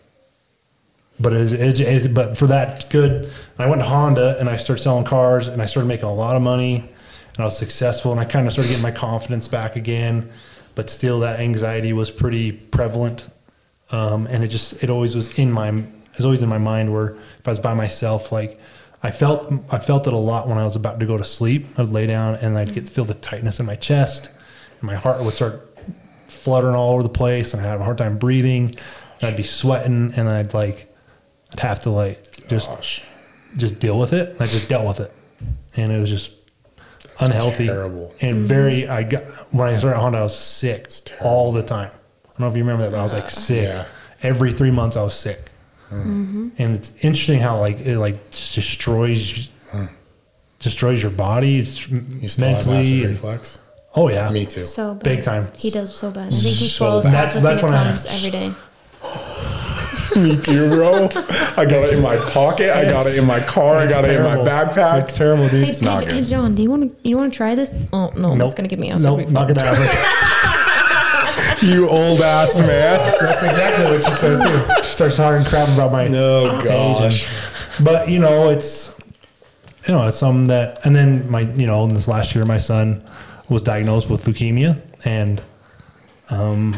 but 1.19 1.33
it, 1.33 1.53
it, 1.53 1.79
it 1.79 2.13
but 2.13 2.37
for 2.37 2.47
that 2.47 2.89
good, 2.89 3.31
I 3.59 3.67
went 3.67 3.81
to 3.81 3.87
Honda 3.87 4.37
and 4.39 4.49
I 4.49 4.57
started 4.57 4.81
selling 4.81 5.05
cars 5.05 5.47
and 5.47 5.61
I 5.61 5.65
started 5.65 5.87
making 5.87 6.05
a 6.05 6.13
lot 6.13 6.35
of 6.35 6.41
money, 6.41 6.75
and 7.33 7.39
I 7.39 7.45
was 7.45 7.57
successful 7.57 8.11
and 8.11 8.19
I 8.19 8.25
kind 8.25 8.47
of 8.47 8.53
started 8.53 8.69
getting 8.69 8.83
my 8.83 8.91
confidence 8.91 9.47
back 9.47 9.75
again, 9.75 10.29
but 10.75 10.89
still 10.89 11.19
that 11.21 11.39
anxiety 11.39 11.93
was 11.93 12.09
pretty 12.11 12.51
prevalent, 12.51 13.29
um, 13.91 14.27
and 14.27 14.43
it 14.43 14.47
just 14.47 14.83
it 14.83 14.89
always 14.89 15.15
was 15.15 15.37
in 15.37 15.51
my 15.51 15.69
it 15.69 16.17
was 16.17 16.25
always 16.25 16.41
in 16.41 16.49
my 16.49 16.57
mind 16.57 16.91
where 16.93 17.15
if 17.39 17.47
I 17.47 17.51
was 17.51 17.59
by 17.59 17.73
myself 17.73 18.31
like. 18.31 18.59
I 19.03 19.09
felt 19.09 19.51
I 19.71 19.79
felt 19.79 20.05
it 20.05 20.13
a 20.13 20.17
lot 20.17 20.47
when 20.47 20.59
I 20.59 20.63
was 20.63 20.75
about 20.75 20.99
to 20.99 21.07
go 21.07 21.17
to 21.17 21.23
sleep. 21.23 21.65
I'd 21.75 21.89
lay 21.89 22.05
down 22.05 22.35
and 22.35 22.55
I'd 22.55 22.71
get 22.71 22.87
feel 22.87 23.03
the 23.03 23.15
tightness 23.15 23.59
in 23.59 23.65
my 23.65 23.75
chest, 23.75 24.29
and 24.79 24.83
my 24.83 24.93
heart 24.93 25.23
would 25.23 25.33
start 25.33 25.75
fluttering 26.27 26.75
all 26.75 26.93
over 26.93 27.01
the 27.01 27.09
place, 27.09 27.53
and 27.53 27.65
I'd 27.65 27.67
have 27.67 27.81
a 27.81 27.83
hard 27.83 27.97
time 27.97 28.19
breathing. 28.19 28.75
And 29.19 29.29
I'd 29.29 29.37
be 29.37 29.41
sweating, 29.41 30.13
and 30.15 30.29
I'd 30.29 30.53
like 30.53 30.93
I'd 31.51 31.59
have 31.61 31.79
to 31.81 31.89
like 31.89 32.47
just 32.47 32.69
Gosh, 32.69 33.01
just 33.57 33.79
deal 33.79 33.97
with 33.99 34.13
it. 34.13 34.29
And 34.29 34.41
I 34.41 34.45
just 34.45 34.69
dealt 34.69 34.87
with 34.87 34.99
it, 34.99 35.11
and 35.75 35.91
it 35.91 35.99
was 35.99 36.09
just 36.09 36.31
unhealthy 37.19 37.67
terrible. 37.67 38.13
and 38.21 38.37
very. 38.37 38.87
I 38.87 39.03
got 39.03 39.23
when 39.51 39.67
I 39.67 39.77
started 39.79 39.99
Honda, 39.99 40.19
I 40.19 40.23
was 40.23 40.37
sick 40.37 40.91
all 41.21 41.51
the 41.51 41.63
time. 41.63 41.91
I 42.41 42.45
don't 42.45 42.49
know 42.49 42.53
if 42.53 42.57
you 42.57 42.63
remember 42.63 42.83
that, 42.85 42.91
but 42.91 42.99
I 42.99 43.03
was 43.03 43.13
like 43.13 43.29
sick 43.29 43.63
Yeah. 43.69 43.85
every 44.23 44.51
three 44.51 44.71
months. 44.71 44.97
I 44.97 45.03
was 45.03 45.13
sick, 45.13 45.51
mm-hmm. 45.91 46.49
and 46.57 46.75
it's 46.75 46.89
interesting 47.03 47.39
how 47.39 47.59
like 47.59 47.79
it 47.81 47.99
like 47.99 48.31
just 48.31 48.55
destroys 48.55 49.49
destroys 50.59 51.01
your 51.01 51.11
body 51.11 51.59
it's 51.59 51.87
you 51.89 52.27
still 52.27 52.47
have 52.49 52.57
acid 52.59 52.67
mentally. 52.71 53.05
reflux? 53.07 53.59
oh 53.95 54.09
yeah, 54.09 54.29
Me 54.31 54.45
too. 54.45 54.61
So 54.61 54.95
bad. 54.95 55.03
Big 55.03 55.23
time. 55.23 55.49
He 55.55 55.69
does 55.69 55.95
so 55.95 56.09
bad. 56.09 56.27
I 56.27 56.29
think 56.31 56.55
he 56.55 56.67
So 56.67 56.77
swallows 56.77 57.05
bad. 57.05 57.13
lots 57.13 57.35
of 57.35 57.43
That's- 57.43 57.61
that's 57.61 57.71
when 57.71 57.79
I- 57.79 57.83
times 57.83 58.05
every 58.07 58.31
day. 58.31 58.51
Me 60.15 60.35
too, 60.41 60.67
bro. 60.75 61.05
I 61.55 61.63
got 61.65 61.87
it 61.87 61.93
in 61.93 62.01
my 62.01 62.17
pocket. 62.31 62.69
I 62.75 62.83
got 62.83 63.05
it 63.05 63.17
in 63.17 63.25
my 63.25 63.39
car. 63.39 63.77
I 63.77 63.83
It's 63.85 63.93
got 63.93 64.03
it 64.03 64.11
in 64.19 64.23
my 64.23 64.35
backpack. 64.37 65.03
It's 65.03 65.17
terrible, 65.17 65.47
dude. 65.47 65.65
Hey, 65.69 65.85
not 65.85 66.01
hey, 66.03 66.05
good. 66.09 66.15
hey, 66.15 66.29
John, 66.29 66.53
do 66.53 66.61
you 66.61 66.69
want 66.69 66.83
to 67.03 67.09
you 67.09 67.15
want 67.17 67.31
to 67.31 67.37
try 67.37 67.55
this? 67.55 67.71
Oh 67.93 68.11
no, 68.17 68.29
Nope. 68.29 68.39
that's 68.39 68.53
gonna 68.53 68.67
give 68.67 68.77
me 68.79 68.91
acid 68.91 69.03
Nope, 69.05 69.19
reflux. 69.19 69.33
not 69.33 69.47
gonna 69.47 69.75
happen. 69.75 70.17
You 71.61 71.87
old 71.89 72.21
ass 72.21 72.57
man. 72.57 72.97
That's 73.19 73.43
exactly 73.43 73.85
what 73.85 74.03
she 74.03 74.11
says 74.13 74.39
too. 74.39 74.83
She 74.83 74.93
starts 74.93 75.15
talking 75.15 75.45
crap 75.45 75.69
about 75.69 75.91
my 75.91 76.07
Oh 76.07 76.59
gosh. 76.63 77.27
But 77.79 78.09
you 78.09 78.19
know, 78.19 78.49
it's 78.49 78.97
you 79.87 79.93
know, 79.93 80.07
it's 80.07 80.17
something 80.17 80.47
that 80.47 80.85
and 80.85 80.95
then 80.95 81.29
my 81.29 81.41
you 81.41 81.67
know, 81.67 81.83
in 81.83 81.93
this 81.93 82.07
last 82.07 82.33
year 82.33 82.45
my 82.45 82.57
son 82.57 83.07
was 83.47 83.61
diagnosed 83.61 84.09
with 84.09 84.23
leukemia 84.25 84.81
and 85.05 85.41
um 86.29 86.75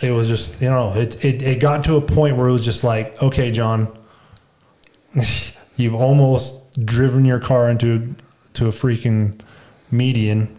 it 0.00 0.10
was 0.10 0.26
just 0.26 0.60
you 0.60 0.68
know, 0.68 0.92
it 0.94 1.24
it, 1.24 1.42
it 1.42 1.60
got 1.60 1.84
to 1.84 1.94
a 1.94 2.00
point 2.00 2.36
where 2.36 2.48
it 2.48 2.52
was 2.52 2.64
just 2.64 2.82
like, 2.82 3.22
okay, 3.22 3.52
John, 3.52 3.96
you've 5.76 5.94
almost 5.94 6.84
driven 6.84 7.24
your 7.24 7.38
car 7.38 7.70
into 7.70 8.14
to 8.54 8.66
a 8.66 8.70
freaking 8.70 9.40
median. 9.90 10.55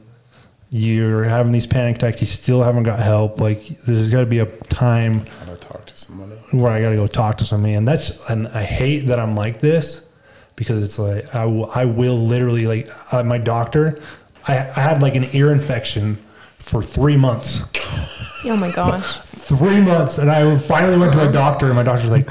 You're 0.69 1.23
having 1.23 1.51
these 1.53 1.65
panic 1.65 1.95
attacks. 1.97 2.19
You 2.19 2.27
still 2.27 2.61
haven't 2.63 2.83
got 2.83 2.99
help. 2.99 3.39
Like, 3.39 3.67
there's 3.85 4.09
got 4.09 4.19
to 4.21 4.25
be 4.25 4.39
a 4.39 4.45
time 4.45 5.25
Gotta 5.45 5.55
talk 5.57 5.85
to 5.85 5.95
somebody. 5.97 6.31
where 6.51 6.71
I 6.71 6.81
got 6.81 6.89
to 6.89 6.97
go 6.97 7.07
talk 7.07 7.37
to 7.37 7.45
somebody. 7.45 7.73
And 7.75 7.87
that's, 7.87 8.29
and 8.29 8.47
I 8.49 8.63
hate 8.63 9.07
that 9.07 9.17
I'm 9.19 9.35
like 9.35 9.61
this 9.61 10.05
because 10.57 10.83
it's 10.83 10.99
like, 10.99 11.33
I 11.33 11.45
will, 11.45 11.71
I 11.71 11.85
will 11.85 12.17
literally, 12.17 12.67
like, 12.67 12.89
uh, 13.13 13.23
my 13.23 13.37
doctor, 13.37 13.97
I, 14.47 14.57
I 14.57 14.81
had 14.81 15.01
like 15.01 15.15
an 15.15 15.27
ear 15.33 15.51
infection 15.53 16.17
for 16.59 16.81
three 16.83 17.15
months. 17.15 17.61
Oh 18.43 18.55
my 18.57 18.71
gosh. 18.71 19.19
Three 19.25 19.81
months, 19.81 20.17
and 20.17 20.29
I 20.29 20.57
finally 20.57 20.97
went 20.97 21.13
to 21.13 21.27
a 21.27 21.31
doctor, 21.31 21.67
and 21.67 21.75
my 21.75 21.83
doctor's 21.83 22.11
like, 22.11 22.27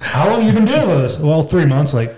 "How 0.00 0.28
long 0.28 0.44
you 0.44 0.52
been 0.52 0.64
dealing 0.64 0.88
with 0.88 0.98
this?" 0.98 1.18
Well, 1.18 1.42
three 1.44 1.64
months. 1.64 1.94
Like, 1.94 2.14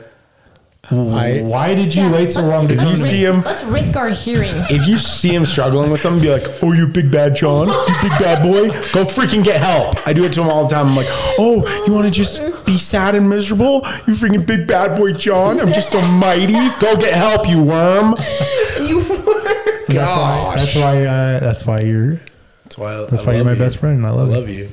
I- 0.93 1.41
why 1.43 1.75
did 1.75 1.95
you 1.95 2.03
Yeah, 2.05 2.13
wait 2.13 2.31
so 2.31 2.41
let's- 2.41 2.53
long 2.53 2.69
to 2.69 2.75
let's 2.75 2.85
do 2.85 2.97
you 2.97 3.03
risk- 3.03 3.11
see 3.15 3.25
him- 3.25 3.43
Let's 3.43 3.65
risk 3.65 3.97
our 3.97 4.11
hearing. 4.11 4.53
If 4.71 4.87
you 4.87 4.99
see 4.99 5.35
him 5.35 5.47
struggling 5.47 5.91
with 5.91 6.01
something, 6.01 6.21
be 6.23 6.31
like, 6.31 6.47
"Oh, 6.63 6.73
you 6.73 6.87
big 6.87 7.11
bad 7.11 7.35
John, 7.35 7.69
you 7.69 7.95
big 8.03 8.19
bad 8.19 8.43
boy, 8.43 8.69
go 8.93 9.05
freaking 9.05 9.43
get 9.43 9.63
help." 9.63 9.97
I 10.07 10.13
do 10.13 10.25
it 10.25 10.33
to 10.35 10.43
him 10.43 10.49
all 10.51 10.67
the 10.69 10.75
time. 10.75 10.89
I'm 10.89 10.97
like, 10.97 11.09
"Oh, 11.39 11.65
you 11.87 11.93
want 11.95 12.05
to 12.07 12.11
just 12.11 12.43
be 12.67 12.77
sad 12.79 13.15
and 13.15 13.29
miserable? 13.29 13.83
You 14.07 14.13
freaking 14.15 14.45
big 14.47 14.67
bad 14.67 14.97
boy 14.99 15.13
John. 15.15 15.61
I'm 15.61 15.73
just 15.73 15.91
so 15.91 16.01
mighty. 16.03 16.53
Go 16.79 16.97
get 16.97 17.15
help, 17.15 17.49
you 17.49 17.63
worm." 17.63 18.15
you 18.83 18.99
were. 18.99 19.85
So 19.87 19.93
that's 19.95 20.17
why. 20.17 20.55
That's 20.57 20.75
why. 20.77 21.05
Uh, 21.05 21.41
that's 21.41 21.67
why 21.67 21.81
you're. 21.81 22.17
That's 22.65 22.79
why. 22.79 23.07
That's 23.11 23.25
why 23.27 23.35
you're 23.35 23.45
my 23.45 23.55
best 23.55 23.79
friend. 23.79 24.07
I 24.07 24.11
love, 24.11 24.29
I 24.29 24.33
you. 24.35 24.39
love 24.41 24.49
you. 24.49 24.69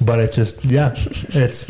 But 0.00 0.18
it's 0.20 0.34
just 0.36 0.64
yeah, 0.64 0.92
it's 0.96 1.66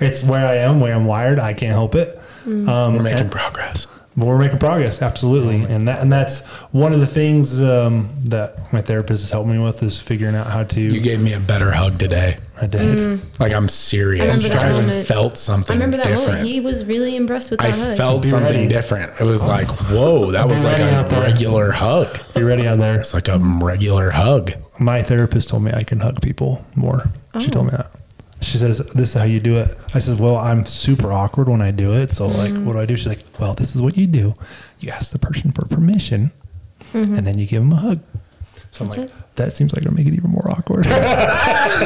it's 0.00 0.22
where 0.22 0.46
I 0.46 0.56
am, 0.56 0.80
where 0.80 0.94
I'm 0.94 1.06
wired. 1.06 1.38
I 1.38 1.52
can't 1.54 1.72
help 1.72 1.94
it. 1.94 2.18
Um, 2.46 2.96
We're 2.96 3.02
making 3.02 3.18
and- 3.20 3.30
progress. 3.30 3.86
but 4.16 4.24
we're 4.26 4.38
making 4.38 4.58
progress, 4.58 5.02
absolutely, 5.02 5.62
and 5.64 5.86
that 5.88 6.00
and 6.00 6.10
that's 6.10 6.40
one 6.72 6.92
of 6.94 7.00
the 7.00 7.06
things 7.06 7.60
um, 7.60 8.08
that 8.24 8.72
my 8.72 8.80
therapist 8.80 9.22
has 9.24 9.30
helped 9.30 9.48
me 9.50 9.58
with 9.58 9.82
is 9.82 10.00
figuring 10.00 10.34
out 10.34 10.46
how 10.46 10.62
to. 10.64 10.80
You 10.80 11.00
gave 11.00 11.20
me 11.20 11.34
a 11.34 11.40
better 11.40 11.70
hug 11.72 11.98
today. 11.98 12.38
I 12.62 12.66
did. 12.66 13.20
Like 13.38 13.52
I'm 13.52 13.68
serious. 13.68 14.42
I 14.50 14.58
I 14.58 14.72
moment. 14.72 15.06
felt 15.06 15.36
something 15.36 15.72
I 15.72 15.74
remember 15.74 15.98
that 15.98 16.06
different. 16.06 16.28
moment. 16.28 16.48
He 16.48 16.60
was 16.60 16.86
really 16.86 17.14
impressed 17.14 17.50
with 17.50 17.60
I 17.60 17.72
that 17.72 17.78
hug. 17.78 17.96
felt 17.98 18.22
Be 18.22 18.28
something 18.28 18.54
ready. 18.54 18.68
different. 18.68 19.20
It 19.20 19.24
was 19.24 19.44
like, 19.44 19.68
whoa, 19.90 20.30
that 20.30 20.48
was 20.48 20.64
like 20.64 20.78
a 20.78 20.94
out 20.94 21.10
there. 21.10 21.20
regular 21.20 21.72
hug. 21.72 22.18
Be 22.34 22.42
ready 22.42 22.66
out 22.66 22.78
there. 22.78 22.98
It's 23.00 23.12
like 23.12 23.28
a 23.28 23.38
regular 23.38 24.10
hug. 24.12 24.52
My 24.80 25.02
therapist 25.02 25.50
told 25.50 25.64
me 25.64 25.72
I 25.72 25.82
can 25.82 26.00
hug 26.00 26.22
people 26.22 26.64
more. 26.74 27.10
She 27.38 27.48
told 27.50 27.66
me 27.66 27.72
that. 27.72 27.90
She 28.40 28.58
says, 28.58 28.78
"This 28.78 29.10
is 29.10 29.14
how 29.14 29.24
you 29.24 29.40
do 29.40 29.56
it." 29.58 29.76
I 29.94 29.98
says, 29.98 30.14
"Well, 30.16 30.36
I'm 30.36 30.66
super 30.66 31.10
awkward 31.12 31.48
when 31.48 31.62
I 31.62 31.70
do 31.70 31.94
it. 31.94 32.10
So, 32.10 32.26
like, 32.26 32.50
mm-hmm. 32.50 32.64
what 32.66 32.74
do 32.74 32.80
I 32.80 32.86
do?" 32.86 32.96
She's 32.96 33.06
like, 33.06 33.24
"Well, 33.40 33.54
this 33.54 33.74
is 33.74 33.80
what 33.80 33.96
you 33.96 34.06
do. 34.06 34.34
You 34.78 34.90
ask 34.90 35.10
the 35.10 35.18
person 35.18 35.52
for 35.52 35.66
permission, 35.66 36.32
mm-hmm. 36.92 37.14
and 37.14 37.26
then 37.26 37.38
you 37.38 37.46
give 37.46 37.62
them 37.62 37.72
a 37.72 37.76
hug." 37.76 38.00
So 38.72 38.84
I'm 38.84 38.90
like, 38.90 39.10
"That 39.36 39.54
seems 39.54 39.72
like 39.74 39.82
it'll 39.82 39.94
make 39.94 40.06
it 40.06 40.14
even 40.14 40.30
more 40.30 40.50
awkward." 40.50 40.84
you 40.86 40.92
have 40.92 41.80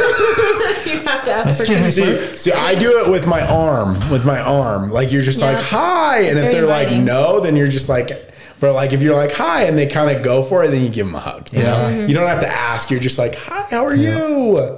to 1.24 1.32
ask 1.32 1.56
for 1.56 1.62
Excuse 1.62 1.68
me, 1.70 1.76
consent. 1.76 1.94
sir. 1.94 2.36
See, 2.36 2.50
see, 2.50 2.52
I 2.52 2.74
do 2.74 3.00
it 3.04 3.10
with 3.10 3.26
my 3.26 3.40
arm, 3.46 3.94
with 4.10 4.24
my 4.26 4.40
arm. 4.40 4.90
Like 4.90 5.12
you're 5.12 5.22
just 5.22 5.40
Yeah. 5.40 5.52
like 5.52 5.62
hi, 5.64 6.18
and 6.22 6.38
It's 6.38 6.46
if 6.46 6.52
they're 6.52 6.66
like 6.66 6.90
no, 6.90 7.40
then 7.40 7.56
you're 7.56 7.68
just 7.68 7.88
like. 7.88 8.28
But 8.60 8.74
like 8.74 8.92
if 8.92 9.00
you're 9.02 9.16
like 9.16 9.32
hi, 9.32 9.64
and 9.64 9.78
they 9.78 9.86
kind 9.86 10.14
of 10.14 10.22
go 10.22 10.42
for 10.42 10.62
it, 10.62 10.70
then 10.70 10.82
you 10.84 10.90
give 10.90 11.06
them 11.06 11.14
a 11.14 11.20
hug. 11.20 11.50
You 11.52 11.62
know, 11.62 11.76
mm-hmm. 11.76 12.08
you 12.08 12.14
don't 12.14 12.28
have 12.28 12.40
to 12.40 12.48
ask. 12.48 12.90
You're 12.90 13.00
just 13.00 13.16
like 13.18 13.34
hi, 13.34 13.62
how 13.70 13.86
are 13.86 13.94
you? 13.94 14.10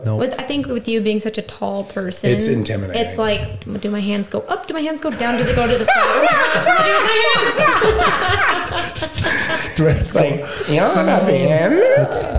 no, 0.05 0.16
With, 0.16 0.39
I 0.39 0.45
think 0.45 0.66
with 0.66 0.87
you 0.87 1.01
being 1.01 1.18
such 1.18 1.37
a 1.37 1.43
tall 1.43 1.83
person, 1.85 2.30
It's 2.30 2.47
intimidating. 2.47 3.03
It's 3.03 3.18
like, 3.18 3.64
do 3.80 3.91
my 3.91 3.99
hands 4.01 4.28
go 4.28 4.41
up? 4.43 4.68
Do 4.68 4.74
my 4.74 4.80
hands 4.80 5.01
go 5.01 5.11
down? 5.11 5.37
Do 5.37 5.43
they 5.43 5.55
go 5.55 5.66
to 5.66 5.76
the 5.76 5.85
side? 5.85 5.95
Oh 5.97 6.20
my 6.20 6.26
gosh, 6.30 6.66
what 6.66 6.78
do 9.76 9.89
I 9.89 9.93
do 9.93 9.93
my 9.93 9.93
hands? 9.93 10.03
It's 10.03 10.14
like 10.14 10.45
Jonathan, 10.66 11.72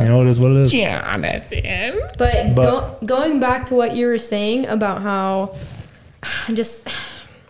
you 0.02 0.08
know, 0.08 0.22
it 0.22 0.28
is 0.28 0.40
what 0.40 0.52
it 0.52 0.58
is. 0.58 0.72
Jonathan. 0.72 2.00
But, 2.18 2.56
But- 2.56 2.56
go, 2.56 2.96
going 3.06 3.40
back 3.42 3.66
to 3.66 3.76
what 3.76 3.96
you 3.96 4.08
were 4.08 4.18
saying 4.18 4.66
about 4.68 5.02
how 5.02 5.54
I 6.48 6.54
just 6.54 6.88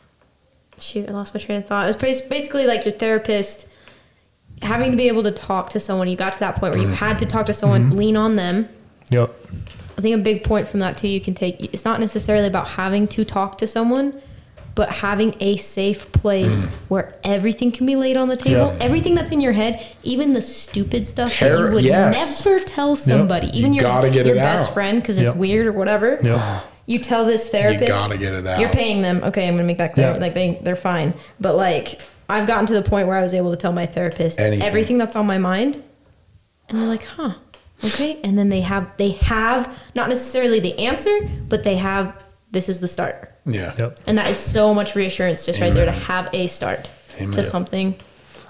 shoot, 0.79 1.07
I 1.09 1.11
lost 1.11 1.33
my 1.35 1.39
train 1.39 1.59
of 1.59 1.67
thought. 1.67 1.87
It 1.89 2.01
was 2.01 2.21
basically 2.21 2.65
like 2.65 2.85
your 2.85 2.93
therapist 2.93 3.67
having 4.63 4.91
to 4.91 4.97
be 4.97 5.07
able 5.07 5.23
to 5.23 5.31
talk 5.31 5.69
to 5.71 5.79
someone. 5.79 6.07
You 6.07 6.15
got 6.15 6.33
to 6.33 6.39
that 6.39 6.55
point 6.55 6.73
where 6.73 6.81
you 6.81 6.87
mm-hmm. 6.87 6.95
had 6.95 7.19
to 7.19 7.25
talk 7.25 7.45
to 7.47 7.53
someone, 7.53 7.85
mm-hmm. 7.85 7.97
lean 7.97 8.17
on 8.17 8.35
them. 8.35 8.69
Yep. 9.09 9.35
I 9.97 10.01
think 10.01 10.15
a 10.15 10.23
big 10.23 10.43
point 10.43 10.67
from 10.67 10.79
that 10.79 10.97
too 10.97 11.07
you 11.07 11.21
can 11.21 11.35
take 11.35 11.61
it's 11.73 11.85
not 11.85 11.99
necessarily 11.99 12.47
about 12.47 12.67
having 12.69 13.07
to 13.09 13.23
talk 13.23 13.57
to 13.59 13.67
someone, 13.67 14.19
but 14.75 14.89
having 14.89 15.35
a 15.39 15.57
safe 15.57 16.11
place 16.11 16.65
mm-hmm. 16.65 16.75
where 16.87 17.15
everything 17.23 17.71
can 17.71 17.85
be 17.85 17.95
laid 17.95 18.17
on 18.17 18.27
the 18.27 18.37
table. 18.37 18.75
Everything 18.79 19.13
that's 19.13 19.31
in 19.31 19.39
your 19.39 19.53
head, 19.53 19.85
even 20.01 20.33
the 20.33 20.41
stupid 20.41 21.07
stuff 21.07 21.37
that 21.39 21.59
you 21.59 21.73
would 21.73 21.83
yes. 21.83 22.43
never 22.43 22.59
tell 22.59 22.95
somebody, 22.95 23.47
even 23.57 23.73
You 23.73 23.81
your, 23.81 24.07
your 24.07 24.35
best 24.35 24.69
out. 24.69 24.73
friend 24.73 25.01
because 25.01 25.17
it's 25.17 25.35
weird 25.35 25.67
or 25.67 25.73
whatever. 25.73 26.19
Yep. 26.23 26.63
You 26.85 26.99
tell 26.99 27.23
this 27.23 27.47
therapist, 27.47 27.87
you 27.87 27.93
gotta 27.93 28.17
get 28.17 28.33
it 28.33 28.45
out. 28.45 28.59
You're 28.59 28.69
paying 28.69 29.01
them. 29.01 29.23
Okay, 29.23 29.47
I'm 29.47 29.53
gonna 29.53 29.63
make 29.63 29.77
that 29.77 29.93
clear. 29.93 30.17
Like 30.19 30.33
they, 30.33 30.59
they're 30.63 30.75
fine. 30.75 31.13
But 31.39 31.55
like, 31.55 32.01
I've 32.29 32.47
gotten 32.47 32.65
to 32.67 32.73
the 32.73 32.81
point 32.81 33.07
where 33.07 33.17
I 33.17 33.21
was 33.21 33.33
able 33.33 33.51
to 33.51 33.57
tell 33.57 33.71
my 33.73 33.85
therapist 33.85 34.39
Anything. 34.39 34.65
everything 34.65 34.97
that's 34.97 35.15
on 35.15 35.25
my 35.25 35.37
mind, 35.37 35.81
and 36.69 36.79
they're 36.79 36.87
like, 36.87 37.05
"Huh, 37.05 37.35
okay." 37.83 38.19
And 38.23 38.37
then 38.37 38.49
they 38.49 38.61
have, 38.61 38.89
they 38.97 39.11
have 39.11 39.77
not 39.95 40.09
necessarily 40.09 40.59
the 40.59 40.77
answer, 40.79 41.17
but 41.49 41.63
they 41.63 41.75
have. 41.77 42.23
This 42.51 42.69
is 42.69 42.79
the 42.79 42.87
start, 42.87 43.31
Yeah. 43.47 43.73
Yep. 43.79 43.99
and 44.05 44.15
that 44.19 44.27
is 44.29 44.37
so 44.37 44.75
much 44.75 44.93
reassurance 44.93 45.43
just 45.43 45.59
right 45.59 45.73
there 45.73 45.85
to 45.85 45.91
have 45.91 46.29
a 46.33 46.45
start 46.45 46.91
Amen. 47.19 47.31
to 47.33 47.43
something. 47.43 47.95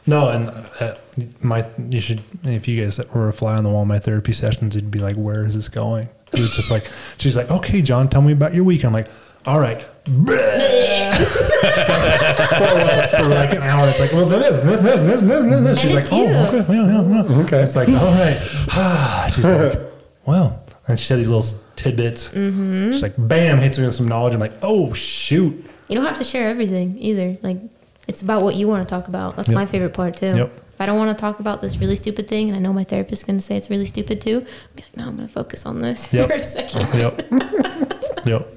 No, 0.05 0.27
and 0.27 0.49
uh, 0.81 0.95
my 1.41 1.65
you 1.87 2.01
should 2.01 2.21
if 2.43 2.67
you 2.67 2.83
guys 2.83 2.99
were 3.13 3.29
a 3.29 3.33
fly 3.33 3.55
on 3.55 3.63
the 3.63 3.69
wall 3.69 3.83
in 3.83 3.87
my 3.87 3.99
therapy 3.99 4.33
sessions, 4.33 4.75
it'd 4.75 4.91
be 4.91 4.99
like, 4.99 5.15
where 5.15 5.45
is 5.45 5.55
this 5.55 5.69
going? 5.69 6.09
It's 6.33 6.53
just 6.53 6.69
like 6.69 6.89
she's 7.17 7.37
like, 7.37 7.49
okay, 7.49 7.81
John, 7.81 8.09
tell 8.09 8.21
me 8.21 8.33
about 8.33 8.53
your 8.53 8.65
week. 8.65 8.83
I'm 8.83 8.91
like, 8.91 9.07
all 9.45 9.59
right. 9.59 9.85
It's 10.05 11.89
like, 11.89 13.09
for, 13.11 13.17
for 13.17 13.27
like 13.29 13.51
an 13.53 13.63
hour, 13.63 13.89
it's 13.89 13.99
like, 13.99 14.11
well, 14.11 14.25
this, 14.25 14.61
this, 14.61 14.79
this, 14.79 15.01
this, 15.01 15.21
this, 15.21 15.21
this, 15.21 15.63
this. 15.63 15.79
She's 15.79 15.93
it's 15.95 16.11
like, 16.11 16.19
you. 16.19 16.27
oh, 16.33 16.47
okay, 16.47 16.73
yeah, 16.73 16.87
yeah, 16.87 17.23
yeah. 17.31 17.41
Okay. 17.43 17.61
It's 17.63 17.75
like, 17.75 17.89
all 17.89 17.95
right. 17.95 19.31
she's 19.33 19.43
like, 19.45 19.79
well, 20.25 20.63
and 20.87 20.99
she 20.99 21.05
said 21.05 21.19
these 21.19 21.29
little 21.29 21.45
tidbits. 21.75 22.29
Mm-hmm. 22.29 22.91
She's 22.91 23.01
like, 23.01 23.15
bam, 23.17 23.57
hits 23.57 23.77
me 23.77 23.85
with 23.85 23.95
some 23.95 24.07
knowledge. 24.07 24.33
I'm 24.33 24.39
like, 24.39 24.53
oh 24.61 24.93
shoot. 24.93 25.65
You 25.87 25.95
don't 25.95 26.05
have 26.05 26.17
to 26.17 26.23
share 26.23 26.49
everything 26.49 26.97
either. 26.97 27.37
Like, 27.41 27.59
it's 28.07 28.21
about 28.21 28.41
what 28.43 28.55
you 28.55 28.67
want 28.67 28.87
to 28.87 28.93
talk 28.93 29.07
about. 29.07 29.35
That's 29.35 29.47
Yep. 29.47 29.55
my 29.55 29.65
favorite 29.65 29.93
part 29.93 30.17
too. 30.17 30.27
Yep. 30.35 30.51
If 30.73 30.81
I 30.81 30.85
don't 30.85 30.97
want 30.97 31.15
to 31.15 31.21
talk 31.21 31.39
about 31.39 31.61
this 31.61 31.77
really 31.77 31.95
stupid 31.95 32.27
thing, 32.27 32.49
and 32.49 32.57
I 32.57 32.59
know 32.59 32.73
my 32.73 32.83
therapist 32.83 33.21
is 33.21 33.25
going 33.25 33.37
to 33.37 33.45
say 33.45 33.55
it's 33.55 33.69
really 33.69 33.85
stupid 33.85 34.19
too, 34.21 34.37
I'll 34.39 34.75
be 34.75 34.81
like, 34.83 34.97
no, 34.97 35.07
I'm 35.07 35.15
going 35.15 35.27
to 35.27 35.33
focus 35.33 35.65
on 35.65 35.81
this 35.81 36.11
Yep. 36.11 36.29
for 36.29 36.35
a 36.35 36.43
second. 36.43 36.87
Yep. 36.99 38.25
yep. 38.25 38.49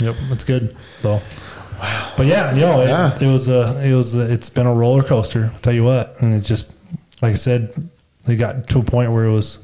Yep. 0.00 0.16
It's 0.30 0.44
good 0.44 0.76
though. 1.02 1.20
Wow. 1.80 2.12
But 2.16 2.26
yeah, 2.26 2.54
you 2.54 2.60
know, 2.60 2.80
it, 2.80 2.88
Yeah. 2.88 3.14
it 3.20 3.30
was 3.30 3.48
a, 3.48 3.80
it 3.84 3.94
was, 3.94 4.14
a, 4.16 4.32
it's 4.32 4.48
been 4.48 4.66
a 4.66 4.74
roller 4.74 5.02
coaster. 5.02 5.50
I'll 5.52 5.60
tell 5.60 5.72
you 5.72 5.84
what, 5.84 6.20
and 6.20 6.34
it's 6.34 6.48
just 6.48 6.72
like 7.22 7.32
I 7.32 7.36
said, 7.36 7.88
it 8.26 8.36
got 8.36 8.68
to 8.68 8.80
a 8.80 8.82
point 8.82 9.12
where 9.12 9.24
it 9.24 9.32
was 9.32 9.58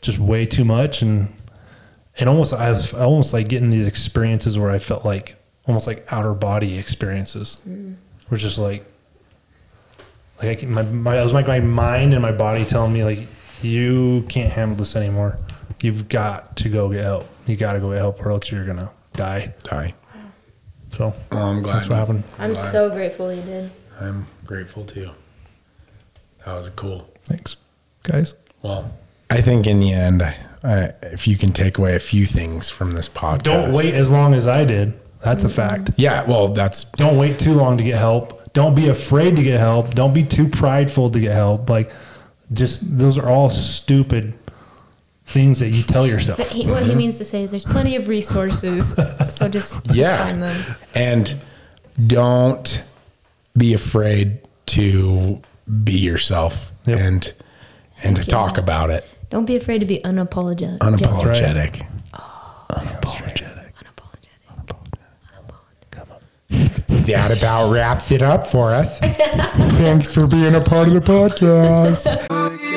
just 0.00 0.18
way 0.18 0.46
too 0.46 0.64
much, 0.64 1.02
and 1.02 1.28
it 2.18 2.26
almost, 2.28 2.52
I 2.52 2.70
was 2.70 2.92
almost 2.94 3.32
like 3.32 3.48
getting 3.48 3.70
these 3.70 3.86
experiences 3.86 4.58
where 4.58 4.70
I 4.70 4.78
felt 4.78 5.04
like 5.04 5.36
almost 5.66 5.86
like 5.86 6.04
outer 6.10 6.34
body 6.34 6.78
experiences, 6.78 7.58
mm. 7.68 7.94
were 8.28 8.36
just 8.36 8.58
like, 8.58 8.84
like 10.38 10.48
I 10.48 10.54
can, 10.56 10.72
my, 10.72 10.82
my, 10.82 11.18
it 11.18 11.22
was 11.22 11.32
like 11.32 11.46
my 11.46 11.60
mind 11.60 12.12
and 12.14 12.22
my 12.22 12.32
body 12.32 12.64
telling 12.64 12.92
me 12.92 13.04
like, 13.04 13.28
you 13.62 14.24
can't 14.28 14.52
handle 14.52 14.76
this 14.76 14.96
anymore. 14.96 15.38
You've 15.80 16.08
got 16.08 16.56
to 16.56 16.68
go 16.68 16.90
get 16.90 17.04
help. 17.04 17.28
You 17.46 17.56
got 17.56 17.74
to 17.74 17.80
go 17.80 17.90
get 17.90 17.98
help, 17.98 18.24
or 18.24 18.30
else 18.30 18.50
you're 18.50 18.66
gonna 18.66 18.92
die. 19.12 19.54
Die. 19.64 19.94
So 20.90 21.14
Well, 21.30 21.46
I'm 21.46 21.62
glad. 21.62 21.76
that's 21.76 21.88
what 21.88 21.96
happened. 21.96 22.24
I'm 22.38 22.52
glad. 22.52 22.72
so 22.72 22.90
grateful 22.90 23.32
you 23.32 23.42
did. 23.42 23.70
I'm 24.00 24.26
grateful 24.44 24.84
to 24.84 25.00
you. 25.00 25.10
That 26.44 26.54
was 26.54 26.70
cool. 26.70 27.08
Thanks, 27.24 27.56
guys. 28.02 28.34
Well, 28.62 28.92
I 29.30 29.40
think 29.40 29.66
in 29.66 29.80
the 29.80 29.92
end, 29.92 30.22
I, 30.22 30.36
I, 30.62 30.92
if 31.02 31.26
you 31.26 31.36
can 31.36 31.52
take 31.52 31.78
away 31.78 31.94
a 31.94 32.00
few 32.00 32.26
things 32.26 32.68
from 32.68 32.92
this 32.92 33.08
podcast, 33.08 33.44
Don't 33.44 33.72
wait 33.72 33.94
as 33.94 34.10
long 34.10 34.34
as 34.34 34.46
I 34.46 34.64
did. 34.64 34.92
That's 35.20 35.44
a 35.44 35.46
mm-hmm. 35.46 35.56
fact. 35.56 35.90
Yeah, 35.96 36.24
well, 36.24 36.48
that's 36.48 36.84
Don't 36.84 37.16
wait 37.16 37.38
too 37.38 37.54
long 37.54 37.76
to 37.76 37.82
get 37.82 37.96
help. 37.96 38.52
Don't 38.52 38.74
be 38.74 38.88
afraid 38.88 39.36
to 39.36 39.42
get 39.42 39.58
help. 39.58 39.94
Don't 39.94 40.12
be 40.12 40.24
too 40.24 40.48
prideful 40.48 41.10
to 41.10 41.20
get 41.20 41.32
help. 41.32 41.70
Like, 41.70 41.90
just 42.52 42.98
those 42.98 43.16
are 43.16 43.28
all 43.28 43.48
stupid 43.48 44.34
things 45.26 45.60
that 45.60 45.70
you 45.70 45.82
tell 45.82 46.06
yourself. 46.06 46.38
But 46.38 46.48
he, 46.48 46.66
what 46.66 46.82
he 46.82 46.90
mm-hmm. 46.90 46.98
means 46.98 47.18
to 47.18 47.24
say 47.24 47.42
is 47.42 47.50
there's 47.50 47.64
plenty 47.64 47.96
of 47.96 48.08
resources, 48.08 48.94
so 49.34 49.48
just, 49.48 49.84
just 49.84 49.94
yeah, 49.94 50.24
find 50.24 50.42
them. 50.42 50.76
and 50.94 51.40
don't 52.06 52.82
be 53.56 53.74
afraid 53.74 54.40
to 54.66 55.42
be 55.84 55.92
yourself 55.92 56.72
Yep. 56.86 56.98
and 56.98 57.34
and 58.02 58.16
to 58.16 58.22
you. 58.22 58.28
talk 58.28 58.58
about 58.58 58.90
it. 58.90 59.04
Don't 59.30 59.44
be 59.44 59.56
afraid 59.56 59.78
to 59.80 59.86
be 59.86 60.00
unapologetic, 60.00 60.78
unapologetic. 60.78 61.86
Unapologetic. 62.70 63.72
Unapologetic. 66.50 67.06
That 67.06 67.36
about 67.36 67.70
wraps 67.70 68.12
it 68.12 68.22
up 68.22 68.48
for 68.48 68.72
us. 68.72 68.98
Thanks 69.00 70.12
for 70.14 70.26
being 70.26 70.54
a 70.54 70.60
part 70.60 70.88
of 70.88 70.94
the 70.94 71.00
podcast. 71.00 72.06